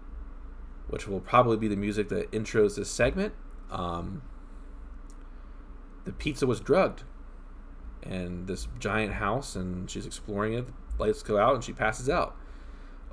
which 0.88 1.09
will 1.09 1.21
probably 1.21 1.57
be 1.57 1.68
the 1.68 1.77
music 1.77 2.09
that 2.11 2.31
intros 2.31 2.77
this 2.77 2.90
segment. 2.90 3.33
Um, 3.71 4.23
the 6.05 6.12
pizza 6.12 6.47
was 6.47 6.61
drugged, 6.61 7.05
and 8.03 8.47
this 8.47 8.68
giant 8.79 9.14
house, 9.14 9.57
and 9.57 9.88
she's 9.88 10.05
exploring 10.05 10.55
it. 10.55 10.66
Lights 10.99 11.23
go 11.23 11.38
out, 11.38 11.55
and 11.55 11.64
she 11.64 11.73
passes 11.73 12.11
out, 12.11 12.37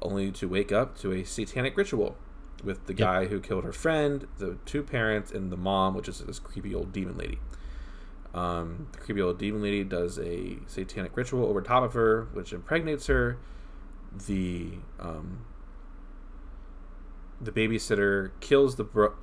only 0.02 0.32
to 0.32 0.50
wake 0.50 0.72
up 0.72 0.98
to 1.00 1.14
a 1.14 1.24
satanic 1.24 1.78
ritual 1.78 2.18
with 2.64 2.86
the 2.88 2.94
Yep. 2.94 2.98
guy 3.00 3.26
who 3.28 3.40
killed 3.40 3.64
her 3.64 3.72
friend, 3.74 4.28
the 4.38 4.58
two 4.66 4.82
parents, 4.84 5.32
and 5.32 5.52
the 5.52 5.58
mom, 5.58 5.94
which 5.96 6.08
is 6.08 6.20
this 6.20 6.40
creepy 6.40 6.74
old 6.74 6.92
demon 6.92 7.18
lady. 7.18 7.40
Um, 8.34 8.88
the 8.92 8.98
creepy 9.00 9.22
old 9.22 9.38
demon 9.40 9.62
lady 9.62 9.84
does 9.84 10.20
a 10.20 10.58
satanic 10.68 11.16
ritual 11.16 11.46
over 11.46 11.62
top 11.62 11.84
of 11.84 11.94
her, 11.94 12.28
which 12.34 12.52
impregnates 12.54 13.08
her. 13.08 13.38
The 14.28 14.74
um, 15.00 15.40
the 17.42 17.52
babysitter 17.52 18.32
kills 18.40 18.76
the 18.76 18.84
bro- 18.84 19.16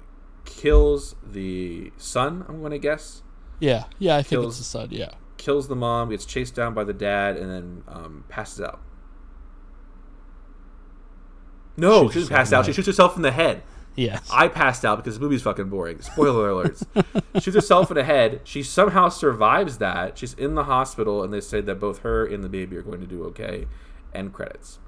kills 0.44 1.14
the 1.22 1.92
son. 1.96 2.44
I'm 2.48 2.60
going 2.60 2.72
to 2.72 2.78
guess 2.78 3.22
Yeah. 3.60 3.84
Yeah. 3.98 4.16
I 4.16 4.22
think 4.22 4.42
Kills- 4.42 4.58
it's 4.58 4.58
the 4.58 4.64
son. 4.64 4.88
Yeah. 4.90 5.12
kills 5.36 5.68
the 5.68 5.76
mom, 5.76 6.10
gets 6.10 6.24
chased 6.24 6.54
down 6.54 6.72
by 6.74 6.84
the 6.84 6.92
dad, 6.92 7.36
and 7.36 7.50
then 7.50 7.82
um, 7.88 8.24
passes 8.28 8.60
out. 8.60 8.80
No, 11.76 12.10
she 12.10 12.26
pass 12.26 12.52
out. 12.52 12.66
She 12.66 12.72
shoots 12.72 12.86
herself 12.86 13.16
in 13.16 13.22
the 13.22 13.30
head. 13.32 13.62
Yes. 13.94 14.26
I 14.32 14.48
passed 14.48 14.84
out 14.86 14.96
because 14.96 15.18
the 15.18 15.20
movie's 15.24 15.42
fucking 15.42 15.68
boring. 15.68 16.00
Spoiler 16.00 16.48
alerts. 16.50 16.86
Shoots 17.42 17.54
herself 17.54 17.90
in 17.90 17.94
the 17.96 18.04
head. 18.04 18.40
She 18.44 18.62
somehow 18.62 19.10
survives 19.10 19.76
that. 19.78 20.16
She's 20.16 20.32
in 20.34 20.54
the 20.54 20.64
hospital, 20.64 21.22
and 21.22 21.30
they 21.32 21.42
say 21.42 21.60
that 21.60 21.74
both 21.78 21.98
her 21.98 22.24
and 22.24 22.42
the 22.42 22.48
baby 22.48 22.76
are 22.78 22.82
going 22.82 23.00
to 23.00 23.06
do 23.06 23.22
okay. 23.24 23.66
End 24.14 24.32
credits. 24.32 24.78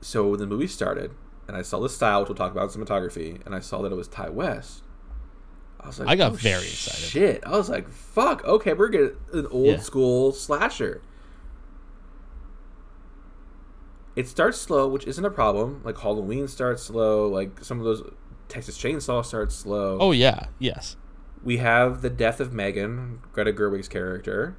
So 0.00 0.28
when 0.28 0.40
the 0.40 0.46
movie 0.46 0.66
started, 0.66 1.12
and 1.46 1.56
I 1.56 1.62
saw 1.62 1.80
the 1.80 1.88
style, 1.88 2.20
which 2.20 2.28
we'll 2.28 2.36
talk 2.36 2.52
about 2.52 2.74
in 2.74 2.82
cinematography, 2.82 3.44
and 3.44 3.54
I 3.54 3.60
saw 3.60 3.82
that 3.82 3.92
it 3.92 3.96
was 3.96 4.08
Ti 4.08 4.30
West. 4.30 4.82
I 5.80 5.86
was 5.86 6.00
like, 6.00 6.08
I 6.08 6.16
got 6.16 6.32
"Oh, 6.32 6.34
very 6.34 6.64
excited." 6.64 7.04
Shit! 7.04 7.44
I 7.46 7.50
was 7.50 7.68
like, 7.68 7.88
"Fuck! 7.88 8.44
Okay, 8.44 8.72
we're 8.72 8.88
getting 8.88 9.16
an 9.32 9.46
old 9.46 9.66
Yeah. 9.66 9.78
school 9.78 10.32
slasher." 10.32 11.00
It 14.18 14.26
starts 14.26 14.60
slow, 14.60 14.88
which 14.88 15.06
isn't 15.06 15.24
a 15.24 15.30
problem. 15.30 15.80
Like 15.84 15.96
Halloween 15.98 16.48
starts 16.48 16.82
slow. 16.82 17.28
Like 17.28 17.62
some 17.62 17.78
of 17.78 17.84
those 17.84 18.02
Texas 18.48 18.76
Chainsaw 18.76 19.24
starts 19.24 19.54
slow. 19.54 19.96
oh 20.00 20.10
yeah. 20.10 20.46
Yes. 20.58 20.96
we 21.44 21.58
have 21.58 22.02
the 22.02 22.10
death 22.10 22.40
of 22.40 22.52
Megan, 22.52 23.20
Greta 23.32 23.52
Gerwig's 23.52 23.86
character, 23.86 24.56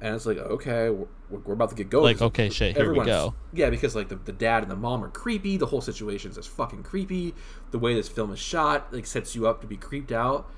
and 0.00 0.14
it's 0.14 0.24
like, 0.24 0.38
okay, 0.38 0.88
we're, 0.88 1.08
we're 1.28 1.52
about 1.52 1.68
to 1.68 1.74
get 1.74 1.90
going. 1.90 2.04
Like, 2.04 2.22
okay, 2.22 2.48
shit, 2.48 2.74
here 2.74 2.90
we 2.90 3.04
go. 3.04 3.34
Yeah, 3.52 3.68
because 3.68 3.94
like 3.94 4.08
the, 4.08 4.16
the 4.16 4.32
dad 4.32 4.62
and 4.62 4.72
the 4.72 4.76
mom 4.76 5.04
are 5.04 5.10
creepy. 5.10 5.58
The 5.58 5.66
whole 5.66 5.82
situation 5.82 6.30
is 6.30 6.36
just 6.36 6.48
fucking 6.48 6.82
creepy. 6.82 7.34
The 7.72 7.78
way 7.78 7.92
this 7.92 8.08
film 8.08 8.32
is 8.32 8.38
shot 8.38 8.94
like 8.94 9.04
sets 9.04 9.34
you 9.34 9.46
up 9.46 9.60
to 9.60 9.66
be 9.66 9.76
creeped 9.76 10.10
out. 10.10 10.50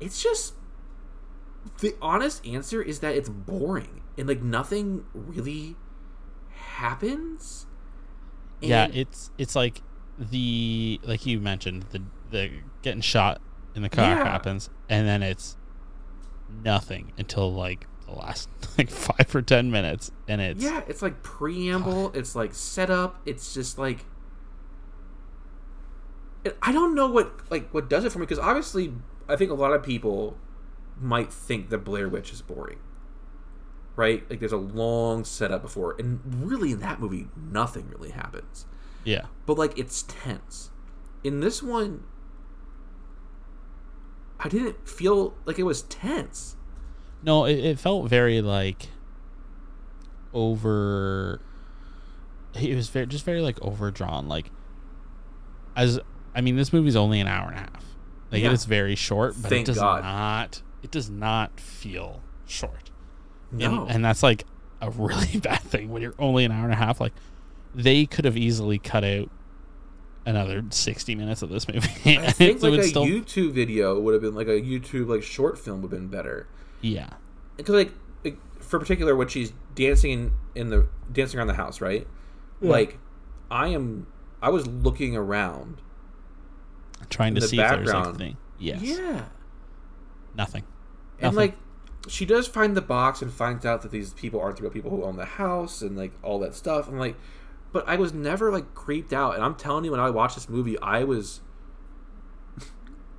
It's 0.00 0.22
just 0.22 0.54
the 1.80 1.94
honest 2.00 2.46
answer 2.46 2.80
is 2.80 3.00
that 3.00 3.14
it's 3.14 3.28
boring 3.28 4.00
and 4.16 4.26
like 4.26 4.42
nothing 4.42 5.04
really 5.12 5.76
happens. 6.78 7.66
yeah. 8.60 8.88
It's 8.92 9.30
it's 9.38 9.54
like 9.54 9.82
the 10.18 11.00
like 11.04 11.26
you 11.26 11.38
mentioned 11.40 11.84
the 11.90 12.02
the 12.30 12.50
getting 12.82 13.00
shot 13.02 13.40
in 13.74 13.82
the 13.82 13.88
car 13.88 14.04
Yeah. 14.16 14.24
happens, 14.24 14.70
and 14.88 15.06
then 15.06 15.22
it's 15.22 15.56
nothing 16.64 17.12
until 17.18 17.52
like 17.52 17.86
the 18.06 18.12
last 18.12 18.48
like 18.78 18.90
five 18.90 19.34
or 19.34 19.42
ten 19.42 19.70
minutes, 19.70 20.10
and 20.26 20.40
it's 20.40 20.62
Yeah, 20.62 20.82
it's 20.88 21.02
like 21.02 21.22
preamble. 21.22 22.10
It's 22.14 22.34
like 22.34 22.54
setup. 22.54 23.20
It's 23.26 23.54
just 23.54 23.78
like 23.78 24.04
I 26.62 26.72
don't 26.72 26.94
know 26.94 27.08
what 27.08 27.32
like 27.50 27.68
what 27.74 27.90
does 27.90 28.04
it 28.04 28.12
for 28.12 28.18
me 28.18 28.22
because 28.24 28.38
obviously 28.38 28.94
I 29.28 29.36
think 29.36 29.50
a 29.50 29.54
lot 29.54 29.72
of 29.72 29.82
people 29.82 30.36
might 31.00 31.32
think 31.32 31.68
that 31.70 31.78
Blair 31.78 32.08
Witch 32.08 32.32
is 32.32 32.40
boring, 32.40 32.78
right? 33.98 34.22
Like 34.30 34.38
there's 34.38 34.52
a 34.52 34.56
long 34.56 35.24
setup 35.24 35.60
before, 35.60 35.96
and 35.98 36.20
really 36.24 36.70
in 36.70 36.78
that 36.80 37.00
movie 37.00 37.26
nothing 37.36 37.88
really 37.88 38.10
happens, 38.10 38.64
yeah. 39.02 39.26
but 39.44 39.58
like 39.58 39.76
it's 39.76 40.04
tense. 40.04 40.70
In 41.24 41.40
this 41.40 41.64
one, 41.64 42.04
I 44.38 44.48
didn't 44.48 44.88
feel 44.88 45.34
like 45.44 45.58
it 45.58 45.64
was 45.64 45.82
tense. 45.82 46.56
No, 47.24 47.44
it, 47.44 47.58
it 47.58 47.78
felt 47.80 48.08
very 48.08 48.40
like 48.40 48.86
over. 50.32 51.40
It 52.54 52.76
was 52.76 52.88
very 52.88 53.06
just 53.06 53.24
very 53.24 53.40
like 53.40 53.60
overdrawn. 53.60 54.28
Like 54.28 54.52
as 55.74 55.98
I 56.36 56.40
mean, 56.40 56.54
this 56.54 56.72
movie's 56.72 56.96
only 56.96 57.18
an 57.18 57.26
hour 57.26 57.48
and 57.48 57.56
a 57.56 57.60
half. 57.60 57.84
Like 58.30 58.42
Yeah. 58.42 58.50
it 58.50 58.52
is 58.52 58.64
very 58.64 58.94
short, 58.94 59.34
but 59.42 59.48
Thank 59.48 59.62
it 59.62 59.72
does 59.72 59.78
God. 59.78 60.04
not. 60.04 60.62
It 60.84 60.92
does 60.92 61.10
not 61.10 61.58
feel 61.58 62.22
short. 62.46 62.90
And- 63.50 63.58
No, 63.60 63.86
and, 63.86 64.04
that's 64.04 64.22
like 64.22 64.44
a 64.80 64.90
really 64.90 65.38
bad 65.42 65.60
thing 65.60 65.90
when 65.90 66.02
you're 66.02 66.14
only 66.18 66.44
an 66.44 66.52
hour 66.52 66.64
and 66.64 66.72
a 66.72 66.76
half. 66.76 67.00
Like 67.00 67.12
they 67.74 68.06
could 68.06 68.24
have 68.24 68.36
easily 68.36 68.78
cut 68.78 69.04
out 69.04 69.30
another 70.26 70.62
sixty 70.70 71.14
minutes 71.14 71.42
of 71.42 71.48
this 71.50 71.66
movie. 71.68 71.88
I 72.18 72.30
think 72.32 72.56
it 72.58 72.62
like 72.62 72.70
would 72.72 72.80
a 72.80 72.84
still- 72.84 73.04
YouTube 73.04 73.52
video 73.52 73.98
would 74.00 74.12
have 74.14 74.22
been 74.22 74.34
like 74.34 74.48
a 74.48 74.60
YouTube 74.60 75.08
like 75.08 75.22
short 75.22 75.58
film 75.58 75.82
would 75.82 75.90
have 75.92 76.00
been 76.00 76.08
better. 76.08 76.46
yeah, 76.80 77.08
because 77.56 77.74
like, 77.74 77.92
like 78.24 78.36
for 78.62 78.78
particular 78.78 79.16
when 79.16 79.28
she's 79.28 79.52
dancing 79.74 80.10
in, 80.10 80.32
in 80.54 80.68
the 80.70 80.86
dancing 81.12 81.38
around 81.38 81.46
the 81.46 81.54
house 81.54 81.80
right 81.80 82.06
like 82.60 82.98
i 83.50 83.68
am 83.68 84.06
i 84.42 84.48
was 84.50 84.66
looking 84.66 85.16
around 85.16 85.80
trying 87.08 87.34
to 87.34 87.40
the 87.40 87.46
see 87.48 87.58
if 87.60 87.68
there's 87.70 87.86
background. 87.90 88.16
anything. 88.20 88.36
Yes, 88.58 88.82
yeah 88.82 89.24
nothing. 90.34 90.64
and 91.20 91.34
Nothing. 91.34 91.36
like 91.36 91.54
she 92.08 92.24
does 92.24 92.46
find 92.46 92.76
the 92.76 92.82
box 92.82 93.22
and 93.22 93.32
finds 93.32 93.64
out 93.64 93.82
that 93.82 93.90
these 93.90 94.12
people 94.14 94.40
aren't 94.40 94.56
the 94.56 94.62
real 94.62 94.72
people 94.72 94.90
who 94.90 95.04
own 95.04 95.16
the 95.16 95.24
house 95.24 95.82
and 95.82 95.96
like 95.96 96.12
all 96.22 96.38
that 96.40 96.54
stuff. 96.54 96.88
And 96.88 96.98
like 96.98 97.16
but 97.70 97.86
i 97.86 97.96
was 97.96 98.12
never 98.12 98.50
like 98.50 98.74
creeped 98.74 99.12
out. 99.12 99.34
And 99.34 99.44
i'm 99.44 99.54
telling 99.54 99.84
you 99.84 99.90
when 99.90 100.00
i 100.00 100.10
watched 100.10 100.36
this 100.36 100.48
movie 100.48 100.78
i 100.80 101.04
was 101.04 101.40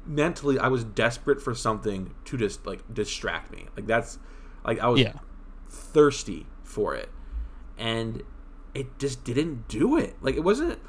mentally 0.06 0.60
i 0.60 0.68
was 0.68 0.84
desperate 0.84 1.42
for 1.42 1.54
something 1.54 2.14
to 2.26 2.38
just 2.38 2.66
like 2.66 2.82
distract 2.94 3.52
me. 3.52 3.68
Like 3.76 3.86
that's 3.86 4.18
like 4.66 4.80
i 4.80 4.88
was 4.88 5.02
yeah. 5.02 5.14
thirsty 5.70 6.48
for 6.64 6.96
it. 6.96 7.10
And 7.78 8.24
it 8.74 9.00
just 9.00 9.24
didn't 9.24 9.68
do 9.68 9.98
it. 9.98 10.16
Like 10.22 10.36
it 10.36 10.44
wasn't 10.44 10.80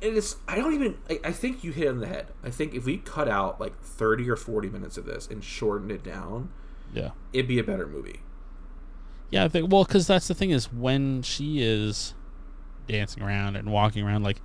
it 0.00 0.14
is 0.14 0.36
i 0.48 0.56
don't 0.56 0.72
even 0.72 0.96
I, 1.10 1.20
I 1.24 1.32
think 1.32 1.62
you 1.62 1.72
hit 1.72 1.84
it 1.84 1.90
on 1.90 1.98
the 1.98 2.06
head. 2.06 2.28
I 2.42 2.50
think 2.50 2.74
if 2.74 2.86
we 2.86 2.96
cut 2.96 3.28
out 3.28 3.60
like 3.60 3.78
30 3.82 4.30
or 4.30 4.36
40 4.36 4.70
minutes 4.70 4.96
of 4.96 5.04
this 5.04 5.26
and 5.26 5.44
shortened 5.44 5.92
it 5.92 6.02
down 6.02 6.50
Yeah. 6.92 7.10
it'd 7.32 7.48
be 7.48 7.58
a 7.58 7.64
better 7.64 7.86
movie 7.86 8.20
Yeah, 9.30 9.44
I 9.44 9.48
think 9.48 9.70
well, 9.70 9.84
because 9.84 10.06
that's 10.06 10.26
the 10.28 10.34
thing 10.34 10.50
is 10.50 10.72
when 10.72 11.22
she 11.22 11.62
is 11.62 12.14
dancing 12.88 13.22
around 13.22 13.56
and 13.56 13.70
walking 13.70 14.04
around, 14.04 14.24
like 14.24 14.40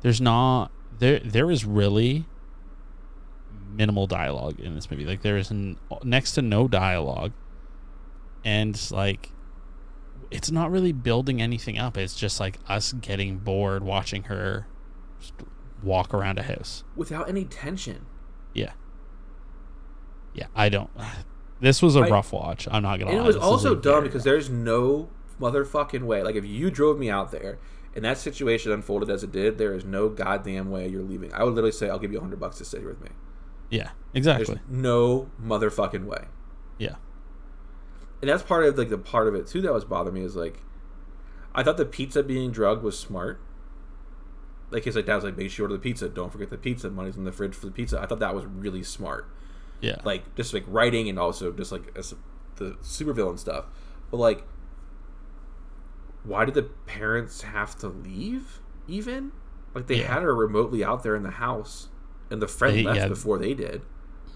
there's 0.00 0.20
not 0.20 0.70
there. 0.98 1.20
There 1.20 1.50
is 1.50 1.64
really 1.64 2.24
minimal 3.74 4.06
dialogue 4.06 4.58
in 4.58 4.74
this 4.74 4.90
movie. 4.90 5.04
Like 5.04 5.22
there 5.22 5.36
is 5.36 5.50
n- 5.50 5.76
next 6.02 6.32
to 6.32 6.42
no 6.42 6.66
dialogue, 6.66 7.32
and 8.44 8.74
like 8.90 9.30
it's 10.30 10.50
not 10.50 10.70
really 10.70 10.92
building 10.92 11.42
anything 11.42 11.78
up. 11.78 11.98
It's 11.98 12.14
just 12.14 12.40
like 12.40 12.58
us 12.66 12.92
getting 12.94 13.36
bored 13.38 13.84
watching 13.84 14.24
her 14.24 14.66
walk 15.82 16.14
around 16.14 16.38
a 16.38 16.42
house. 16.42 16.84
without 16.96 17.28
any 17.28 17.44
tension 17.44 18.06
Yeah. 18.54 18.72
Yeah, 20.32 20.46
I 20.54 20.68
don't. 20.70 20.90
This 21.62 21.80
was 21.80 21.96
a 21.96 22.00
I- 22.00 22.08
rough 22.10 22.32
watch. 22.32 22.68
I'm 22.70 22.82
not 22.82 22.98
gonna. 22.98 23.12
and 23.12 23.20
it 23.20 23.24
was 23.24 23.36
This 23.36 23.44
also 23.44 23.74
dumb 23.74 24.02
because 24.04 24.24
there's 24.24 24.50
no 24.50 25.08
motherfucking 25.40 26.02
way 26.02 26.22
like 26.22 26.36
if 26.36 26.44
you 26.44 26.70
drove 26.70 26.98
me 26.98 27.08
out 27.10 27.32
there 27.32 27.58
and 27.96 28.04
that 28.04 28.16
situation 28.18 28.70
unfolded 28.70 29.10
as 29.10 29.24
it 29.24 29.32
did 29.32 29.58
there 29.58 29.74
is 29.74 29.84
no 29.84 30.08
goddamn 30.08 30.70
way 30.70 30.86
you're 30.86 31.02
leaving 31.02 31.32
i 31.32 31.42
would 31.42 31.52
literally 31.54 31.72
say 31.72 31.88
i'll 31.88 31.98
give 31.98 32.12
you 32.12 32.18
a 32.18 32.20
hundred 32.20 32.38
bucks 32.38 32.58
to 32.58 32.64
stay 32.64 32.78
here 32.78 32.88
with 32.88 33.00
me 33.00 33.08
Yeah, 33.70 33.90
there's 34.12 34.26
exactly. 34.26 34.60
no 34.68 35.30
motherfucking 35.42 36.04
way 36.04 36.26
Yeah. 36.78 36.94
and 38.20 38.30
that's 38.30 38.44
part 38.44 38.64
of 38.66 38.78
like 38.78 38.88
the 38.90 38.98
part 38.98 39.26
of 39.26 39.34
it 39.34 39.48
too 39.48 39.60
that 39.62 39.72
was 39.72 39.84
bothering 39.84 40.14
me 40.14 40.20
is 40.22 40.36
like 40.36 40.62
I 41.54 41.62
thought 41.64 41.76
the 41.76 41.86
pizza 41.86 42.22
being 42.22 42.50
drugged 42.52 42.82
was 42.84 42.96
smart. 42.98 43.40
Like 44.70 44.84
his 44.84 44.96
like 44.96 45.04
dad 45.06 45.16
was 45.16 45.24
like, 45.24 45.36
make 45.36 45.50
sure 45.50 45.64
you 45.64 45.66
order 45.66 45.74
the 45.76 45.82
pizza. 45.82 46.08
Don't 46.08 46.32
forget 46.32 46.48
the 46.48 46.56
pizza. 46.56 46.88
Money's 46.88 47.16
in 47.16 47.24
the 47.24 47.32
fridge 47.32 47.54
for 47.54 47.66
the 47.66 47.72
pizza. 47.72 48.00
I 48.00 48.06
thought 48.06 48.20
that 48.20 48.34
was 48.34 48.46
really 48.46 48.82
smart. 48.82 49.28
Yeah. 49.82 49.96
Like 50.04 50.34
just 50.36 50.54
like 50.54 50.64
writing 50.66 51.08
and 51.10 51.18
also 51.18 51.52
just 51.52 51.70
like 51.72 51.92
as 51.96 52.14
the 52.56 52.76
supervillain 52.82 53.38
stuff. 53.38 53.66
But 54.10 54.16
like, 54.18 54.44
why 56.24 56.44
did 56.44 56.54
the 56.54 56.62
parents 56.86 57.42
have 57.42 57.76
to 57.78 57.88
leave? 57.88 58.60
Even 58.88 59.32
like 59.74 59.86
they 59.88 60.00
Yeah. 60.00 60.14
had 60.14 60.22
her 60.22 60.34
remotely 60.34 60.84
out 60.84 61.02
there 61.02 61.16
in 61.16 61.22
the 61.22 61.30
house, 61.32 61.88
and 62.30 62.40
the 62.40 62.48
friend 62.48 62.76
They- 62.76 62.82
left 62.84 62.96
yeah. 62.98 63.08
before 63.08 63.38
they 63.38 63.54
did. 63.54 63.82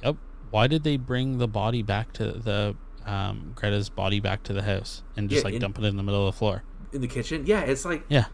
Yep. 0.02 0.16
Why 0.50 0.66
did 0.66 0.82
they 0.84 0.96
bring 0.96 1.38
the 1.38 1.48
body 1.48 1.82
back 1.82 2.12
to 2.14 2.32
the 2.32 2.76
um, 3.04 3.52
Greta's 3.54 3.88
body 3.88 4.18
back 4.18 4.42
to 4.44 4.52
the 4.52 4.62
house 4.62 5.04
and 5.16 5.30
just 5.30 5.42
Yeah, 5.42 5.44
like 5.46 5.54
in- 5.54 5.60
dump 5.60 5.78
it 5.78 5.84
in 5.84 5.96
the 5.96 6.02
middle 6.02 6.26
of 6.26 6.34
the 6.34 6.38
floor? 6.38 6.64
in 6.92 7.00
the 7.00 7.08
kitchen. 7.08 7.44
Yeah, 7.46 7.60
it's 7.60 7.84
like 7.84 8.04
Yeah. 8.08 8.26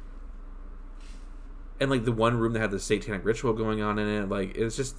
and 1.81 1.91
like 1.91 2.05
the 2.05 2.13
one 2.13 2.39
room 2.39 2.53
that 2.53 2.61
had 2.61 2.71
the 2.71 2.79
satanic 2.79 3.25
ritual 3.25 3.53
going 3.55 3.83
on 3.83 3.99
in 3.99 4.07
it. 4.09 4.29
Like 4.29 4.57
it's 4.57 4.77
just, 4.77 4.97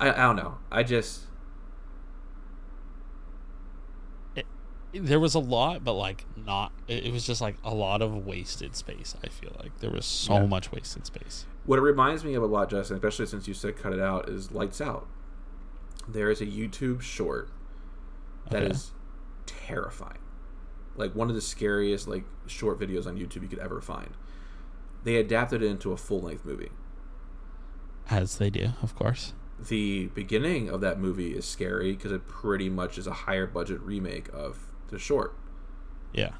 I, 0.00 0.10
I 0.10 0.16
don't 0.16 0.36
know. 0.36 0.58
I 0.70 0.82
just 0.82 1.22
There 4.92 5.18
was 5.18 5.34
a 5.34 5.40
lot, 5.40 5.82
but 5.82 5.94
like 5.94 6.24
not. 6.36 6.70
It, 6.86 7.06
it 7.06 7.12
was 7.12 7.26
just 7.26 7.40
like 7.40 7.56
a 7.64 7.74
lot 7.74 8.00
of 8.00 8.24
wasted 8.26 8.76
space. 8.76 9.16
I 9.24 9.28
feel 9.28 9.50
like 9.60 9.76
there 9.80 9.90
was 9.90 10.06
so 10.06 10.34
Yeah. 10.34 10.46
much 10.46 10.70
wasted 10.70 11.04
space. 11.06 11.46
what 11.66 11.78
it 11.78 11.82
reminds 11.82 12.22
me 12.24 12.34
of 12.34 12.42
a 12.42 12.46
lot, 12.46 12.70
Justin, 12.70 12.96
especially 12.96 13.26
since 13.26 13.48
you 13.48 13.54
said 13.54 13.76
cut 13.76 13.92
it 13.92 13.98
out, 14.00 14.28
is 14.28 14.52
Lights 14.52 14.80
Out. 14.80 15.06
There 16.06 16.30
is 16.30 16.40
a 16.40 16.46
YouTube 16.46 17.00
short 17.00 17.48
that 18.50 18.62
is 18.62 18.92
Okay. 19.48 19.54
terrifying. 19.66 20.18
Like 20.94 21.14
one 21.16 21.28
of 21.28 21.34
the 21.34 21.40
scariest 21.40 22.06
like 22.06 22.24
short 22.46 22.78
videos 22.78 23.04
on 23.06 23.16
YouTube 23.16 23.42
you 23.42 23.48
could 23.48 23.58
ever 23.58 23.80
find. 23.80 24.10
They 25.02 25.16
adapted 25.16 25.60
it 25.62 25.66
into 25.66 25.90
a 25.90 25.96
full 25.96 26.20
length 26.20 26.44
movie. 26.44 26.70
As 28.10 28.36
they 28.38 28.48
do, 28.50 28.68
of 28.80 28.94
course. 28.94 29.32
The 29.68 30.06
beginning 30.14 30.68
of 30.68 30.80
that 30.80 30.98
movie 30.98 31.32
is 31.34 31.44
scary 31.44 31.92
because 31.92 32.12
it 32.12 32.26
pretty 32.26 32.68
much 32.68 32.98
is 32.98 33.06
a 33.06 33.12
higher 33.12 33.46
budget 33.46 33.80
remake 33.80 34.28
of 34.32 34.58
the 34.88 34.98
short. 34.98 35.36
Yeah, 36.12 36.32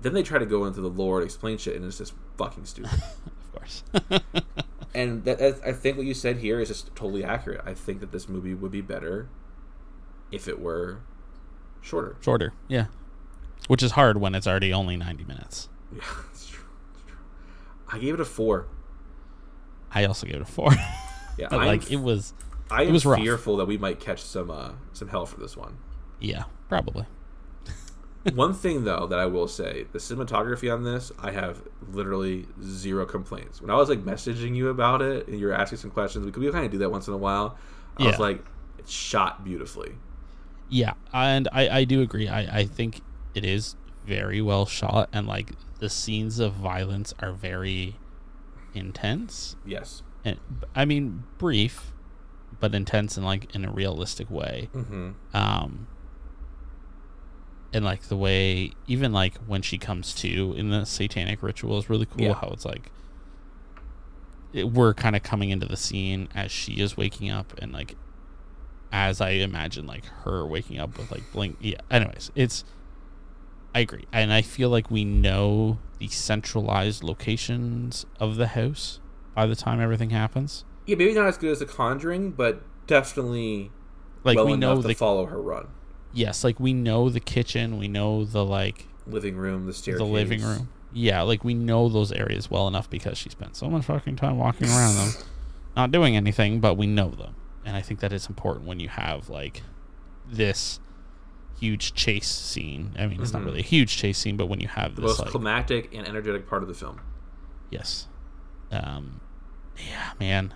Then 0.00 0.12
they 0.14 0.22
try 0.22 0.38
to 0.38 0.46
go 0.46 0.64
into 0.66 0.80
the 0.80 0.88
lore 0.90 1.18
and 1.20 1.24
explain 1.24 1.56
shit, 1.58 1.76
and 1.76 1.84
it's 1.84 1.98
just 1.98 2.12
fucking 2.36 2.66
stupid. 2.66 2.92
of 3.26 3.52
course. 3.52 3.82
and 4.94 5.24
that, 5.24 5.38
that- 5.38 5.60
I 5.66 5.72
think 5.72 5.96
what 5.96 6.04
you 6.06 6.12
said 6.14 6.38
here 6.38 6.60
is 6.60 6.68
just 6.68 6.94
totally 6.94 7.24
accurate. 7.24 7.62
I 7.64 7.72
think 7.74 8.00
that 8.00 8.12
this 8.12 8.28
movie 8.28 8.52
would 8.54 8.70
be 8.72 8.80
better 8.82 9.28
if 10.30 10.48
it 10.48 10.60
were 10.60 11.00
shorter. 11.80 12.16
Shorter. 12.20 12.52
Yeah, 12.68 12.86
which 13.68 13.82
is 13.82 13.92
hard 13.92 14.18
when 14.18 14.34
it's 14.34 14.46
already 14.46 14.72
only 14.72 14.96
ninety 14.96 15.24
minutes. 15.24 15.68
Yeah, 15.94 16.02
true. 16.50 16.64
I 17.88 17.98
gave 17.98 18.14
it 18.14 18.20
a 18.20 18.24
four. 18.24 18.66
I 19.90 20.04
also 20.06 20.26
gave 20.26 20.36
it 20.36 20.42
a 20.42 20.46
four. 20.46 20.70
Yeah, 21.38 21.54
like 21.54 21.90
it 21.90 21.96
was. 21.96 22.32
I 22.72 22.82
it 22.82 23.04
am 23.04 23.16
fearful 23.16 23.56
that 23.58 23.66
we 23.66 23.76
might 23.76 24.00
catch 24.00 24.22
some 24.22 24.50
uh, 24.50 24.72
some 24.92 25.08
hell 25.08 25.26
for 25.26 25.38
this 25.38 25.56
one. 25.56 25.78
Yeah, 26.20 26.44
probably. 26.68 27.06
One 28.34 28.54
thing 28.54 28.84
though 28.84 29.06
that 29.08 29.18
I 29.18 29.26
will 29.26 29.48
say, 29.48 29.86
the 29.92 29.98
cinematography 29.98 30.72
on 30.72 30.84
this, 30.84 31.10
I 31.18 31.32
have 31.32 31.62
literally 31.90 32.46
zero 32.62 33.04
complaints. 33.04 33.60
When 33.60 33.70
I 33.70 33.74
was 33.74 33.88
like 33.88 34.04
messaging 34.04 34.54
you 34.54 34.68
about 34.68 35.02
it 35.02 35.26
and 35.26 35.38
you 35.40 35.46
were 35.46 35.52
asking 35.52 35.78
some 35.78 35.90
questions, 35.90 36.24
we 36.24 36.30
could 36.32 36.42
we 36.42 36.50
kind 36.50 36.64
of 36.64 36.70
do 36.70 36.78
that 36.78 36.90
once 36.90 37.08
in 37.08 37.14
a 37.14 37.18
while. 37.18 37.58
I 37.98 38.06
was 38.06 38.18
like, 38.18 38.42
it's 38.78 38.90
shot 38.90 39.44
beautifully. 39.44 39.92
Yeah, 40.68 40.94
and 41.12 41.48
I, 41.52 41.68
I 41.68 41.84
do 41.84 42.00
agree. 42.00 42.28
I, 42.28 42.60
I 42.60 42.64
think 42.64 43.02
it 43.34 43.44
is 43.44 43.76
very 44.06 44.40
well 44.40 44.64
shot, 44.64 45.10
and 45.12 45.26
like 45.26 45.50
the 45.80 45.90
scenes 45.90 46.38
of 46.38 46.54
violence 46.54 47.12
are 47.20 47.32
very 47.32 47.96
intense. 48.72 49.56
Yes. 49.66 50.02
And 50.24 50.38
I 50.74 50.84
mean, 50.84 51.24
brief, 51.38 51.91
but 52.62 52.76
intense 52.76 53.18
in 53.18 53.24
like 53.24 53.52
in 53.56 53.64
a 53.64 53.72
realistic 53.72 54.30
way. 54.30 54.70
Mm-hmm. 54.72 55.10
Um, 55.34 55.88
and 57.72 57.84
like 57.84 58.02
the 58.02 58.16
way, 58.16 58.70
even 58.86 59.12
like 59.12 59.36
when 59.48 59.62
she 59.62 59.78
comes 59.78 60.14
to 60.14 60.54
in 60.56 60.70
the 60.70 60.84
satanic 60.84 61.42
ritual 61.42 61.76
is 61.76 61.90
really 61.90 62.06
cool. 62.06 62.22
Yeah. 62.22 62.34
How 62.34 62.50
it's 62.52 62.64
like 62.64 62.92
it, 64.52 64.70
we're 64.70 64.94
kind 64.94 65.16
of 65.16 65.24
coming 65.24 65.50
into 65.50 65.66
the 65.66 65.76
scene 65.76 66.28
as 66.36 66.52
she 66.52 66.74
is 66.74 66.96
waking 66.96 67.30
up, 67.30 67.52
and 67.58 67.72
like 67.72 67.96
as 68.92 69.20
I 69.20 69.30
imagine 69.30 69.84
like 69.84 70.04
her 70.22 70.46
waking 70.46 70.78
up 70.78 70.96
with 70.96 71.10
like 71.10 71.24
blink. 71.32 71.56
Yeah. 71.60 71.80
Anyways, 71.90 72.30
it's. 72.36 72.64
I 73.74 73.80
agree, 73.80 74.04
and 74.12 74.32
I 74.32 74.42
feel 74.42 74.68
like 74.68 74.88
we 74.88 75.04
know 75.04 75.78
the 75.98 76.06
centralized 76.06 77.02
locations 77.02 78.06
of 78.20 78.36
the 78.36 78.48
house 78.48 79.00
by 79.34 79.46
the 79.46 79.56
time 79.56 79.80
everything 79.80 80.10
happens. 80.10 80.64
Yeah, 80.86 80.96
maybe 80.96 81.14
not 81.14 81.26
as 81.26 81.38
good 81.38 81.50
as 81.52 81.58
The 81.60 81.66
Conjuring, 81.66 82.32
but 82.32 82.62
definitely 82.86 83.70
Like 84.24 84.36
well 84.36 84.46
we 84.46 84.56
know 84.56 84.80
the 84.82 84.88
to 84.90 84.94
follow 84.94 85.26
her 85.26 85.40
run. 85.40 85.68
yes, 86.12 86.44
like 86.44 86.58
we 86.60 86.72
know 86.72 87.08
the 87.08 87.20
kitchen, 87.20 87.78
we 87.78 87.88
know 87.88 88.24
the 88.24 88.44
like 88.44 88.86
Living 89.06 89.36
room, 89.36 89.66
the 89.66 89.72
staircase, 89.72 89.98
the 89.98 90.04
living 90.12 90.42
room. 90.42 90.68
Yeah, 90.92 91.22
like 91.22 91.42
we 91.42 91.54
know 91.54 91.88
those 91.88 92.12
areas 92.12 92.50
well 92.50 92.68
enough 92.68 92.88
because 92.90 93.16
she 93.18 93.30
spent 93.30 93.56
so 93.56 93.68
much 93.70 93.84
fucking 93.86 94.16
time 94.16 94.38
walking 94.38 94.68
around 94.68 94.94
them, 94.96 95.08
not 95.76 95.90
doing 95.90 96.16
anything, 96.16 96.60
but 96.60 96.76
we 96.76 96.86
know 96.86 97.08
them. 97.10 97.34
And 97.64 97.76
I 97.76 97.80
think 97.80 98.00
that 98.00 98.12
it's 98.12 98.28
important 98.28 98.66
when 98.66 98.78
you 98.78 98.88
have 98.88 99.28
like 99.30 99.62
this 100.26 100.78
huge 101.58 101.94
chase 101.94 102.28
scene. 102.28 102.94
I 102.98 103.06
mean, 103.06 103.22
it's 103.22 103.32
not 103.32 103.42
Mhm. 103.42 103.46
really 103.46 103.60
a 103.60 103.64
huge 103.64 103.96
chase 103.96 104.18
scene, 104.18 104.36
but 104.36 104.46
when 104.46 104.60
you 104.60 104.68
have 104.68 104.96
The 104.96 105.02
this 105.02 105.10
most 105.12 105.20
like 105.20 105.28
climactic 105.30 105.94
and 105.94 106.06
energetic 106.06 106.46
part 106.48 106.62
of 106.62 106.68
the 106.68 106.74
film. 106.74 107.00
yes, 107.70 108.08
um, 108.70 109.20
yeah, 109.78 110.10
man, 110.20 110.52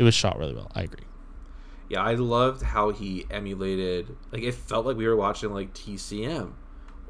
it 0.00 0.04
was 0.04 0.14
shot 0.14 0.38
really 0.38 0.54
well. 0.54 0.70
I 0.74 0.82
agree. 0.82 1.04
Yeah, 1.90 2.02
I 2.02 2.14
loved 2.14 2.62
how 2.62 2.90
he 2.90 3.26
emulated. 3.30 4.16
Like 4.32 4.42
it 4.42 4.54
felt 4.54 4.86
like 4.86 4.96
we 4.96 5.06
were 5.06 5.16
watching 5.16 5.52
like 5.52 5.74
TCM. 5.74 6.52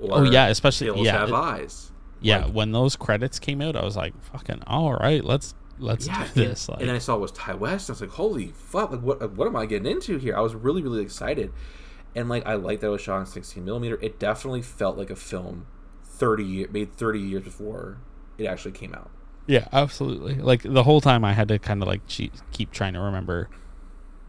Oh, 0.03 0.23
yeah, 0.25 0.47
especially- 0.49 0.87
Hills 0.87 1.05
yeah, 1.07 1.19
Have 1.19 1.29
it- 1.29 1.35
Eyes. 1.35 1.93
Yeah, 2.23 2.45
Like- 2.45 2.55
when 2.55 2.73
those 2.73 2.97
credits 2.97 3.39
came 3.39 3.61
out, 3.63 3.77
I 3.77 3.85
was 3.85 3.97
like, 3.97 4.13
"Fucking 4.33 4.63
all 4.67 4.95
right, 4.95 5.25
let's 5.25 5.55
let's 5.79 6.07
Yeah, 6.07 6.27
do 6.35 6.49
this." 6.49 6.69
and, 6.69 6.77
Like, 6.77 6.83
and 6.83 6.91
I 6.91 6.99
saw 6.99 7.15
it 7.17 7.21
was 7.21 7.33
Ti 7.33 7.55
West. 7.55 7.89
And 7.89 7.95
I 7.95 7.97
was 7.97 8.01
like, 8.03 8.11
"Holy 8.11 8.49
fuck! 8.49 8.91
Like, 8.91 9.01
what? 9.03 9.33
What 9.33 9.47
am 9.47 9.57
I 9.57 9.67
getting 9.67 9.91
into 9.91 10.19
here?" 10.19 10.37
I 10.37 10.41
was 10.41 10.55
really, 10.55 10.83
really 10.83 11.01
excited, 11.03 11.53
and 12.15 12.29
like 12.29 12.45
I 12.47 12.55
liked 12.55 12.81
that 12.83 12.89
it 12.89 12.91
was 12.91 13.01
shot 13.03 13.21
in 13.21 13.27
16 13.27 13.65
millimeter. 13.65 13.99
It 14.03 14.19
definitely 14.19 14.63
felt 14.63 14.99
like 14.99 15.11
a 15.11 15.17
film 15.17 15.67
30 16.05 16.67
made 16.71 16.93
30 16.95 17.21
years 17.21 17.45
before 17.45 17.99
it 18.37 18.45
actually 18.47 18.73
came 18.73 18.95
out. 18.95 19.11
Yeah, 19.47 19.67
absolutely. 19.73 20.35
Like 20.37 20.63
the 20.63 20.83
whole 20.85 21.01
time, 21.01 21.25
I 21.25 21.33
had 21.33 21.49
to 21.49 21.59
kind 21.59 21.83
of 21.83 21.89
like 21.89 22.07
che- 22.07 22.31
keep 22.53 22.71
trying 22.71 22.93
to 22.95 23.01
remember 23.01 23.49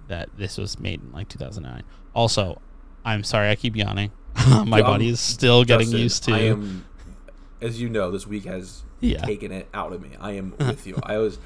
that 0.07 0.29
this 0.37 0.57
was 0.57 0.79
made 0.79 1.01
in 1.01 1.11
like 1.11 1.29
2009. 1.29 1.83
Also, 2.15 2.59
I'm 3.05 3.23
sorry, 3.23 3.49
I 3.49 3.55
keep 3.55 3.75
yawning. 3.75 4.11
My 4.65 4.77
Yeah, 4.79 4.83
body 4.83 5.09
is 5.09 5.19
still 5.19 5.63
getting 5.63 5.89
used 5.91 6.23
to. 6.25 6.33
I 6.33 6.39
am, 6.39 6.85
as 7.61 7.81
you 7.81 7.89
know, 7.89 8.09
this 8.11 8.25
week 8.25 8.45
has 8.45 8.83
Yeah. 8.99 9.21
taken 9.21 9.51
it 9.51 9.67
out 9.73 9.93
of 9.93 10.01
me. 10.01 10.09
I 10.19 10.31
am 10.33 10.53
with 10.59 10.87
you. 10.87 10.97
I 11.03 11.17
was 11.17 11.37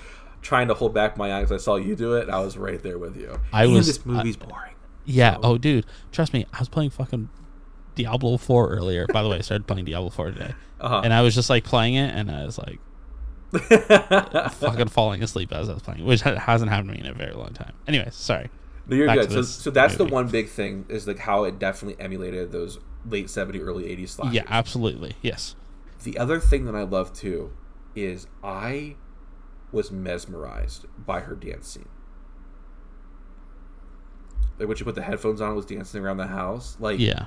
trying 0.41 0.67
to 0.69 0.73
hold 0.73 0.93
back 0.93 1.17
my 1.17 1.33
eyes. 1.33 1.51
I 1.51 1.57
saw 1.57 1.75
you 1.75 1.95
do 1.95 2.13
it. 2.13 2.23
And 2.23 2.31
I 2.31 2.39
was 2.39 2.55
right 2.57 2.81
there 2.81 2.97
with 2.99 3.17
you. 3.17 3.39
I 3.51 3.65
was- 3.67 3.87
This 3.87 4.05
movie's 4.05 4.37
boring. 4.37 4.73
yeah. 5.05 5.33
so- 5.35 5.39
Oh, 5.43 5.57
dude, 5.57 5.85
trust 6.11 6.33
me. 6.33 6.45
I 6.53 6.59
was 6.59 6.69
playing 6.69 6.91
fucking 6.91 7.29
Diablo 7.95 8.37
4 8.37 8.69
earlier. 8.69 9.05
By 9.11 9.23
the 9.23 9.29
way, 9.29 9.37
I 9.37 9.41
started 9.41 9.65
playing 9.67 9.85
Diablo 9.85 10.09
4 10.11 10.31
today, 10.31 10.53
Uh-huh. 10.79 11.01
and 11.03 11.13
I 11.13 11.21
was 11.21 11.33
just 11.35 11.49
like 11.49 11.63
playing 11.63 11.95
it, 11.95 12.13
and 12.13 12.29
I 12.31 12.45
was 12.45 12.57
like 12.57 12.79
fucking 14.53 14.87
falling 14.87 15.23
asleep 15.23 15.51
as 15.51 15.69
I 15.69 15.73
was 15.73 15.81
playing, 15.83 16.05
which 16.05 16.21
hasn't 16.21 16.69
happened 16.69 16.89
to 16.89 16.95
me 16.95 16.99
in 17.01 17.07
a 17.07 17.13
very 17.13 17.33
long 17.33 17.53
time. 17.53 17.73
Anyways, 17.87 18.15
sorry. 18.15 18.49
No, 18.87 18.95
you're 18.95 19.07
Back 19.07 19.19
good. 19.19 19.31
So, 19.31 19.41
so 19.41 19.71
that's 19.71 19.95
the 19.95 20.05
one 20.05 20.27
big 20.27 20.47
thing 20.49 20.85
is 20.89 21.07
like 21.07 21.19
how 21.19 21.43
it 21.45 21.57
definitely 21.57 22.03
emulated 22.03 22.51
those 22.51 22.79
late 23.09 23.27
70s, 23.27 23.59
early 23.61 23.83
80s 23.85 24.09
slashers. 24.09 24.35
Yeah, 24.35 24.43
absolutely. 24.47 25.15
Yes. 25.21 25.55
The 26.03 26.17
other 26.17 26.39
thing 26.39 26.65
that 26.65 26.75
I 26.75 26.83
love 26.83 27.13
too 27.13 27.51
is 27.95 28.27
I 28.43 28.95
was 29.71 29.91
mesmerized 29.91 30.85
by 30.97 31.21
her 31.21 31.35
dance 31.35 31.67
scene. 31.67 31.89
Like 34.59 34.67
when 34.67 34.77
she 34.77 34.83
put 34.83 34.95
the 34.95 35.01
headphones 35.01 35.41
on, 35.41 35.55
was 35.55 35.65
dancing 35.65 36.03
around 36.03 36.17
the 36.17 36.27
house. 36.27 36.77
Like 36.79 36.99
Yeah. 36.99 37.25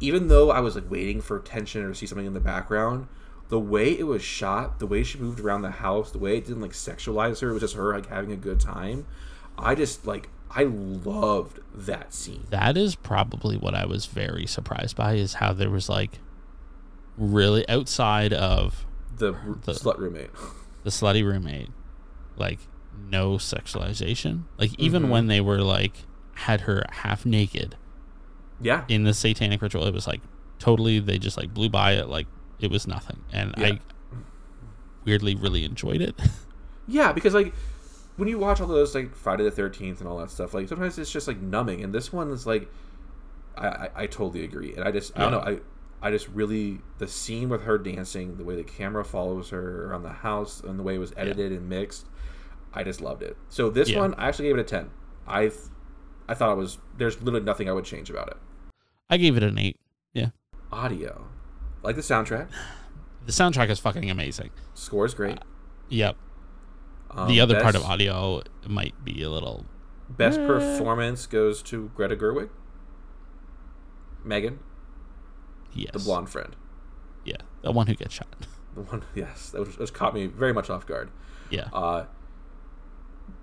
even 0.00 0.28
though 0.28 0.50
I 0.50 0.60
was 0.60 0.74
like 0.74 0.90
waiting 0.90 1.20
for 1.20 1.38
tension 1.40 1.82
or 1.84 1.92
see 1.94 2.06
something 2.06 2.26
in 2.26 2.34
the 2.34 2.40
background, 2.40 3.08
the 3.50 3.60
way 3.60 3.90
it 3.98 4.04
was 4.04 4.22
shot, 4.22 4.78
the 4.78 4.86
way 4.86 5.02
she 5.04 5.18
moved 5.18 5.38
around 5.40 5.62
the 5.62 5.70
house, 5.72 6.10
the 6.10 6.18
way 6.18 6.38
it 6.38 6.46
didn't 6.46 6.62
like 6.62 6.72
sexualize 6.72 7.40
her, 7.42 7.50
it 7.50 7.52
was 7.52 7.60
just 7.62 7.74
her 7.74 7.92
like 7.94 8.06
having 8.08 8.32
a 8.32 8.36
good 8.36 8.58
time. 8.60 9.06
I 9.58 9.74
just 9.74 10.06
like 10.06 10.28
I 10.52 10.64
loved 10.64 11.60
that 11.74 12.12
scene. 12.14 12.44
that 12.50 12.76
is 12.76 12.96
probably 12.96 13.56
what 13.56 13.74
I 13.74 13.86
was 13.86 14.06
very 14.06 14.46
surprised 14.46 14.96
by 14.96 15.14
is 15.14 15.34
how 15.34 15.52
there 15.52 15.70
was 15.70 15.88
like 15.88 16.18
really 17.16 17.68
outside 17.68 18.32
of 18.32 18.86
The, 19.16 19.32
The- 19.64 19.72
slut 19.72 19.98
roommate. 19.98 20.30
the 20.84 20.90
slutty 20.90 21.22
roommate, 21.24 21.68
like 22.36 22.58
no 23.08 23.34
sexualization. 23.34 24.44
Like 24.58 24.70
even 24.78 25.04
Mhm. 25.04 25.08
when 25.10 25.26
they 25.26 25.40
were 25.40 25.60
like 25.60 25.92
had 26.34 26.62
her 26.62 26.82
half 26.90 27.26
naked 27.26 27.76
Yeah. 28.60 28.84
in 28.88 29.04
the 29.04 29.12
satanic 29.14 29.60
ritual, 29.60 29.86
it 29.86 29.92
was 29.94 30.06
like 30.06 30.22
totally 30.58 30.98
they 31.00 31.18
just 31.18 31.36
like 31.36 31.52
blew 31.52 31.68
by 31.68 31.92
it 31.92 32.08
like 32.08 32.26
it 32.62 32.70
was 32.70 32.86
nothing. 32.86 33.24
And 33.32 33.54
Yeah. 33.56 33.66
I 33.66 33.80
weirdly 35.04 35.34
really 35.34 35.64
enjoyed 35.64 36.00
it. 36.00 36.14
Yeah, 36.88 37.12
because 37.12 37.34
like 37.34 37.54
when 38.16 38.26
you 38.26 38.36
watch 38.40 38.60
all 38.60 38.66
those 38.66 38.96
like 38.96 39.14
Friday 39.14 39.44
the 39.44 39.50
Thirteenth 39.52 40.00
and 40.00 40.08
all 40.08 40.18
that 40.18 40.28
stuff, 40.30 40.54
like 40.54 40.66
sometimes 40.66 40.98
it's 40.98 41.12
just 41.12 41.28
like 41.28 41.40
numbing, 41.40 41.84
and 41.84 41.94
this 41.94 42.12
one 42.12 42.32
is 42.32 42.46
like, 42.48 42.68
I 43.56 43.68
I, 43.68 43.88
I 43.94 44.06
totally 44.06 44.42
agree, 44.42 44.74
and 44.74 44.82
I 44.82 44.90
just 44.90 45.16
I 45.16 45.20
don't 45.20 45.30
know 45.30 45.38
I 46.02 46.08
I 46.08 46.10
just 46.10 46.26
really 46.30 46.80
the 46.98 47.06
scene 47.06 47.48
with 47.48 47.62
her 47.62 47.78
dancing, 47.78 48.38
the 48.38 48.42
way 48.44 48.56
the 48.56 48.64
camera 48.64 49.04
follows 49.04 49.50
her 49.50 49.86
around 49.88 50.02
the 50.02 50.08
house, 50.08 50.62
and 50.62 50.80
the 50.80 50.82
way 50.82 50.96
it 50.96 50.98
was 50.98 51.12
edited 51.16 51.52
and 51.52 51.68
mixed, 51.68 52.06
I 52.74 52.82
just 52.82 53.00
loved 53.00 53.22
it. 53.22 53.36
So 53.50 53.70
this 53.70 53.88
Yeah. 53.90 54.00
one 54.00 54.14
I 54.14 54.26
actually 54.26 54.46
gave 54.48 54.56
it 54.58 54.62
a 54.62 54.64
ten. 54.64 54.90
I 55.28 55.52
I 56.28 56.34
thought 56.34 56.50
it 56.50 56.56
was 56.56 56.78
there's 56.98 57.22
literally 57.22 57.44
nothing 57.46 57.68
I 57.68 57.72
would 57.72 57.84
change 57.84 58.10
about 58.10 58.30
it. 58.30 58.36
I 59.08 59.16
gave 59.16 59.36
it 59.36 59.44
an 59.44 59.58
eight. 59.60 59.78
Yeah. 60.12 60.30
Audio, 60.72 61.28
like 61.82 61.96
the 61.96 62.02
soundtrack, 62.02 62.48
The 63.26 63.32
soundtrack 63.32 63.68
is 63.70 63.78
fucking 63.78 64.10
amazing. 64.10 64.50
score 64.74 65.04
is 65.06 65.14
great. 65.14 65.38
Yep. 65.88 66.16
Um, 67.10 67.28
the 67.28 67.40
other 67.40 67.60
part 67.60 67.74
of 67.74 67.82
audio 67.84 68.42
might 68.66 68.94
be 69.04 69.22
a 69.22 69.30
little 69.30 69.66
Best 70.08 70.38
Eh. 70.40 70.46
performance 70.46 71.26
goes 71.26 71.62
to 71.64 71.90
Greta 71.94 72.16
Gerwig. 72.16 72.50
Megan, 74.24 74.58
yes. 75.72 75.92
the 75.92 75.98
blonde 76.00 76.28
friend. 76.28 76.54
Yeah. 77.24 77.36
The 77.62 77.72
one 77.72 77.86
who 77.86 77.94
gets 77.94 78.14
shot. 78.14 78.26
The 78.74 78.82
one, 78.82 79.02
yes, 79.16 79.50
that 79.50 79.58
was, 79.66 79.78
which 79.78 79.92
caught 79.92 80.14
me 80.14 80.26
very 80.26 80.52
much 80.52 80.70
off 80.70 80.86
guard. 80.86 81.10
Yeah. 81.50 81.68
Uh, 81.72 82.04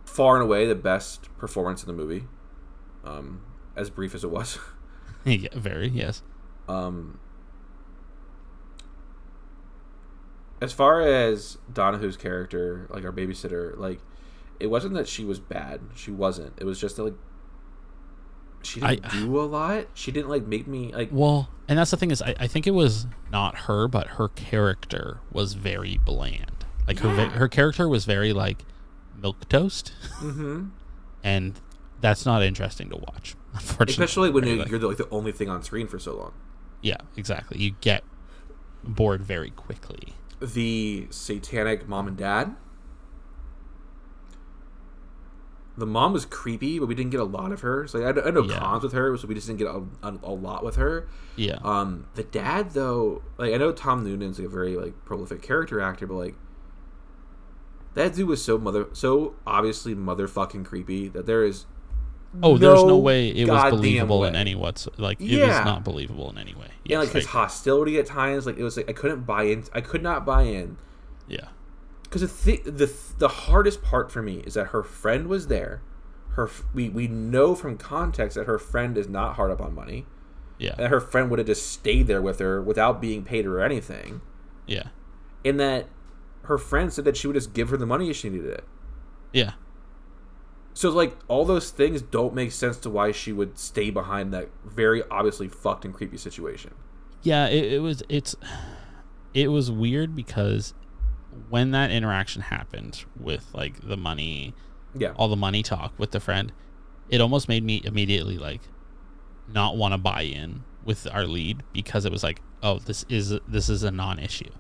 far 0.06 0.36
and 0.36 0.44
away 0.44 0.66
the 0.66 0.74
best 0.74 1.28
performance 1.38 1.84
in 1.84 1.88
the 1.88 1.94
movie, 1.94 2.28
um, 3.04 3.42
as 3.76 3.90
brief 3.90 4.16
as 4.16 4.24
it 4.24 4.30
was. 4.32 4.58
yeah, 5.26 5.50
very, 5.54 5.90
yes. 5.90 6.24
Um, 6.70 7.20
as 10.62 10.74
far 10.74 11.02
as 11.02 11.58
Donahue's 11.72 12.18
character, 12.18 12.88
like 12.90 13.04
our 13.06 13.12
babysitter, 13.12 13.78
like 13.78 14.00
it 14.60 14.68
wasn't 14.68 14.94
that 14.96 15.08
she 15.08 15.24
was 15.26 15.40
bad. 15.40 15.82
She 15.96 16.12
wasn't. 16.12 16.54
It 16.58 16.64
was 16.66 16.80
just 16.80 16.96
that, 16.98 17.04
like 17.04 17.14
she 18.64 18.80
didn't 18.80 19.06
I- 19.06 19.10
do 19.20 19.40
a 19.40 19.44
lot. 19.46 19.88
She 19.94 20.12
didn't 20.12 20.30
like 20.30 20.46
make 20.48 20.68
me 20.68 20.92
like 20.94 21.10
Well, 21.12 21.50
and 21.68 21.78
that's 21.80 21.92
the 21.92 21.98
thing 21.98 22.12
is, 22.12 22.22
I, 22.22 22.36
I 22.40 22.48
think 22.48 22.68
it 22.68 22.72
was 22.72 23.08
not 23.32 23.60
her, 23.60 23.88
but 23.88 24.08
her 24.08 24.30
character 24.30 25.20
was 25.32 25.54
very 25.54 25.98
bland. 26.04 26.66
Like 26.88 27.00
her 27.00 27.10
Yeah. 27.16 27.30
her 27.30 27.48
character 27.48 27.88
was 27.88 28.06
very 28.06 28.34
like 28.34 28.64
milk 29.22 29.48
toast, 29.50 29.94
mhm. 30.20 30.72
and 31.24 31.60
that's 32.02 32.26
not 32.26 32.42
interesting 32.44 32.90
to 32.90 32.96
watch. 32.98 33.36
Unfortunately, 33.54 33.92
especially 34.04 34.30
when 34.32 34.44
for 34.44 34.48
you- 34.50 34.54
anybody. 34.56 34.70
you're 34.72 34.80
the, 34.80 34.88
like 34.88 34.98
the 34.98 35.10
only 35.10 35.32
thing 35.32 35.50
on 35.50 35.62
screen 35.64 35.88
for 35.88 36.00
so 36.00 36.16
long. 36.16 36.34
yeah, 36.82 36.98
exactly. 37.16 37.60
You 37.60 37.76
get 37.82 38.04
bored 38.84 39.22
very 39.24 39.50
quickly. 39.52 40.14
The 40.42 41.08
satanic 41.10 41.88
mom 41.88 42.08
and 42.08 42.18
dad. 42.18 42.56
The 45.78 45.86
mom 45.86 46.12
was 46.12 46.26
creepy, 46.26 46.80
but 46.80 46.88
we 46.88 46.96
didn't 46.96 47.12
get 47.12 47.20
a 47.20 47.24
lot 47.26 47.52
of 47.52 47.62
her. 47.62 47.86
So 47.88 48.02
I 48.02 48.08
had, 48.08 48.18
I 48.18 48.26
had 48.26 48.34
no 48.34 48.44
Yeah. 48.44 48.58
cons 48.58 48.82
with 48.84 48.94
her, 48.94 49.16
so 49.16 49.28
we 49.28 49.36
just 49.36 49.46
didn't 49.46 49.60
get 49.60 49.68
a, 49.68 49.84
a, 50.02 50.18
a 50.24 50.34
lot 50.34 50.66
with 50.66 50.76
her. 50.78 51.08
Yeah, 51.36 51.60
Um, 51.64 52.08
the 52.16 52.24
dad, 52.24 52.72
though, 52.72 53.22
like 53.38 53.54
I 53.54 53.58
know 53.58 53.72
Tom 53.72 54.04
Noonan's 54.04 54.40
like 54.40 54.48
a 54.48 54.50
very 54.50 54.76
like 54.76 54.94
prolific 55.06 55.44
character 55.44 55.80
actor, 55.80 56.08
but 56.08 56.16
like 56.16 56.36
that 57.94 58.16
dude 58.16 58.28
was 58.28 58.44
so 58.44 58.58
mother, 58.58 58.88
so 58.94 59.36
obviously 59.46 59.94
motherfucking 59.94 60.66
creepy 60.66 61.10
that 61.10 61.28
there 61.28 61.44
is. 61.44 61.66
Oh, 62.42 62.58
there's 62.58 62.84
no 62.84 62.98
way 62.98 63.30
it 63.30 63.48
was 63.48 63.72
believable 63.72 64.24
in 64.26 64.36
any 64.36 64.56
what's 64.56 64.88
like 64.98 65.22
it 65.22 65.26
Yeah. 65.28 65.48
was 65.48 65.66
not 65.66 65.84
believable 65.84 66.30
in 66.32 66.40
any 66.40 66.56
way. 66.56 66.70
Yeah, 66.90 67.00
like 67.00 67.10
his 67.12 67.26
hostility 67.28 67.98
at 68.00 68.06
times, 68.06 68.46
like 68.46 68.58
it 68.58 68.64
was 68.64 68.78
like 68.78 68.90
I 68.90 68.94
couldn't 68.94 69.22
buy 69.26 69.44
in. 69.44 69.64
I 69.74 69.82
could 69.82 70.02
not 70.04 70.26
buy 70.26 70.44
in 70.44 70.78
yeah, 71.28 71.50
because 72.04 72.22
the, 72.22 72.28
th- 72.52 72.64
the 72.64 72.92
the 73.18 73.28
hardest 73.28 73.82
part 73.84 74.12
for 74.12 74.22
me 74.22 74.38
is 74.46 74.54
that 74.56 74.68
her 74.68 74.84
friend 74.84 75.28
was 75.28 75.48
there. 75.48 75.82
Her 76.32 76.48
f- 76.48 76.64
we 76.74 76.88
we 76.90 77.08
know 77.08 77.56
from 77.56 77.78
context 77.78 78.36
that 78.36 78.46
her 78.48 78.58
friend 78.60 78.98
is 78.98 79.08
not 79.10 79.36
hard 79.36 79.52
up 79.52 79.60
on 79.62 79.74
money. 79.76 80.06
yeah, 80.60 80.76
That 80.76 80.90
her 80.90 81.00
friend 81.02 81.30
would 81.30 81.40
have 81.40 81.48
just 81.48 81.68
stayed 81.72 82.08
there 82.08 82.22
with 82.22 82.40
her 82.40 82.62
without 82.62 83.02
being 83.02 83.24
paid 83.24 83.46
or 83.46 83.60
anything. 83.60 84.22
yeah, 84.66 84.88
And 85.44 85.60
that 85.60 85.88
her 86.44 86.58
friend 86.58 86.94
said 86.94 87.04
that 87.06 87.18
she 87.18 87.28
would 87.28 87.34
just 87.34 87.54
give 87.54 87.70
her 87.70 87.78
the 87.78 87.86
money 87.86 88.10
if 88.10 88.16
she 88.16 88.30
needed 88.30 88.50
it. 88.52 88.64
yeah. 89.34 89.54
So 90.78 90.92
like 90.92 91.18
all 91.28 91.44
those 91.44 91.72
things 91.72 92.04
don't 92.04 92.36
make 92.36 92.52
sense 92.52 92.78
to 92.78 92.90
why 92.92 93.12
she 93.12 93.34
would 93.34 93.58
stay 93.58 93.90
behind 93.90 94.32
that 94.34 94.50
very 94.64 95.02
obviously 95.10 95.48
fucked 95.48 95.86
and 95.86 95.94
creepy 95.94 96.18
situation. 96.18 96.72
yeah 97.24 97.48
it, 97.48 97.74
it 97.74 97.80
was 97.80 98.04
it's 98.10 98.36
it 99.34 99.48
was 99.48 99.72
weird 99.72 100.16
because 100.16 100.76
when 101.50 101.72
that 101.72 101.90
interaction 101.90 102.44
happened 102.44 103.06
with 103.20 103.46
like 103.56 103.82
the 103.88 103.98
money 103.98 104.54
Yeah. 104.96 105.14
all 105.16 105.28
the 105.28 105.36
money 105.36 105.64
talk 105.64 105.94
with 105.98 106.12
the 106.12 106.20
friend 106.20 106.52
it 107.10 107.22
almost 107.22 107.50
made 107.50 107.64
me 107.64 107.82
immediately 107.84 108.38
like 108.38 108.62
not 109.52 109.78
want 109.78 109.94
to 109.94 109.98
buy 109.98 110.22
in 110.22 110.64
with 110.86 111.08
our 111.12 111.26
lead 111.26 111.64
because 111.74 112.06
it 112.06 112.12
was 112.12 112.22
like 112.22 112.40
oh 112.62 112.78
this 112.78 113.04
is 113.10 113.34
this 113.48 113.68
is 113.68 113.82
a 113.82 113.90
non-issue 113.90 114.52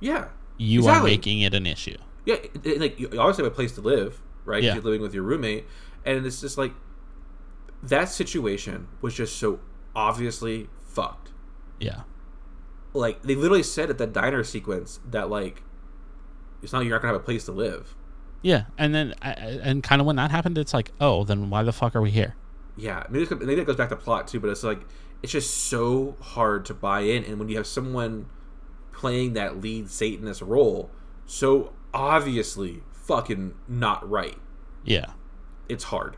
Yeah. 0.00 0.26
you 0.58 0.86
are 0.86 1.02
making 1.02 1.40
it 1.40 1.54
an 1.54 1.64
issue 1.66 1.96
Yeah, 2.26 2.34
it, 2.34 2.66
it- 2.66 2.80
like 2.80 3.00
you 3.00 3.06
obviously 3.18 3.44
have 3.44 3.52
a 3.52 3.56
place 3.56 3.72
to 3.76 3.80
live, 3.80 4.20
right? 4.44 4.62
Yeah. 4.62 4.74
You're 4.74 4.82
living 4.82 5.00
with 5.02 5.14
your 5.14 5.22
roommate, 5.24 5.66
and 6.04 6.24
it's 6.26 6.40
just 6.40 6.58
like 6.58 6.72
that 7.82 8.08
situation 8.08 8.88
was 9.00 9.14
just 9.14 9.36
so 9.38 9.60
obviously 9.94 10.68
fucked. 10.86 11.30
yeah 11.80 12.02
Like 12.94 13.22
they 13.22 13.34
literally 13.34 13.62
said 13.62 13.90
at 13.90 13.98
that 13.98 14.12
diner 14.12 14.44
sequence 14.44 15.00
that 15.10 15.28
like 15.30 15.62
it's 16.62 16.72
not 16.72 16.80
you're 16.84 16.92
not 16.94 17.02
gonna 17.02 17.14
have 17.14 17.20
a 17.20 17.24
place 17.24 17.44
to 17.46 17.52
live. 17.52 17.94
yeah 18.42 18.64
and 18.78 18.94
then 18.94 19.14
I- 19.22 19.30
I- 19.32 19.60
and 19.62 19.82
kind 19.82 20.00
of 20.00 20.06
when 20.06 20.16
that 20.16 20.30
happened 20.30 20.58
it's 20.58 20.72
like 20.74 20.92
oh 21.00 21.24
then 21.24 21.50
why 21.50 21.62
the 21.62 21.72
fuck 21.72 21.94
are 21.96 22.00
we 22.02 22.10
here 22.10 22.34
Yeah, 22.76 23.04
maybe, 23.10 23.22
it's, 23.24 23.30
maybe 23.32 23.54
that 23.56 23.66
goes 23.66 23.76
back 23.76 23.90
to 23.90 23.96
plot 23.96 24.28
too, 24.28 24.40
but 24.40 24.48
it's 24.50 24.62
like 24.64 24.80
it's 25.22 25.32
just 25.32 25.52
so 25.68 26.16
hard 26.20 26.64
to 26.66 26.74
buy 26.74 27.00
in, 27.00 27.24
and 27.24 27.38
when 27.38 27.48
you 27.48 27.56
have 27.56 27.66
someone 27.66 28.26
playing 28.92 29.32
that 29.34 29.60
lead 29.60 29.88
Satanist 29.90 30.40
role, 30.42 30.90
so 31.26 31.72
obviously 31.94 32.82
fucking 33.02 33.54
not 33.68 34.08
right, 34.08 34.36
yeah 34.84 35.12
it's 35.68 35.84
hard. 35.84 36.16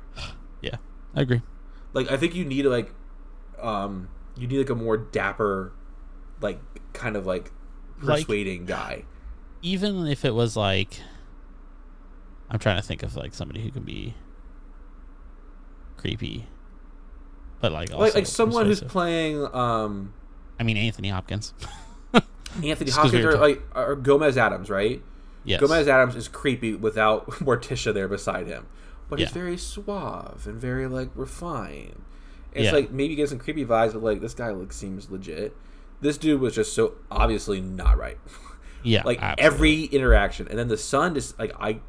yeah 0.62 0.76
i 1.14 1.20
agree 1.22 1.42
like 1.92 2.10
I 2.10 2.16
think 2.16 2.34
you 2.34 2.44
need 2.44 2.64
like 2.66 2.92
um 3.60 4.08
you 4.36 4.46
need 4.48 4.58
like 4.58 4.70
a 4.70 4.74
more 4.74 4.96
dapper 4.96 5.72
like 6.40 6.58
kind 6.92 7.16
of 7.16 7.24
like 7.26 7.52
Like- 8.02 8.20
persuading 8.26 8.64
guy. 8.66 9.04
even 9.62 10.06
if 10.06 10.24
it 10.24 10.34
was 10.34 10.56
like 10.56 11.00
I'm 12.50 12.58
trying 12.58 12.76
to 12.76 12.82
think 12.82 13.02
of 13.02 13.14
like 13.16 13.32
somebody 13.34 13.62
who 13.62 13.70
can 13.70 13.82
be 13.84 14.14
creepy, 15.96 16.46
but 17.60 17.72
like 17.72 17.90
also 17.90 18.02
Like 18.04 18.14
like 18.14 18.26
someone 18.26 18.66
who's 18.66 18.82
playing 18.82 19.46
um 19.54 20.12
I 20.58 20.62
mean 20.64 20.76
Anthony 20.76 21.08
Hopkins. 21.08 21.54
Anthony 22.62 22.86
Just 22.86 22.98
'cause 22.98 23.12
we 23.12 23.22
Hopkins 23.22 23.24
or 23.34 23.38
like 23.38 23.62
or 23.74 23.96
Gomez 23.96 24.36
Addams, 24.36 24.70
right? 24.70 25.02
Yes. 25.44 25.60
Gomez 25.60 25.86
Addams 25.88 26.16
is 26.16 26.28
creepy 26.28 26.74
without 26.74 27.26
Morticia 27.30 27.92
there 27.92 28.08
beside 28.08 28.46
him. 28.46 28.66
But 29.08 29.18
he's 29.18 29.30
very 29.30 29.56
suave 29.58 30.46
and 30.46 30.58
very 30.60 30.86
like 30.86 31.10
refined. 31.14 32.02
It's 32.52 32.64
Yeah. 32.66 32.72
like 32.72 32.90
maybe 32.90 33.10
you 33.10 33.16
get 33.16 33.28
some 33.28 33.38
creepy 33.38 33.64
vibes, 33.64 33.92
but 33.92 34.02
like 34.02 34.20
this 34.20 34.34
guy 34.34 34.50
like 34.50 34.72
seems 34.72 35.10
legit. 35.10 35.54
This 36.00 36.16
dude 36.18 36.40
was 36.40 36.54
just 36.54 36.72
so 36.74 36.94
obviously 37.10 37.60
not 37.60 37.96
right. 37.98 38.18
yeah, 38.82 39.02
like 39.04 39.22
absolutely. 39.22 39.44
every 39.56 39.84
interaction 39.96 40.46
and 40.48 40.58
then 40.58 40.68
the 40.68 40.76
son 40.76 41.14
just 41.14 41.38
like 41.38 41.50
i 41.58 41.80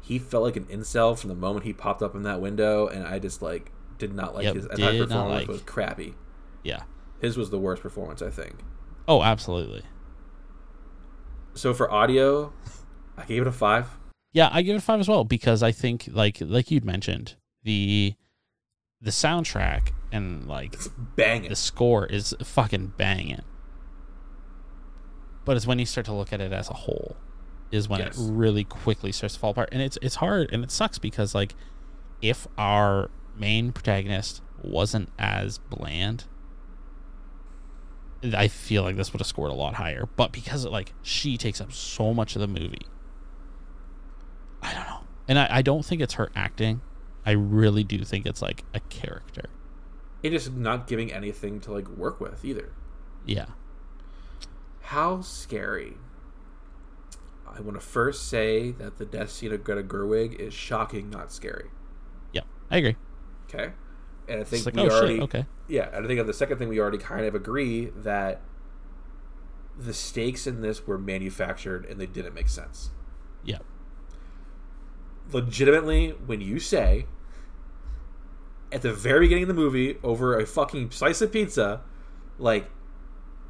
he 0.00 0.20
felt 0.20 0.44
like 0.44 0.54
an 0.54 0.66
incel 0.66 1.18
from 1.18 1.28
the 1.28 1.34
moment 1.34 1.64
he 1.66 1.72
popped 1.72 2.00
up 2.00 2.14
in 2.14 2.22
that 2.22 2.40
window 2.40 2.86
and 2.86 3.04
i 3.04 3.18
just 3.18 3.42
like 3.42 3.72
did 3.98 4.14
not 4.14 4.36
like 4.36 4.44
Yep, 4.44 4.54
his 4.54 4.66
I 4.66 4.68
thought 4.68 4.76
did 4.76 5.00
his 5.00 5.00
not 5.00 5.08
performance 5.16 5.40
like. 5.40 5.48
was 5.48 5.60
crappy 5.62 6.14
yeah. 6.62 6.82
his 7.20 7.36
was 7.36 7.50
the 7.50 7.58
worst 7.58 7.82
performance 7.82 8.22
i 8.22 8.30
think 8.30 8.60
Oh, 9.08 9.24
absolutely. 9.24 9.82
so 11.54 11.74
for 11.74 11.90
audio 11.90 12.52
i 13.18 13.24
gave 13.24 13.42
it 13.42 13.48
a 13.48 13.52
five 13.52 13.86
Yeah, 14.32 14.48
I 14.52 14.62
give 14.62 14.76
it 14.76 14.82
five 14.82 15.00
as 15.00 15.08
well 15.08 15.24
because 15.24 15.62
I 15.62 15.72
think 15.72 16.08
like 16.12 16.38
like 16.40 16.70
you'd 16.70 16.84
mentioned 16.84 17.36
the 17.64 18.14
the 19.00 19.10
soundtrack 19.10 19.92
and 20.12 20.46
like 20.46 20.74
it's 20.74 20.88
banging 21.16 21.48
the 21.50 21.56
score 21.56 22.06
is 22.06 22.34
fucking 22.42 22.92
banging. 22.98 23.42
But 25.44 25.56
it's 25.56 25.66
when 25.66 25.78
you 25.78 25.86
start 25.86 26.04
to 26.06 26.12
look 26.12 26.32
at 26.32 26.40
it 26.40 26.52
as 26.52 26.68
a 26.68 26.74
whole 26.74 27.16
is 27.70 27.88
when 27.88 28.00
Yes. 28.00 28.18
it 28.18 28.30
really 28.32 28.64
quickly 28.64 29.12
starts 29.12 29.34
to 29.34 29.40
fall 29.40 29.50
apart. 29.50 29.70
And 29.72 29.80
it's 29.82 29.98
it's 30.02 30.16
hard 30.16 30.50
and 30.52 30.62
it 30.62 30.70
sucks 30.70 30.98
because 30.98 31.34
like 31.34 31.54
if 32.20 32.46
our 32.58 33.10
main 33.36 33.72
protagonist 33.72 34.42
wasn't 34.62 35.08
as 35.18 35.58
bland, 35.58 36.24
I 38.34 38.48
feel 38.48 38.82
like 38.82 38.96
this 38.96 39.12
would 39.12 39.20
have 39.20 39.26
scored 39.28 39.50
a 39.50 39.54
lot 39.54 39.74
higher. 39.74 40.06
But 40.16 40.32
because 40.32 40.66
like 40.66 40.92
she 41.02 41.36
takes 41.38 41.60
up 41.60 41.72
so 41.72 42.12
much 42.12 42.34
of 42.36 42.40
the 42.40 42.48
movie, 42.48 42.82
I 42.82 42.82
don't 42.82 42.86
know. 42.86 42.97
And 45.28 45.38
I, 45.38 45.46
I 45.58 45.62
don't 45.62 45.84
think 45.84 46.00
it's 46.00 46.14
her 46.14 46.30
acting. 46.34 46.80
I 47.26 47.32
really 47.32 47.84
do 47.84 48.02
think 48.04 48.24
it's 48.26 48.40
like 48.40 48.64
a 48.74 48.80
character. 48.80 49.44
it 50.22 50.32
is 50.32 50.50
not 50.50 50.86
giving 50.86 51.12
anything 51.12 51.60
to 51.60 51.72
like 51.72 51.86
work 51.88 52.20
with 52.20 52.44
either 52.44 52.72
Yeah. 53.26 53.46
how 54.80 55.20
scary 55.20 55.94
i 57.46 57.60
want 57.60 57.78
to 57.78 57.86
first 57.86 58.28
say 58.28 58.70
that 58.72 58.98
the 58.98 59.04
death 59.06 59.30
scene 59.30 59.52
of 59.52 59.62
greta 59.64 59.82
gerwig 59.82 60.34
is 60.36 60.52
shocking 60.54 61.08
not 61.10 61.32
scary 61.32 61.70
Yeah. 62.32 62.42
I 62.70 62.78
agree. 62.78 62.96
okay 63.48 63.72
and 64.28 64.40
i 64.40 64.44
think 64.44 64.64
like, 64.66 64.74
we 64.74 64.82
oh 64.82 64.88
already 64.90 65.14
shit, 65.16 65.22
okay. 65.24 65.46
Yeah, 65.68 65.90
and 65.92 66.02
I 66.04 66.08
think 66.08 66.18
on 66.18 66.26
the 66.26 66.32
second 66.32 66.56
thing 66.58 66.68
we 66.68 66.80
already 66.80 66.96
kind 66.98 67.26
of 67.26 67.34
agree 67.34 67.90
that 67.96 68.40
the 69.78 69.92
stakes 69.92 70.46
in 70.46 70.62
this 70.62 70.86
were 70.86 70.96
manufactured 70.98 71.84
and 71.84 72.00
they 72.00 72.06
didn't 72.06 72.32
make 72.34 72.48
sense. 72.48 72.88
Yeah. 73.44 73.58
Legitimately, 75.32 76.10
when 76.26 76.40
you 76.40 76.58
say 76.58 77.06
at 78.72 78.82
the 78.82 78.92
very 78.92 79.20
beginning 79.20 79.44
of 79.44 79.48
the 79.48 79.54
movie 79.54 79.98
over 80.02 80.38
a 80.38 80.46
fucking 80.46 80.90
slice 80.90 81.20
of 81.20 81.32
pizza, 81.32 81.80
like, 82.38 82.70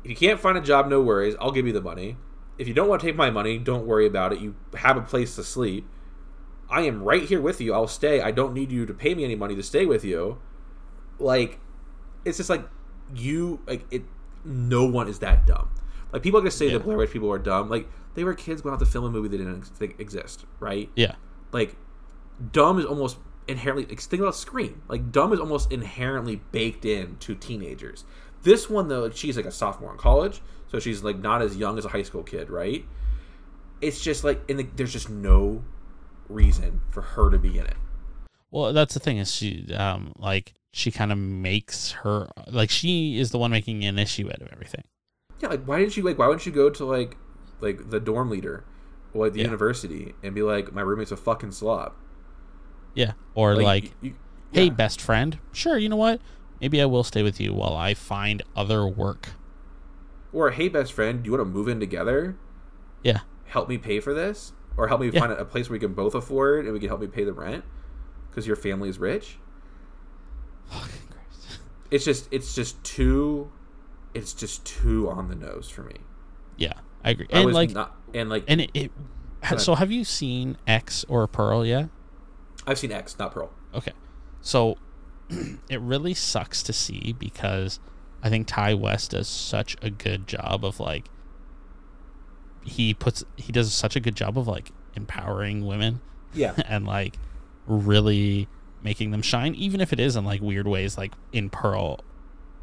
if 0.04 0.10
you 0.10 0.16
can't 0.16 0.40
find 0.40 0.56
a 0.56 0.60
job, 0.60 0.88
no 0.88 1.00
worries, 1.00 1.34
I'll 1.40 1.50
give 1.50 1.66
you 1.66 1.72
the 1.72 1.80
money. 1.80 2.16
If 2.56 2.66
you 2.66 2.74
don't 2.74 2.88
want 2.88 3.00
to 3.00 3.06
take 3.06 3.16
my 3.16 3.30
money, 3.30 3.58
don't 3.58 3.86
worry 3.86 4.06
about 4.06 4.32
it. 4.32 4.40
You 4.40 4.54
have 4.74 4.96
a 4.96 5.02
place 5.02 5.36
to 5.36 5.44
sleep. 5.44 5.88
I 6.70 6.82
am 6.82 7.02
right 7.02 7.22
here 7.22 7.40
with 7.40 7.60
you. 7.60 7.72
I'll 7.72 7.88
stay. 7.88 8.20
I 8.20 8.30
don't 8.30 8.52
need 8.52 8.70
you 8.72 8.84
to 8.86 8.92
pay 8.94 9.14
me 9.14 9.24
any 9.24 9.34
money 9.36 9.54
to 9.54 9.62
stay 9.62 9.86
with 9.86 10.04
you. 10.04 10.38
Like, 11.18 11.58
it's 12.24 12.36
just 12.36 12.50
like 12.50 12.68
you 13.14 13.60
like 13.66 13.84
it. 13.90 14.02
No 14.44 14.84
one 14.86 15.08
is 15.08 15.18
that 15.20 15.46
dumb. 15.46 15.70
Like 16.12 16.22
people 16.22 16.38
are 16.38 16.42
going 16.42 16.50
to 16.50 16.56
say 16.56 16.66
Yeah. 16.66 16.78
the 16.78 16.80
Blair 16.80 16.96
Witch 16.96 17.10
people 17.10 17.30
are 17.32 17.38
dumb. 17.38 17.68
Like 17.68 17.88
they 18.14 18.24
were 18.24 18.34
kids 18.34 18.60
going 18.62 18.72
out 18.72 18.78
to 18.80 18.86
film 18.86 19.04
a 19.04 19.10
movie 19.10 19.28
that 19.28 19.38
didn't 19.38 19.70
exist, 20.00 20.44
right? 20.60 20.90
Yeah. 20.94 21.14
Like 21.52 21.76
dumb 22.52 22.78
is 22.78 22.84
almost 22.84 23.18
inherently. 23.46 23.86
Like, 23.86 24.00
think 24.00 24.20
about 24.20 24.34
Scream. 24.34 24.82
Like 24.88 25.10
dumb 25.10 25.32
is 25.32 25.40
almost 25.40 25.72
inherently 25.72 26.42
baked 26.52 26.84
in 26.84 27.16
to 27.18 27.34
teenagers. 27.34 28.04
This 28.42 28.70
one 28.70 28.88
though, 28.88 29.10
she's 29.10 29.36
like 29.36 29.46
a 29.46 29.50
sophomore 29.50 29.92
in 29.92 29.98
college, 29.98 30.40
so 30.68 30.78
she's 30.78 31.02
like 31.02 31.18
not 31.18 31.42
as 31.42 31.56
young 31.56 31.78
as 31.78 31.84
a 31.84 31.88
high 31.88 32.02
school 32.02 32.22
kid, 32.22 32.50
right? 32.50 32.84
It's 33.80 34.00
just 34.00 34.24
like, 34.24 34.40
and 34.48 34.58
like, 34.58 34.76
there's 34.76 34.92
just 34.92 35.10
no 35.10 35.64
reason 36.28 36.80
for 36.90 37.02
her 37.02 37.30
to 37.30 37.38
be 37.38 37.58
in 37.58 37.66
it. 37.66 37.76
Well, 38.50 38.72
that's 38.72 38.94
the 38.94 39.00
thing 39.00 39.18
is 39.18 39.34
she 39.34 39.72
um 39.74 40.12
like 40.16 40.54
she 40.72 40.90
kind 40.90 41.12
of 41.12 41.18
makes 41.18 41.92
her 41.92 42.28
like 42.46 42.70
she 42.70 43.18
is 43.18 43.30
the 43.30 43.38
one 43.38 43.50
making 43.50 43.84
an 43.84 43.98
issue 43.98 44.28
out 44.28 44.40
of 44.40 44.48
everything. 44.52 44.84
Yeah, 45.40 45.48
like 45.48 45.64
why 45.64 45.78
didn't 45.80 45.96
you 45.96 46.02
like 46.02 46.18
why 46.18 46.26
wouldn't 46.26 46.46
you 46.46 46.52
go 46.52 46.70
to 46.70 46.84
like 46.84 47.16
like 47.60 47.90
the 47.90 48.00
dorm 48.00 48.30
leader 48.30 48.64
or 49.18 49.26
like 49.26 49.32
the 49.34 49.40
Yeah. 49.40 49.46
university 49.46 50.14
and 50.22 50.34
be 50.34 50.42
like 50.42 50.72
my 50.72 50.80
roommate's 50.82 51.12
a 51.12 51.16
fucking 51.16 51.52
slob? 51.52 51.92
Yeah. 52.94 53.12
Or 53.34 53.54
like, 53.56 53.84
you- 54.00 54.10
you- 54.10 54.14
hey, 54.52 54.64
yeah. 54.64 54.70
best 54.72 55.00
friend, 55.00 55.38
sure, 55.52 55.76
you 55.78 55.88
know 55.88 55.96
what? 55.96 56.20
Maybe 56.60 56.80
I 56.82 56.86
will 56.86 57.04
stay 57.04 57.22
with 57.22 57.40
you 57.40 57.52
while 57.54 57.74
I 57.76 57.94
find 57.94 58.42
other 58.56 58.86
work. 58.86 59.28
or 60.30 60.50
hey 60.50 60.68
best 60.68 60.92
friend, 60.92 61.22
do 61.22 61.28
you 61.28 61.32
want 61.36 61.40
to 61.40 61.50
move 61.50 61.68
in 61.68 61.80
together? 61.80 62.36
Yeah. 63.02 63.20
Help 63.46 63.66
me 63.68 63.78
pay 63.78 63.98
for 63.98 64.12
this, 64.12 64.52
or 64.76 64.88
help 64.88 65.00
me 65.00 65.08
Yeah. 65.08 65.20
find 65.20 65.32
a 65.32 65.44
place 65.44 65.68
where 65.70 65.74
we 65.76 65.78
can 65.80 65.94
both 65.94 66.14
afford 66.14 66.64
and 66.66 66.74
we 66.74 66.80
can 66.80 66.88
help 66.88 67.00
me 67.00 67.06
pay 67.06 67.24
the 67.24 67.32
rent 67.32 67.64
because 68.28 68.46
your 68.46 68.54
family 68.56 68.90
is 68.90 68.98
rich. 68.98 69.38
Fucking 70.66 71.08
Christ. 71.10 71.60
It's 71.90 72.04
just 72.04 72.28
it's 72.30 72.54
just 72.54 72.82
too 72.84 73.50
it's 74.12 74.34
just 74.34 74.64
too 74.66 75.08
on 75.08 75.28
the 75.28 75.34
nose 75.34 75.70
for 75.70 75.82
me. 75.82 75.96
Yeah, 76.58 76.74
I 77.08 77.12
agree. 77.12 77.26
And 77.30 77.46
was 77.46 77.54
like 77.54 77.70
not 77.70 77.96
and 78.12 78.28
like 78.28 78.44
and 78.46 78.60
it, 78.60 78.70
it 78.74 78.92
so 79.56 79.74
have 79.76 79.90
you 79.90 80.04
seen 80.04 80.58
X 80.66 81.06
or 81.08 81.26
Pearl 81.26 81.64
yet? 81.64 81.88
I've 82.66 82.78
seen 82.78 82.92
X, 82.92 83.18
not 83.18 83.32
Pearl. 83.32 83.50
Okay. 83.74 83.92
So 84.42 84.76
it 85.70 85.80
really 85.80 86.12
sucks 86.12 86.62
to 86.64 86.72
see 86.74 87.16
because 87.18 87.80
I 88.22 88.28
think 88.28 88.46
Ti 88.46 88.74
West 88.74 89.12
does 89.12 89.26
such 89.26 89.74
a 89.80 89.88
good 89.88 90.26
job 90.26 90.66
of 90.66 90.80
like 90.80 91.06
he 92.62 92.92
puts 92.92 93.24
he 93.36 93.52
does 93.52 93.72
such 93.72 93.96
a 93.96 94.00
good 94.00 94.14
job 94.14 94.36
of 94.36 94.46
like 94.46 94.70
empowering 94.94 95.64
women 95.66 96.02
Yeah. 96.34 96.52
and 96.68 96.86
like 96.86 97.16
really 97.66 98.48
making 98.82 99.12
them 99.12 99.22
shine 99.22 99.54
even 99.54 99.80
if 99.80 99.94
it 99.94 100.00
is 100.00 100.14
in 100.14 100.26
like 100.26 100.42
weird 100.42 100.66
ways 100.68 100.98
like 100.98 101.14
in 101.32 101.48
Pearl. 101.48 102.00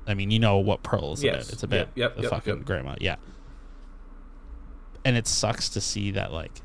I 0.06 0.14
mean, 0.14 0.30
you 0.30 0.38
know 0.38 0.60
what 0.60 0.84
Pearl 0.84 1.14
is 1.14 1.24
Yes. 1.24 1.46
about. 1.46 1.54
It's 1.54 1.64
about 1.64 1.78
Yep, 1.78 1.92
yep, 1.96 2.16
the 2.16 2.22
yep, 2.22 2.30
fucking 2.32 2.62
grandma. 2.62 2.94
Yeah. 3.02 3.16
And 5.06 5.16
it 5.16 5.28
sucks 5.28 5.70
to 5.70 5.80
see 5.82 6.12
that 6.12 6.34
like 6.34 6.62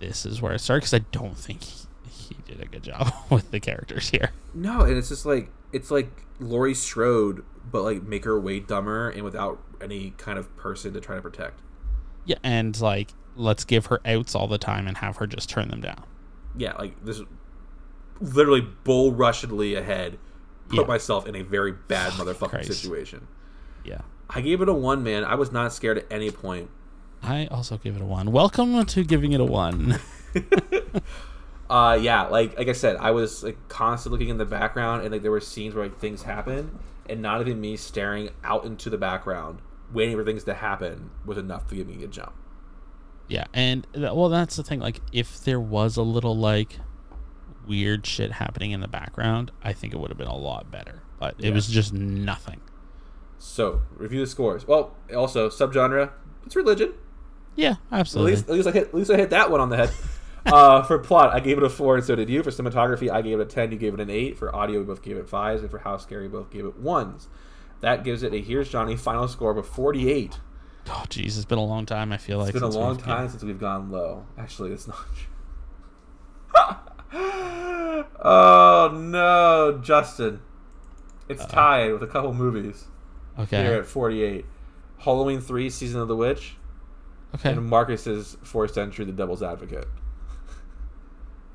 this 0.00 0.24
is 0.24 0.40
where 0.40 0.52
it 0.54 0.60
started 0.60 0.80
because 0.82 0.94
I 0.94 1.04
don't 1.10 1.36
think 1.36 1.62
he, 1.64 1.86
he 2.08 2.36
did 2.46 2.60
a 2.62 2.66
good 2.66 2.82
job 2.84 3.12
with 3.30 3.50
the 3.50 3.60
characters 3.60 4.08
here. 4.10 4.30
No, 4.54 4.80
and 4.82 4.96
it's 4.96 5.08
just 5.08 5.26
like 5.26 5.50
it's 5.72 5.90
like 5.90 6.08
Laurie 6.40 6.74
Strode, 6.74 7.44
but 7.70 7.82
like 7.82 8.02
make 8.04 8.24
her 8.24 8.38
way 8.40 8.60
dumber 8.60 9.10
and 9.10 9.22
without 9.24 9.60
any 9.80 10.10
kind 10.16 10.38
of 10.38 10.54
person 10.56 10.94
to 10.94 11.00
try 11.00 11.16
to 11.16 11.22
protect. 11.22 11.60
Yeah, 12.24 12.36
and 12.42 12.78
like 12.80 13.10
let's 13.34 13.64
give 13.64 13.86
her 13.86 14.00
outs 14.06 14.34
all 14.34 14.46
the 14.48 14.58
time 14.58 14.86
and 14.86 14.96
have 14.98 15.16
her 15.16 15.26
just 15.26 15.50
turn 15.50 15.68
them 15.68 15.80
down. 15.80 16.04
Yeah, 16.56 16.74
like 16.78 17.04
this 17.04 17.20
literally 18.20 18.60
bull 18.84 19.12
rushedly 19.12 19.74
ahead. 19.74 20.18
Put 20.68 20.80
Yeah. 20.80 20.86
myself 20.86 21.26
in 21.26 21.34
a 21.36 21.42
very 21.42 21.72
bad 21.72 22.12
motherfucking 22.18 22.48
Christ. 22.48 22.72
situation. 22.72 23.26
Yeah. 23.84 24.00
I 24.28 24.40
gave 24.40 24.60
it 24.60 24.68
a 24.68 24.72
one, 24.74 25.02
man. 25.04 25.24
I 25.24 25.34
was 25.36 25.52
not 25.52 25.72
scared 25.72 25.98
at 25.98 26.06
any 26.10 26.30
point. 26.30 26.70
I 27.26 27.46
also 27.50 27.76
give 27.78 27.96
it 27.96 28.02
a 28.02 28.04
one. 28.04 28.30
Welcome 28.32 28.84
to 28.86 29.04
giving 29.04 29.32
it 29.32 29.40
a 29.40 29.44
one. 29.44 29.98
Uh, 31.68 31.98
yeah, 32.00 32.22
like 32.28 32.56
like 32.56 32.68
I 32.68 32.72
said, 32.72 32.94
I 32.94 33.10
was 33.10 33.42
like 33.42 33.58
constantly 33.68 34.18
looking 34.20 34.28
in 34.30 34.38
the 34.38 34.44
background, 34.44 35.02
and 35.02 35.10
like 35.10 35.22
there 35.22 35.32
were 35.32 35.40
scenes 35.40 35.74
where 35.74 35.82
like 35.86 35.98
things 35.98 36.22
happen, 36.22 36.78
and 37.10 37.20
not 37.20 37.40
even 37.40 37.60
me 37.60 37.76
staring 37.76 38.30
out 38.44 38.64
into 38.64 38.88
the 38.88 38.96
background, 38.96 39.58
waiting 39.92 40.14
for 40.16 40.22
things 40.24 40.44
to 40.44 40.54
happen, 40.54 41.10
was 41.24 41.36
enough 41.36 41.66
to 41.66 41.74
give 41.74 41.88
me 41.88 42.04
a 42.04 42.06
jump. 42.06 42.32
yeah, 43.26 43.46
and 43.52 43.84
th- 43.94 44.12
well, 44.12 44.28
that's 44.28 44.54
the 44.54 44.62
thing. 44.62 44.78
Like, 44.78 45.00
if 45.10 45.42
there 45.42 45.58
was 45.58 45.96
a 45.96 46.02
little 46.02 46.36
like 46.36 46.78
weird 47.66 48.06
shit 48.06 48.30
happening 48.30 48.70
in 48.70 48.78
the 48.78 48.86
background, 48.86 49.50
I 49.64 49.72
think 49.72 49.92
it 49.92 49.96
would 49.98 50.10
have 50.10 50.18
been 50.18 50.28
a 50.28 50.36
lot 50.36 50.70
better. 50.70 51.02
But 51.18 51.34
it 51.38 51.46
Yeah. 51.46 51.50
was 51.54 51.66
just 51.66 51.92
nothing. 51.92 52.60
So 53.38 53.82
review 53.96 54.20
the 54.20 54.28
scores. 54.28 54.68
Well, 54.68 54.94
also 55.12 55.48
subgenre, 55.50 56.12
it's 56.44 56.54
religion. 56.54 56.94
Yeah, 57.56 57.76
At 57.90 58.00
absolutely. 58.00 58.32
least, 58.32 58.48
at 58.48 58.54
least 58.54 58.68
I 58.68 58.72
hit, 58.72 58.88
at 58.88 58.94
least 58.94 59.10
I 59.10 59.16
hit 59.16 59.30
that 59.30 59.50
one 59.50 59.60
on 59.60 59.70
the 59.70 59.76
head. 59.78 59.90
uh, 60.46 60.82
for 60.82 60.98
plot, 60.98 61.34
I 61.34 61.40
gave 61.40 61.56
it 61.58 61.64
a 61.64 61.68
four, 61.70 61.96
and 61.96 62.04
so 62.04 62.14
did 62.14 62.28
you. 62.28 62.42
For 62.42 62.50
cinematography, 62.50 63.10
I 63.10 63.22
gave 63.22 63.40
it 63.40 63.42
a 63.42 63.46
ten. 63.46 63.72
You 63.72 63.78
gave 63.78 63.94
it 63.94 64.00
an 64.00 64.10
eight. 64.10 64.36
For 64.38 64.54
audio, 64.54 64.78
we 64.78 64.84
both 64.84 65.02
gave 65.02 65.16
it 65.16 65.28
fives, 65.28 65.62
and 65.62 65.70
for 65.70 65.78
house 65.78 66.02
scary, 66.04 66.22
we 66.22 66.28
both 66.28 66.50
gave 66.50 66.64
it 66.66 66.76
ones. 66.78 67.28
That 67.80 68.04
gives 68.04 68.22
it 68.22 68.32
a 68.32 68.40
here's 68.40 68.68
Johnny 68.68 68.94
final 68.96 69.26
score 69.26 69.50
of 69.50 69.56
a 69.56 69.62
forty-eight. 69.62 70.38
oh, 70.88 71.04
jeez, 71.08 71.36
it's 71.36 71.44
been 71.44 71.58
a 71.58 71.64
long 71.64 71.84
time. 71.86 72.12
I 72.12 72.16
feel 72.18 72.38
like 72.38 72.50
It's 72.50 72.54
been 72.54 72.62
a 72.62 72.68
long 72.68 72.96
time 72.96 73.28
since 73.28 73.42
we've 73.42 73.58
gone 73.58 73.90
low. 73.90 74.24
Actually, 74.38 74.72
it's 74.72 74.86
not 74.86 74.98
true. 75.16 75.26
oh 78.22 78.90
no, 78.94 79.80
Justin! 79.82 80.40
It's 81.28 81.44
tied 81.46 81.92
with 81.92 82.02
a 82.02 82.06
couple 82.06 82.32
movies 82.34 82.84
Okay. 83.38 83.62
here 83.62 83.74
at 83.74 83.86
forty-eight. 83.86 84.44
Halloween 84.98 85.40
three, 85.40 85.68
season 85.70 86.00
of 86.00 86.08
the 86.08 86.16
witch, 86.16 86.56
okay. 87.34 87.52
and 87.52 87.66
Marcus's 87.66 88.36
forced 88.42 88.78
entry, 88.78 89.04
the 89.04 89.12
Devil's 89.12 89.42
Advocate. 89.42 89.86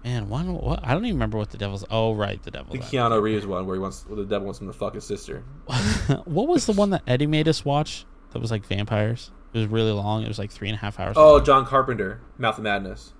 Man, 0.03 0.29
one. 0.29 0.53
What? 0.53 0.79
I 0.83 0.93
don't 0.93 1.05
even 1.05 1.15
remember 1.15 1.37
what 1.37 1.51
the 1.51 1.59
devil's. 1.59 1.85
Oh, 1.91 2.15
right, 2.15 2.41
the 2.41 2.49
devil's. 2.49 2.71
The 2.71 2.79
Advocate. 2.79 2.99
Keanu 2.99 3.21
Reeves 3.21 3.45
one 3.45 3.67
where 3.67 3.75
he 3.75 3.79
wants 3.79 4.03
where 4.07 4.15
the 4.15 4.25
devil 4.25 4.45
wants 4.45 4.59
him 4.59 4.65
to 4.65 4.73
fuck 4.73 4.95
his 4.95 5.05
sister. 5.05 5.43
what 6.25 6.47
was 6.47 6.65
the 6.65 6.73
one 6.73 6.89
that 6.89 7.03
Eddie 7.05 7.27
made 7.27 7.47
us 7.47 7.63
watch? 7.63 8.05
That 8.31 8.39
was 8.39 8.49
like 8.49 8.65
vampires. 8.65 9.29
It 9.53 9.59
was 9.59 9.67
really 9.67 9.91
long. 9.91 10.23
It 10.23 10.27
was 10.27 10.39
like 10.39 10.49
three 10.49 10.69
and 10.69 10.75
a 10.75 10.79
half 10.79 10.99
hours. 10.99 11.17
Oh, 11.17 11.33
long. 11.33 11.45
John 11.45 11.65
Carpenter, 11.67 12.19
Mouth 12.39 12.57
of 12.57 12.63
Madness, 12.63 13.13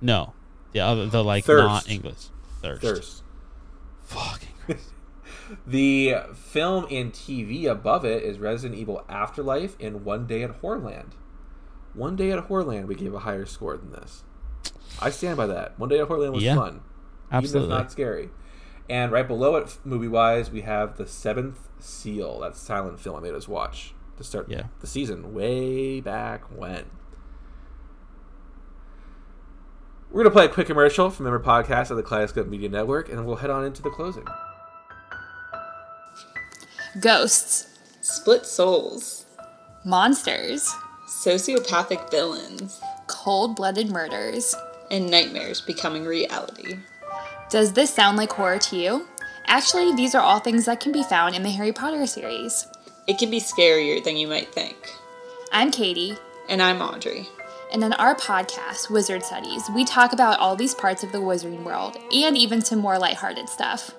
no, 0.00 0.32
the 0.72 0.80
other, 0.80 1.06
the 1.06 1.22
like 1.22 1.44
Thirst. 1.44 1.66
not 1.66 1.90
English. 1.90 2.28
Thirst. 2.62 2.82
Thirst. 2.82 3.22
Fucking. 4.04 4.48
The 5.66 6.14
film 6.34 6.86
and 6.90 7.10
TV 7.10 7.64
above 7.64 8.04
it 8.04 8.22
is 8.22 8.38
Resident 8.38 8.78
Evil 8.78 9.02
Afterlife 9.08 9.78
and 9.80 10.04
One 10.04 10.26
Day 10.26 10.42
at 10.42 10.60
Horrorland. 10.60 11.12
One 11.98 12.14
Day 12.16 12.30
at 12.30 12.48
Horrorland, 12.48 12.86
we 12.86 12.94
gave 12.94 13.12
a 13.12 13.18
higher 13.18 13.44
score 13.44 13.76
than 13.76 13.90
this. 13.92 14.22
I 15.02 15.10
stand 15.10 15.36
by 15.36 15.46
that. 15.46 15.78
One 15.78 15.88
Day 15.88 15.98
at 15.98 16.08
Horrorland 16.08 16.32
was 16.32 16.42
Yeah, 16.44 16.54
fun, 16.54 16.80
Absolutely. 17.32 17.66
even 17.68 17.72
if 17.72 17.78
not 17.82 17.92
scary. 17.92 18.30
And 18.88 19.12
right 19.12 19.26
below 19.26 19.56
it, 19.56 19.76
movie 19.84 20.08
wise, 20.08 20.50
we 20.50 20.62
have 20.62 20.96
The 20.96 21.06
Seventh 21.06 21.68
Seal. 21.80 22.40
That 22.40 22.56
silent 22.56 23.00
film 23.00 23.16
I 23.16 23.20
made 23.20 23.34
us 23.34 23.48
watch 23.48 23.94
to 24.16 24.24
start 24.24 24.48
Yeah. 24.48 24.64
the 24.80 24.86
season 24.86 25.34
way 25.34 26.00
back 26.00 26.42
when. 26.56 26.84
We're 30.10 30.22
gonna 30.22 30.32
play 30.32 30.46
a 30.46 30.48
quick 30.48 30.66
commercial 30.68 31.10
from 31.10 31.24
Member 31.24 31.40
Podcast 31.40 31.90
of 31.90 31.96
the 31.98 32.02
Kaleidoscope 32.02 32.46
Media 32.46 32.68
Network, 32.70 33.10
and 33.10 33.26
we'll 33.26 33.36
head 33.36 33.50
on 33.50 33.64
into 33.64 33.82
the 33.82 33.90
closing. 33.90 34.24
Ghosts, 37.00 37.66
Split 38.00 38.46
souls, 38.46 39.26
monsters, 39.84 40.72
sociopathic 41.08 42.10
villains, 42.10 42.80
cold 43.06 43.56
blooded 43.56 43.88
murders. 43.90 44.54
and 44.90 45.10
nightmares 45.10 45.60
becoming 45.60 46.04
reality. 46.06 46.78
Does 47.50 47.72
this 47.74 47.92
sound 47.92 48.16
like 48.16 48.32
horror 48.32 48.58
to 48.58 48.76
you? 48.76 49.06
Actually, 49.46 49.94
these 49.94 50.14
are 50.14 50.22
all 50.22 50.38
things 50.38 50.64
that 50.66 50.80
can 50.80 50.92
be 50.92 51.02
found 51.02 51.34
in 51.34 51.42
the 51.42 51.50
Harry 51.50 51.72
Potter 51.72 52.06
series. 52.06 52.66
It 53.06 53.18
can 53.18 53.30
be 53.30 53.40
scarier 53.40 54.02
than 54.02 54.16
you 54.16 54.26
might 54.28 54.52
think. 54.54 54.76
I'm 55.52 55.70
Katie, 55.70 56.14
And 56.48 56.62
I'm 56.62 56.80
Audrey. 56.82 57.26
and 57.72 57.82
on 57.84 57.92
our 57.94 58.14
podcast, 58.14 58.88
Wizard 58.90 59.22
Studies, 59.24 59.62
we 59.74 59.84
talk 59.84 60.12
about 60.14 60.38
all 60.40 60.56
these 60.56 60.74
parts 60.74 61.02
of 61.02 61.12
the 61.12 61.18
wizarding 61.18 61.64
world 61.64 61.96
and 62.14 62.36
even 62.36 62.62
some 62.62 62.78
more 62.78 62.98
lighthearted 62.98 63.48
stuff. 63.50 63.90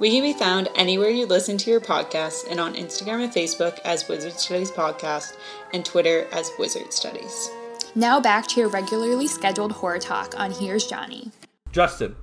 We 0.00 0.10
can 0.10 0.22
be 0.22 0.32
found 0.32 0.68
anywhere 0.74 1.10
you 1.10 1.26
listen 1.26 1.58
to 1.58 1.70
your 1.70 1.80
podcasts 1.80 2.50
and 2.50 2.58
on 2.58 2.74
Instagram 2.74 3.22
and 3.22 3.30
Facebook 3.30 3.78
as 3.84 4.08
Wizard 4.08 4.32
Studies 4.32 4.70
Podcast 4.70 5.36
and 5.74 5.84
Twitter 5.84 6.26
as 6.32 6.50
Wizard 6.58 6.94
Studies. 6.94 7.50
Now 7.94 8.18
back 8.18 8.46
to 8.48 8.60
your 8.60 8.70
regularly 8.70 9.26
scheduled 9.26 9.72
horror 9.72 9.98
talk 9.98 10.32
on 10.40 10.52
Here's 10.52 10.86
Johnny. 10.86 11.32
Justin, 11.70 12.16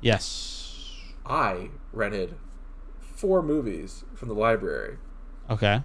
Yes. 0.00 0.96
I 1.24 1.68
rented 1.92 2.34
four 3.00 3.42
movies 3.42 4.02
from 4.16 4.26
the 4.26 4.34
library. 4.34 4.96
Okay. 5.48 5.84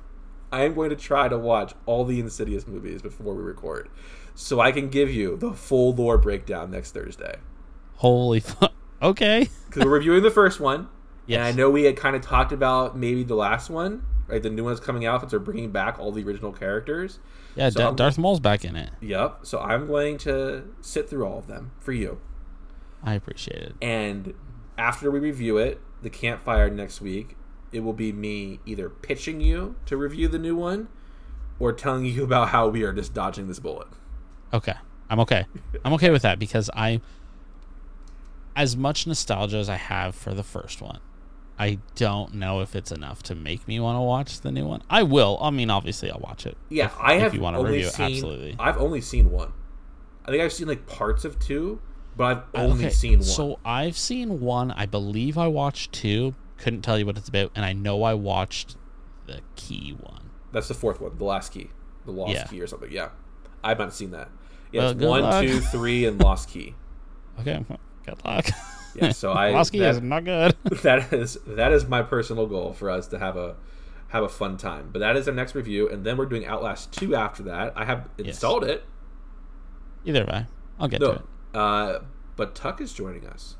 I 0.51 0.63
am 0.63 0.73
going 0.73 0.89
to 0.89 0.95
try 0.95 1.27
to 1.27 1.37
watch 1.37 1.73
all 1.85 2.05
the 2.05 2.19
Insidious 2.19 2.65
movies 2.65 3.03
before 3.03 3.35
we 3.35 3.43
record, 3.43 3.89
so 4.33 4.59
I 4.61 4.71
can 4.71 4.89
give 4.89 5.11
you 5.11 5.37
the 5.37 5.51
full 5.53 5.93
lore 5.93 6.17
breakdown 6.17 6.71
next 6.71 6.91
Thursday. 6.95 7.35
Holy 7.97 8.39
fuck. 8.39 8.71
Okay. 9.01 9.49
Because 9.67 9.83
we're 9.83 9.91
reviewing 9.91 10.23
the 10.23 10.31
first 10.31 10.61
one, 10.61 10.87
Yes. 11.27 11.37
and 11.39 11.47
I 11.47 11.51
know 11.51 11.69
we 11.69 11.83
had 11.83 11.97
kind 11.97 12.15
of 12.15 12.21
talked 12.21 12.51
about 12.51 12.97
maybe 12.97 13.23
the 13.23 13.35
last 13.35 13.69
one, 13.69 14.03
right? 14.27 14.41
The 14.41 14.49
new 14.49 14.63
one's 14.63 14.79
coming 14.79 15.05
out 15.05 15.21
since 15.21 15.31
they're 15.31 15.39
bringing 15.39 15.71
back 15.71 15.97
all 15.99 16.11
the 16.11 16.23
original 16.23 16.51
characters. 16.51 17.19
Yeah, 17.55 17.69
So 17.69 17.79
Da- 17.79 17.91
Darth 17.91 18.17
Maul's 18.17 18.39
back 18.39 18.63
in 18.65 18.75
it. 18.75 18.91
Yep. 19.01 19.39
So 19.43 19.59
I'm 19.59 19.87
going 19.87 20.17
to 20.19 20.63
sit 20.81 21.09
through 21.09 21.25
all 21.25 21.39
of 21.39 21.47
them 21.47 21.71
for 21.79 21.93
you. 21.93 22.19
I 23.03 23.13
appreciate 23.13 23.61
it. 23.61 23.75
And 23.81 24.33
after 24.77 25.09
we 25.09 25.19
review 25.19 25.57
it, 25.57 25.79
the 26.01 26.09
campfire 26.09 26.69
next 26.69 27.01
week, 27.01 27.35
it 27.71 27.79
will 27.79 27.93
be 27.93 28.11
me 28.11 28.59
either 28.65 28.89
pitching 28.89 29.41
you 29.41 29.75
to 29.85 29.97
review 29.97 30.27
the 30.27 30.39
new 30.39 30.55
one 30.55 30.89
or 31.59 31.71
telling 31.73 32.05
you 32.05 32.23
about 32.25 32.49
how 32.49 32.67
we 32.67 32.83
are 32.83 32.93
just 32.93 33.13
dodging 33.13 33.47
this 33.47 33.59
bullet. 33.59 33.87
Okay. 34.53 34.73
I'm 35.09 35.19
okay. 35.21 35.45
I'm 35.83 35.93
okay 35.93 36.09
with 36.09 36.23
that 36.23 36.39
because 36.39 36.69
I 36.75 36.99
as 38.55 38.75
much 38.77 39.05
nostalgia 39.05 39.57
as 39.57 39.69
I 39.69 39.75
have 39.75 40.15
for 40.15 40.33
the 40.33 40.43
first 40.43 40.81
one, 40.81 40.99
I 41.57 41.79
don't 41.95 42.33
know 42.35 42.59
if 42.61 42.75
it's 42.75 42.91
enough 42.91 43.23
to 43.23 43.35
make 43.35 43.67
me 43.67 43.79
want 43.79 43.95
to 43.97 44.01
watch 44.01 44.41
the 44.41 44.51
new 44.51 44.65
one. 44.65 44.81
I 44.89 45.03
will. 45.03 45.37
I 45.41 45.49
mean, 45.51 45.69
obviously, 45.69 46.11
I'll 46.11 46.19
watch 46.19 46.45
it. 46.45 46.57
Yeah, 46.69 46.85
if, 46.87 46.97
I 46.99 47.13
if 47.13 47.21
have 47.21 47.33
you 47.35 47.39
want 47.41 47.55
to 47.55 47.59
only 47.59 47.71
review 47.71 47.87
it, 47.87 47.93
seen. 47.93 48.05
absolutely. 48.11 48.55
I've 48.59 48.77
only 48.77 48.99
seen 49.01 49.31
one. 49.31 49.53
I 50.25 50.31
think 50.31 50.43
I've 50.43 50.51
seen 50.53 50.67
like 50.67 50.85
parts 50.85 51.23
of 51.23 51.39
two, 51.39 51.79
but 52.17 52.47
I've 52.53 52.61
only 52.71 52.89
seen 52.89 53.19
one. 53.19 53.23
So 53.23 53.59
I've 53.63 53.97
seen 53.97 54.41
one. 54.41 54.71
I 54.71 54.85
believe 54.85 55.37
I 55.37 55.47
watched 55.47 55.91
two. 55.93 56.35
Couldn't 56.57 56.81
tell 56.81 56.97
you 56.99 57.05
what 57.05 57.17
it's 57.17 57.29
about, 57.29 57.51
and 57.55 57.63
I 57.63 57.73
know 57.73 58.03
I 58.03 58.13
watched 58.15 58.75
the 59.25 59.41
key 59.55 59.95
one. 59.99 60.29
That's 60.51 60.67
the 60.67 60.73
fourth 60.73 60.99
one, 61.01 61.17
the 61.17 61.23
last 61.25 61.51
key, 61.53 61.69
the 62.05 62.11
lost 62.11 62.33
Yeah. 62.33 62.43
key 62.45 62.61
or 62.61 62.67
something. 62.67 62.91
Yeah, 62.91 63.09
I've 63.63 63.79
not 63.79 63.93
seen 63.93 64.11
that. 64.11 64.29
Yeah, 64.71 64.93
Well, 64.93 65.09
one, 65.09 65.21
luck. 65.21 65.43
two, 65.43 65.59
three, 65.59 66.05
and 66.05 66.19
lost 66.21 66.49
key. 66.49 66.75
Okay, 67.39 67.63
good 68.05 68.23
luck. 68.25 68.45
Yeah, 68.95 69.11
so 69.11 69.31
I 69.31 69.51
Lasky 69.51 69.79
that- 69.79 69.95
is 69.95 70.01
not 70.01 70.23
good. 70.23 70.55
that 70.83 71.11
is 71.13 71.37
that 71.45 71.71
is 71.71 71.85
my 71.87 72.01
personal 72.01 72.47
goal 72.47 72.73
for 72.73 72.89
us 72.89 73.07
to 73.07 73.19
have 73.19 73.35
a 73.35 73.55
have 74.09 74.23
a 74.23 74.29
fun 74.29 74.57
time. 74.57 74.89
But 74.91 74.99
that 74.99 75.15
is 75.17 75.27
our 75.27 75.33
next 75.33 75.55
review, 75.55 75.89
and 75.89 76.05
then 76.05 76.17
we're 76.17 76.25
doing 76.25 76.45
Outlast 76.45 76.91
two 76.91 77.15
after 77.15 77.43
that. 77.43 77.73
I 77.75 77.85
have 77.85 78.09
installed 78.17 78.63
it. 78.63 78.85
Either 80.05 80.25
way, 80.25 80.45
I'll 80.79 80.87
get 80.87 80.99
to 81.01 81.11
it. 81.11 81.21
No, 81.53 81.59
uh, 81.59 82.03
but 82.35 82.55
Tuck 82.55 82.79
is 82.79 82.93
joining 82.93 83.25
us. 83.25 83.55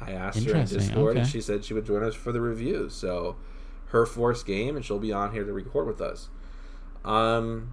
I 0.00 0.12
asked 0.12 0.44
her 0.44 0.54
in 0.54 0.66
Discord, 0.66 1.16
and 1.16 1.26
she 1.26 1.40
said 1.40 1.64
she 1.64 1.74
would 1.74 1.84
join 1.84 2.02
us 2.02 2.14
for 2.14 2.32
the 2.32 2.40
review. 2.40 2.88
So, 2.88 3.36
her 3.86 4.06
force 4.06 4.42
game, 4.42 4.76
and 4.76 4.84
she'll 4.84 4.98
be 4.98 5.12
on 5.12 5.32
here 5.32 5.44
to 5.44 5.52
record 5.52 5.86
with 5.86 6.00
us. 6.00 6.28
Um, 7.04 7.72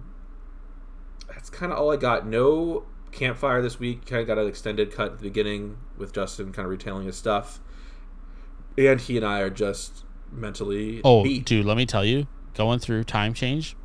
that's 1.28 1.48
kind 1.50 1.72
of 1.72 1.78
all 1.78 1.92
I 1.92 1.96
got. 1.96 2.26
No 2.26 2.86
campfire 3.12 3.62
this 3.62 3.78
week. 3.78 4.06
Kind 4.06 4.20
of 4.22 4.26
got 4.26 4.38
an 4.38 4.46
extended 4.46 4.92
cut 4.92 5.12
at 5.12 5.18
the 5.18 5.24
beginning 5.24 5.78
with 5.96 6.12
Justin 6.12 6.52
kind 6.52 6.64
of 6.66 6.70
retailing 6.70 7.06
his 7.06 7.16
stuff, 7.16 7.60
and 8.76 9.00
he 9.00 9.16
and 9.16 9.26
I 9.26 9.40
are 9.40 9.50
just 9.50 10.04
mentally 10.30 11.00
Oh, 11.04 11.22
beat. 11.22 11.44
dude, 11.44 11.64
let 11.66 11.76
me 11.76 11.86
tell 11.86 12.04
you, 12.04 12.26
going 12.54 12.78
through 12.78 13.04
time 13.04 13.34
change, 13.34 13.76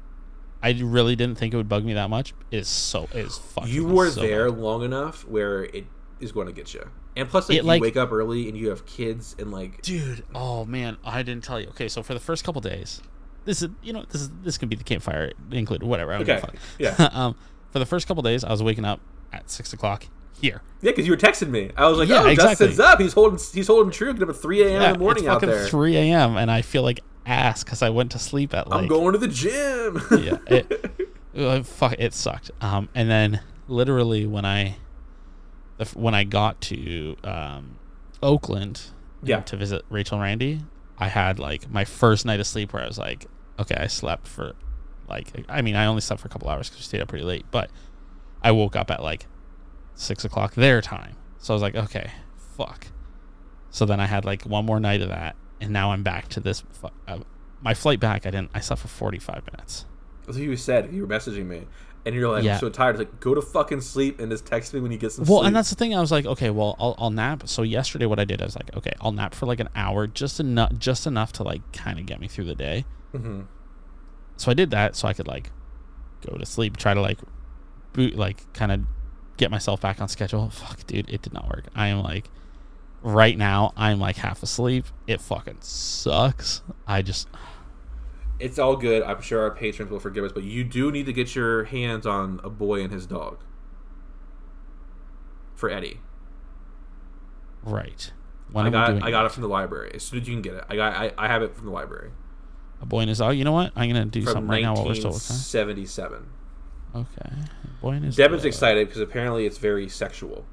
I 0.62 0.72
really 0.72 1.16
didn't 1.16 1.38
think 1.38 1.54
it 1.54 1.58
would 1.58 1.70
bug 1.70 1.84
me 1.86 1.94
that 1.94 2.10
much. 2.10 2.34
It 2.52 2.58
is 2.60 2.68
so 2.68 3.04
it 3.14 3.18
is 3.26 3.38
fucking. 3.38 3.72
you 3.74 3.86
were 3.86 4.10
so 4.10 4.22
there 4.22 4.50
bad. 4.50 4.60
long 4.60 4.84
enough 4.84 5.28
where 5.28 5.64
it 5.64 5.86
is 6.20 6.32
going 6.32 6.48
to 6.48 6.54
get 6.54 6.74
you. 6.74 6.90
And 7.16 7.30
plus, 7.30 7.48
like 7.50 7.58
It, 7.58 7.62
you 7.62 7.68
like- 7.68 7.82
wake 7.82 7.98
up 7.98 8.12
early 8.12 8.48
and 8.50 8.58
you 8.58 8.70
have 8.70 8.86
kids 8.86 9.36
and 9.38 9.52
like 9.52 9.82
dude. 9.82 10.24
Oh 10.34 10.66
man, 10.66 10.98
I 11.04 11.22
didn't 11.24 11.44
tell 11.44 11.60
you. 11.60 11.68
Okay, 11.70 11.88
so 11.88 12.02
for 12.02 12.14
the 12.14 12.20
first 12.20 12.44
couple 12.44 12.62
days, 12.62 13.02
this 13.46 13.62
is 13.62 13.70
you 13.82 13.94
know 13.94 14.06
this 14.10 14.22
is 14.22 14.30
this 14.42 14.58
can 14.58 14.70
be 14.70 14.76
the 14.76 14.84
campfire 14.84 15.34
included, 15.52 15.86
whatever. 15.86 16.14
I 16.14 16.18
don't 16.18 16.26
give 16.26 16.36
a 16.36 16.48
Okay, 16.48 16.58
fuck. 16.88 17.00
yeah. 17.00 17.10
um, 17.14 17.36
for 17.72 17.80
the 17.80 17.86
first 17.86 18.08
couple 18.08 18.24
days, 18.24 18.44
I 18.44 18.52
was 18.52 18.64
waking 18.64 18.86
up 18.86 19.00
at 19.34 19.50
six 19.50 19.74
o'clock 19.74 20.06
here. 20.40 20.62
Yeah, 20.82 20.92
because 20.92 21.06
you 21.06 21.12
were 21.14 21.18
texting 21.18 21.50
me. 21.50 21.72
I 21.78 21.88
was 21.88 21.98
like, 21.98 22.10
Yeah, 22.10 22.24
"Oh, 22.24 22.28
exactly. 22.28 22.68
Justin's 22.68 22.80
up. 22.80 23.00
He's 23.00 23.14
holding. 23.14 23.40
He's 23.54 23.68
holding 23.68 23.92
true. 23.92 24.14
Get 24.14 24.24
up 24.24 24.30
at 24.30 24.36
three 24.36 24.64
a.m. 24.64 24.82
in 24.82 24.94
the 24.94 25.00
morning 25.00 25.28
out 25.28 25.42
there. 25.42 25.66
three 25.68 25.96
a.m. 25.96 26.38
and 26.38 26.52
I 26.52 26.62
feel 26.62 26.84
like 26.84 27.00
ass 27.26 27.64
because 27.64 27.82
I 27.82 27.90
went 27.90 28.12
to 28.12 28.20
sleep 28.20 28.54
at 28.54 28.68
like 28.70 28.82
I'm 28.82 28.88
going 28.88 29.14
to 29.14 29.18
the 29.18 29.28
gym. 29.30 30.02
yeah, 30.24 30.38
it, 30.48 31.10
uh, 31.38 31.64
fuck, 31.64 31.96
it 31.98 32.14
sucked. 32.14 32.52
Um, 32.62 32.90
and 32.94 33.10
then 33.10 33.40
literally 33.70 34.26
when 34.28 34.44
I, 34.44 34.76
when 35.94 36.14
I 36.14 36.24
got 36.26 36.60
to 36.62 37.16
um, 37.24 37.78
Oakland, 38.22 38.82
Yeah. 39.24 39.40
to 39.42 39.56
visit 39.56 39.84
Rachel 39.90 40.16
and 40.18 40.24
Randy, 40.24 40.62
I 40.98 41.08
had 41.08 41.40
like 41.40 41.70
my 41.72 41.86
first 41.86 42.26
night 42.26 42.40
of 42.42 42.48
sleep 42.48 42.74
where 42.74 42.84
I 42.84 42.88
was 42.88 42.98
like, 42.98 43.26
okay, 43.58 43.76
I 43.76 43.88
slept 43.88 44.28
for, 44.28 44.54
like, 45.08 45.28
I 45.48 45.62
mean, 45.62 45.76
I 45.78 45.86
only 45.86 46.02
slept 46.02 46.22
for 46.22 46.28
a 46.28 46.32
couple 46.32 46.50
hours 46.50 46.68
because 46.70 46.82
we 46.82 46.84
stayed 46.84 47.02
up 47.02 47.08
pretty 47.08 47.24
late, 47.26 47.46
but 47.52 47.70
I 48.44 48.52
woke 48.52 48.76
up 48.76 48.92
at 48.92 49.02
like 49.02 49.26
six 49.96 50.26
o'clock 50.26 50.54
their 50.56 50.82
time, 50.82 51.16
so 51.38 51.54
I 51.54 51.56
was 51.56 51.62
like, 51.62 51.76
okay, 51.76 52.12
fuck. 52.58 52.88
So 53.70 53.86
then 53.86 54.00
I 54.00 54.06
had 54.06 54.26
like 54.26 54.44
one 54.44 54.66
more 54.66 54.80
night 54.80 55.02
of 55.02 55.10
that, 55.10 55.36
and 55.62 55.72
now 55.72 55.92
I'm 55.92 56.04
back 56.04 56.28
to 56.30 56.40
this. 56.40 56.64
Fu- 56.72 56.90
uh, 57.08 57.20
my 57.62 57.74
flight 57.74 58.00
back, 58.00 58.26
I 58.26 58.32
didn't. 58.32 58.52
I 58.54 58.60
slept 58.60 58.82
for 58.82 58.88
45 58.90 59.44
minutes. 59.52 59.86
That's 60.26 60.38
what 60.38 60.46
you 60.46 60.56
said. 60.58 60.94
You 60.94 61.02
were 61.06 61.08
messaging 61.08 61.46
me, 61.48 61.66
and 62.06 62.14
you're 62.14 62.30
like, 62.30 62.44
Yeah. 62.44 62.54
"I'm 62.56 62.60
so 62.60 62.70
tired." 62.70 62.92
It's 62.96 63.00
like, 63.00 63.20
go 63.20 63.34
to 63.34 63.42
fucking 63.42 63.82
sleep 63.82 64.20
and 64.20 64.30
just 64.32 64.46
text 64.46 64.74
me 64.74 64.80
when 64.82 64.92
you 64.92 64.98
get 64.98 65.12
some 65.14 65.26
Well, 65.26 65.40
sleep. 65.40 65.48
and 65.48 65.56
that's 65.56 65.70
the 65.70 65.76
thing. 65.76 65.96
I 65.96 66.02
was 66.02 66.12
like, 66.12 66.26
okay, 66.26 66.50
well, 66.50 66.76
I'll, 66.80 66.96
I'll 66.98 67.10
nap. 67.10 67.44
So 67.48 67.62
yesterday, 67.64 68.06
what 68.06 68.20
I 68.20 68.26
did, 68.26 68.42
I 68.42 68.46
was 68.46 68.56
like, 68.56 68.76
okay, 68.76 68.94
I'll 69.02 69.12
nap 69.12 69.34
for 69.34 69.46
like 69.46 69.60
an 69.60 69.70
hour, 69.76 70.06
just 70.08 70.40
enough, 70.40 70.74
just 70.78 71.08
enough 71.08 71.32
to 71.34 71.44
like 71.44 71.62
kind 71.72 71.98
of 72.00 72.06
get 72.06 72.20
me 72.20 72.28
through 72.28 72.46
the 72.46 72.56
day. 72.56 72.86
Mhm. 73.14 73.46
So 74.38 74.52
I 74.52 74.54
did 74.54 74.70
that, 74.72 74.96
so 74.96 75.08
I 75.08 75.14
could 75.14 75.28
like 75.28 75.52
go 76.30 76.38
to 76.38 76.46
sleep, 76.46 76.78
try 76.78 76.94
to 76.94 77.02
like 77.02 77.20
boot, 77.94 78.16
like 78.16 78.52
kind 78.54 78.72
of 78.72 78.82
get 79.38 79.52
myself 79.52 79.82
back 79.82 80.02
on 80.02 80.08
schedule. 80.08 80.50
Fuck, 80.50 80.86
dude, 80.88 81.10
it 81.10 81.22
did 81.22 81.34
not 81.34 81.48
work. 81.48 81.66
I 81.76 81.88
am 81.88 82.02
like, 82.04 82.30
right 83.02 83.38
now, 83.38 83.74
I'm 83.76 84.00
like 84.00 84.18
half 84.18 84.44
asleep. 84.44 84.86
It 85.08 85.22
fucking 85.22 85.58
sucks. 85.62 86.62
I 86.88 87.02
just, 87.02 87.28
It's 88.40 88.60
all 88.60 88.76
good. 88.76 89.04
I'm 89.04 89.22
sure 89.22 89.42
our 89.42 89.52
patrons 89.52 89.92
will 89.92 90.00
forgive 90.00 90.24
us, 90.24 90.32
but 90.32 90.44
you 90.44 90.64
do 90.64 90.92
need 90.92 91.06
to 91.06 91.14
get 91.14 91.36
your 91.36 91.66
hands 91.66 92.06
on 92.06 92.40
a 92.44 92.50
boy 92.50 92.82
and 92.82 92.92
his 92.92 93.06
dog 93.06 93.40
for 95.56 95.70
Eddie. 95.70 96.02
right. 97.64 98.12
When 98.52 98.68
I 98.68 98.70
got 98.70 99.02
I 99.02 99.10
got 99.10 99.26
it 99.26 99.32
from 99.32 99.42
the 99.42 99.50
library. 99.50 99.92
As 99.96 100.04
soon 100.04 100.22
as 100.22 100.28
you 100.28 100.36
can 100.36 100.44
get 100.44 100.54
it, 100.54 100.64
I 100.70 100.76
got 100.76 100.94
I, 100.94 101.12
I 101.18 101.28
have 101.28 101.42
it 101.42 101.56
from 101.56 101.66
the 101.66 101.72
library 101.72 102.12
a 102.84 102.86
boy 102.86 103.00
and 103.00 103.10
his 103.10 103.18
dog? 103.18 103.36
You 103.36 103.44
know 103.44 103.52
what? 103.52 103.72
I'm 103.76 103.90
gonna 103.90 104.06
do 104.06 104.22
from 104.22 104.34
something 104.34 104.50
right 104.50 104.62
now 104.62 104.76
while 104.76 104.86
we're 104.86 104.94
still 104.94 105.12
with 105.12 105.26
time. 105.26 105.38
1977. 105.38 106.28
Okay. 106.96 107.30
Boy 107.82 108.00
Devin's 108.00 108.46
excited 108.46 108.88
because 108.88 109.02
apparently 109.02 109.46
it's 109.46 109.58
very 109.58 109.90
sexual. 109.90 110.46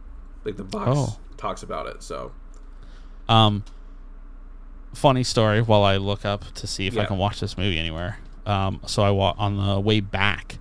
Like 0.45 0.57
the 0.57 0.65
box 0.65 0.91
Oh. 0.99 1.19
talks 1.37 1.63
about 1.63 1.87
it. 1.87 2.03
So 2.03 2.33
Um, 3.29 3.63
funny 4.95 5.23
story. 5.23 5.61
While 5.63 5.85
I 5.85 5.97
look 5.99 6.25
up 6.25 6.45
to 6.55 6.67
see 6.67 6.87
if 6.87 6.97
I 6.99 7.05
can 7.05 7.19
watch 7.19 7.41
this 7.41 7.57
movie 7.57 7.79
anywhere. 7.79 8.19
Um, 8.47 8.81
so 8.87 9.03
I 9.03 9.11
wa- 9.11 9.35
on 9.39 9.57
the 9.65 9.79
way 9.79 10.01
back, 10.01 10.59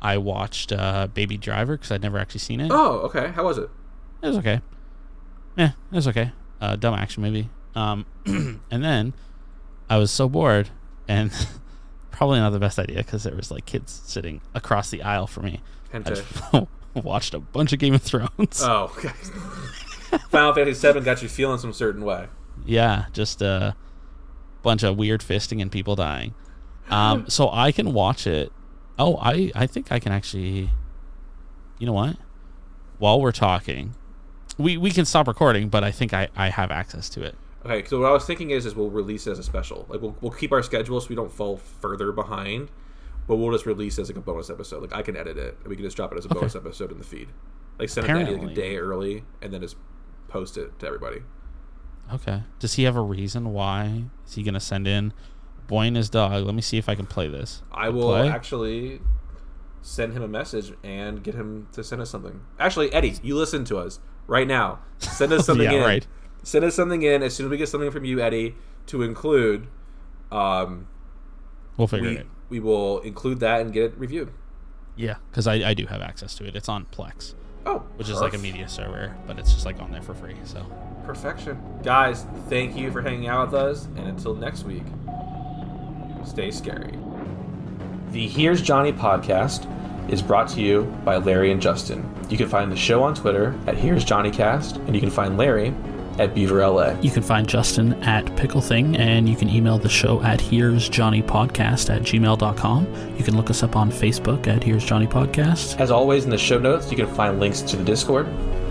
I 0.00 0.16
watched 0.16 0.72
uh, 0.72 1.08
Baby 1.08 1.36
Driver 1.36 1.76
because 1.76 1.90
I'd 1.92 2.00
never 2.02 2.18
actually 2.18 2.40
seen 2.40 2.60
it. 2.60 2.70
oh 2.72 3.00
okay, 3.00 3.28
how 3.32 3.44
was 3.44 3.58
it? 3.58 3.68
It 4.22 4.28
was 4.28 4.38
okay. 4.38 4.60
Yeah, 5.56 5.72
it 5.90 5.94
was 5.96 6.08
okay. 6.08 6.32
Uh, 6.60 6.76
dumb 6.76 6.94
action 6.94 7.22
movie. 7.22 7.50
Um, 7.74 8.06
and 8.26 8.60
then 8.84 9.12
I 9.90 9.96
was 9.98 10.10
so 10.10 10.28
bored, 10.28 10.70
and 11.08 11.30
probably 12.20 12.38
not 12.38 12.50
the 12.50 12.58
best 12.58 12.78
idea 12.78 12.98
because 12.98 13.22
there 13.22 13.34
was 13.34 13.50
like 13.50 13.64
kids 13.64 14.02
sitting 14.04 14.42
across 14.54 14.90
the 14.90 15.02
aisle 15.02 15.26
from 15.26 15.46
me. 15.46 15.62
I 15.90 16.00
just 16.00 16.22
watched 16.94 17.32
a 17.32 17.40
bunch 17.40 17.72
of 17.72 17.78
Game 17.78 17.94
of 17.94 18.02
Thrones. 18.02 18.60
Oh. 18.60 18.88
Final 20.28 20.52
Fantasy 20.52 20.92
VII 20.92 21.00
got 21.00 21.22
you 21.22 21.30
feeling 21.30 21.56
some 21.56 21.72
certain 21.72 22.04
way. 22.04 22.28
Yeah, 22.66 23.06
just 23.14 23.40
a 23.40 23.74
bunch 24.60 24.82
of 24.82 24.98
weird 24.98 25.22
fisting 25.22 25.62
and 25.62 25.72
people 25.72 25.96
dying. 25.96 26.34
Um, 26.90 27.24
so 27.30 27.48
I 27.50 27.72
can 27.72 27.94
watch 27.94 28.26
it. 28.26 28.52
Oh, 28.98 29.16
I 29.16 29.50
I 29.54 29.66
think 29.66 29.90
I 29.90 29.98
can 29.98 30.12
actually. 30.12 30.68
You 31.78 31.86
know 31.86 31.94
what? 31.94 32.16
While 32.98 33.22
we're 33.22 33.32
talking, 33.32 33.94
we 34.58 34.76
we 34.76 34.90
can 34.90 35.06
stop 35.06 35.26
recording, 35.26 35.70
but 35.70 35.84
I 35.84 35.90
think 35.90 36.12
I 36.12 36.28
I 36.36 36.50
have 36.50 36.70
access 36.70 37.08
to 37.10 37.22
it. 37.22 37.34
Okay, 37.64 37.86
so 37.86 38.00
what 38.00 38.08
I 38.08 38.12
was 38.12 38.24
thinking 38.24 38.50
is, 38.50 38.64
is 38.64 38.74
we'll 38.74 38.90
release 38.90 39.26
it 39.26 39.32
as 39.32 39.38
a 39.38 39.42
special. 39.42 39.84
Like 39.88 40.00
we'll, 40.00 40.16
we'll 40.20 40.30
keep 40.32 40.50
our 40.52 40.62
schedule 40.62 41.00
so 41.00 41.08
we 41.08 41.14
don't 41.16 41.30
fall 41.32 41.58
further 41.58 42.10
behind, 42.12 42.70
but 43.26 43.36
we'll 43.36 43.52
just 43.52 43.66
release 43.66 43.98
it 43.98 44.02
as 44.02 44.08
like 44.08 44.16
a 44.16 44.20
bonus 44.22 44.48
episode. 44.48 44.80
Like 44.82 44.94
I 44.94 45.02
can 45.02 45.16
edit 45.16 45.36
it, 45.36 45.56
and 45.60 45.68
we 45.68 45.76
can 45.76 45.84
just 45.84 45.96
drop 45.96 46.10
it 46.12 46.18
as 46.18 46.24
a 46.24 46.28
bonus 46.28 46.56
episode 46.56 46.90
in 46.90 46.98
the 46.98 47.04
feed. 47.04 47.28
Like 47.78 47.88
send 47.90 48.06
it 48.08 48.14
to 48.14 48.20
Eddie 48.20 48.36
like 48.36 48.50
a 48.50 48.54
day 48.54 48.76
early, 48.78 49.24
and 49.42 49.52
then 49.52 49.60
just 49.60 49.76
post 50.28 50.56
it 50.56 50.78
to 50.78 50.86
everybody. 50.86 51.20
Okay. 52.12 52.42
Does 52.58 52.74
he 52.74 52.84
have 52.84 52.96
a 52.96 53.02
reason 53.02 53.52
why? 53.52 54.04
Is 54.26 54.34
he 54.34 54.42
gonna 54.42 54.58
send 54.60 54.88
in 54.88 55.12
boy 55.66 55.82
and 55.82 55.96
his 55.96 56.08
dog? 56.10 56.44
Let 56.44 56.54
me 56.54 56.62
see 56.62 56.78
if 56.78 56.88
I 56.88 56.94
can 56.94 57.06
play 57.06 57.28
this. 57.28 57.62
I 57.70 57.90
will 57.90 58.08
Play? 58.08 58.28
actually 58.28 59.00
send 59.82 60.12
him 60.14 60.22
a 60.22 60.28
message 60.28 60.72
and 60.82 61.22
get 61.22 61.34
him 61.34 61.68
to 61.72 61.84
send 61.84 62.00
us 62.02 62.10
something. 62.10 62.40
Actually, 62.58 62.92
Eddie, 62.92 63.14
you 63.22 63.36
listen 63.36 63.64
to 63.66 63.78
us 63.78 64.00
right 64.26 64.46
now. 64.48 64.80
Send 64.98 65.32
us 65.32 65.46
something 65.46 65.64
Yeah, 65.70 65.78
in. 65.78 65.82
right. 65.82 66.06
Send 66.42 66.64
us 66.64 66.74
something 66.74 67.02
in 67.02 67.22
as 67.22 67.34
soon 67.34 67.46
as 67.46 67.50
we 67.50 67.56
get 67.56 67.68
something 67.68 67.90
from 67.90 68.04
you, 68.04 68.20
Eddie, 68.20 68.54
to 68.86 69.02
include. 69.02 69.66
Um, 70.32 70.86
We'll 71.76 71.86
figure 71.88 72.08
we 72.08 72.16
it. 72.16 72.20
out. 72.20 72.26
we 72.48 72.60
will 72.60 73.00
include 73.00 73.40
that 73.40 73.60
and 73.62 73.72
get 73.72 73.84
it 73.84 73.98
reviewed. 73.98 74.32
Yeah, 74.96 75.16
because 75.30 75.46
I, 75.46 75.54
I 75.70 75.74
do 75.74 75.86
have 75.86 76.02
access 76.02 76.34
to 76.36 76.46
it. 76.46 76.54
It's 76.56 76.68
on 76.68 76.84
Plex, 76.86 77.34
Oh, 77.66 77.78
which 77.96 78.08
is 78.08 78.20
like 78.20 78.34
a 78.34 78.38
media 78.38 78.68
server, 78.68 79.14
but 79.26 79.38
it's 79.38 79.52
just 79.52 79.64
like 79.64 79.80
on 79.80 79.90
there 79.92 80.02
for 80.02 80.12
free. 80.14 80.36
So 80.44 80.66
perfection, 81.04 81.58
guys. 81.82 82.26
Thank 82.48 82.76
you 82.76 82.90
for 82.90 83.00
hanging 83.02 83.28
out 83.28 83.46
with 83.50 83.54
us, 83.60 83.86
and 83.96 84.06
until 84.08 84.34
next 84.34 84.64
week, 84.64 84.82
stay 86.24 86.50
scary. 86.50 86.98
The 88.12 88.26
Here's 88.26 88.60
Johnny 88.60 88.92
podcast 88.92 89.66
is 90.10 90.20
brought 90.22 90.48
to 90.50 90.60
you 90.60 90.82
by 91.04 91.16
Larry 91.16 91.50
and 91.52 91.62
Justin. 91.62 92.08
You 92.28 92.36
can 92.36 92.48
find 92.48 92.70
the 92.70 92.76
show 92.76 93.02
on 93.02 93.14
Twitter 93.14 93.58
at 93.66 93.76
Here's 93.76 94.04
Johnny 94.04 94.30
Cast, 94.30 94.76
and 94.76 94.94
you 94.94 95.00
can 95.00 95.10
find 95.10 95.36
Larry 95.38 95.74
at 96.20 96.34
Beaver 96.34 96.66
LA. 96.66 96.90
You 97.00 97.10
can 97.10 97.22
find 97.22 97.48
Justin 97.48 97.94
at 98.04 98.36
Pickle 98.36 98.60
Thing, 98.60 98.96
and 98.96 99.28
you 99.28 99.36
can 99.36 99.48
email 99.48 99.78
the 99.78 99.88
show 99.88 100.22
at 100.22 100.40
Here's 100.40 100.88
Johnny 100.88 101.22
Podcast 101.22 101.94
at 101.94 102.02
gmail.com. 102.02 103.16
You 103.16 103.24
can 103.24 103.36
look 103.36 103.50
us 103.50 103.62
up 103.62 103.74
on 103.74 103.90
Facebook 103.90 104.46
at 104.46 104.62
Here's 104.62 104.84
Johnny 104.84 105.06
Podcast. 105.06 105.80
As 105.80 105.90
always, 105.90 106.24
in 106.24 106.30
the 106.30 106.38
show 106.38 106.58
notes, 106.58 106.90
you 106.90 106.96
can 106.96 107.06
find 107.14 107.40
links 107.40 107.62
to 107.62 107.76
the 107.76 107.84
Discord, 107.84 108.28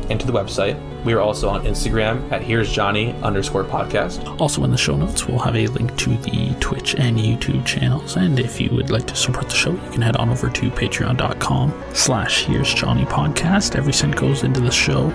and 0.10 0.20
to 0.20 0.26
the 0.26 0.34
website. 0.34 0.78
We 1.06 1.14
are 1.14 1.22
also 1.22 1.50
on 1.50 1.64
Instagram 1.66 2.30
at 2.32 2.42
Here's 2.42 2.72
Johnny 2.72 3.14
underscore 3.22 3.64
podcast. 3.64 4.40
Also, 4.40 4.64
in 4.64 4.72
the 4.72 4.78
show 4.78 4.96
notes, 4.96 5.28
we'll 5.28 5.40
have 5.40 5.56
a 5.56 5.68
link 5.68 5.96
to 5.98 6.10
the 6.18 6.56
Twitch 6.60 6.96
and 6.96 7.18
YouTube 7.18 7.66
channels. 7.66 8.18
And 8.18 8.40
if 8.40 8.60
you 8.60 8.70
would 8.72 8.90
like 8.90 9.08
to 9.08 9.16
support 9.16 9.50
the 9.50 9.56
show, 9.56 9.72
you 9.72 9.92
can 9.92 10.02
head 10.02 10.18
on 10.18 10.30
over 10.30 10.50
to 10.50 10.72
patreon.com 10.72 11.84
slash 11.94 12.46
Here's 12.46 12.74
Johnny 12.74 13.06
Podcast. 13.06 13.76
Every 13.76 13.94
cent 13.94 14.16
goes 14.16 14.44
into 14.44 14.60
the 14.60 14.72
show. 14.72 15.10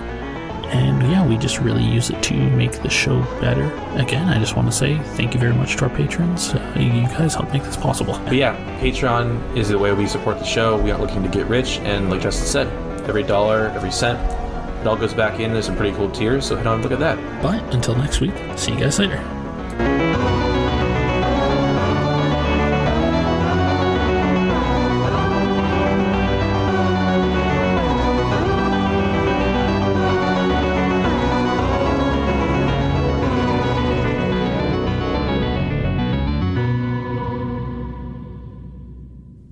And 0.71 1.01
yeah, 1.11 1.25
we 1.25 1.37
just 1.37 1.59
really 1.59 1.83
use 1.83 2.09
it 2.09 2.21
to 2.23 2.33
make 2.33 2.81
the 2.81 2.89
show 2.89 3.21
better. 3.39 3.65
Again, 3.99 4.27
I 4.27 4.39
just 4.39 4.55
want 4.55 4.67
to 4.69 4.75
say 4.75 4.97
thank 5.15 5.33
you 5.33 5.39
very 5.39 5.53
much 5.53 5.77
to 5.77 5.85
our 5.85 5.89
patrons. 5.95 6.53
Uh, 6.53 6.73
you 6.77 7.07
guys 7.07 7.35
help 7.35 7.51
make 7.53 7.63
this 7.63 7.77
possible. 7.77 8.19
But 8.25 8.35
yeah, 8.35 8.55
Patreon 8.79 9.55
is 9.55 9.69
the 9.69 9.77
way 9.77 9.93
we 9.93 10.07
support 10.07 10.39
the 10.39 10.45
show. 10.45 10.77
We 10.81 10.91
aren't 10.91 11.03
looking 11.03 11.23
to 11.23 11.29
get 11.29 11.47
rich, 11.47 11.77
and 11.79 12.09
like 12.09 12.21
Justin 12.21 12.47
said, 12.47 13.07
every 13.07 13.23
dollar, 13.23 13.69
every 13.69 13.91
cent, 13.91 14.19
it 14.81 14.87
all 14.87 14.95
goes 14.97 15.13
back 15.13 15.39
in. 15.39 15.51
There's 15.51 15.65
some 15.65 15.75
pretty 15.75 15.95
cool 15.95 16.11
tiers. 16.11 16.45
So 16.45 16.55
head 16.55 16.67
on 16.67 16.75
and 16.75 16.83
look 16.83 16.91
at 16.91 16.99
that. 16.99 17.41
But 17.41 17.61
until 17.73 17.95
next 17.95 18.21
week, 18.21 18.33
see 18.55 18.71
you 18.71 18.79
guys 18.79 18.99
later. 18.99 20.14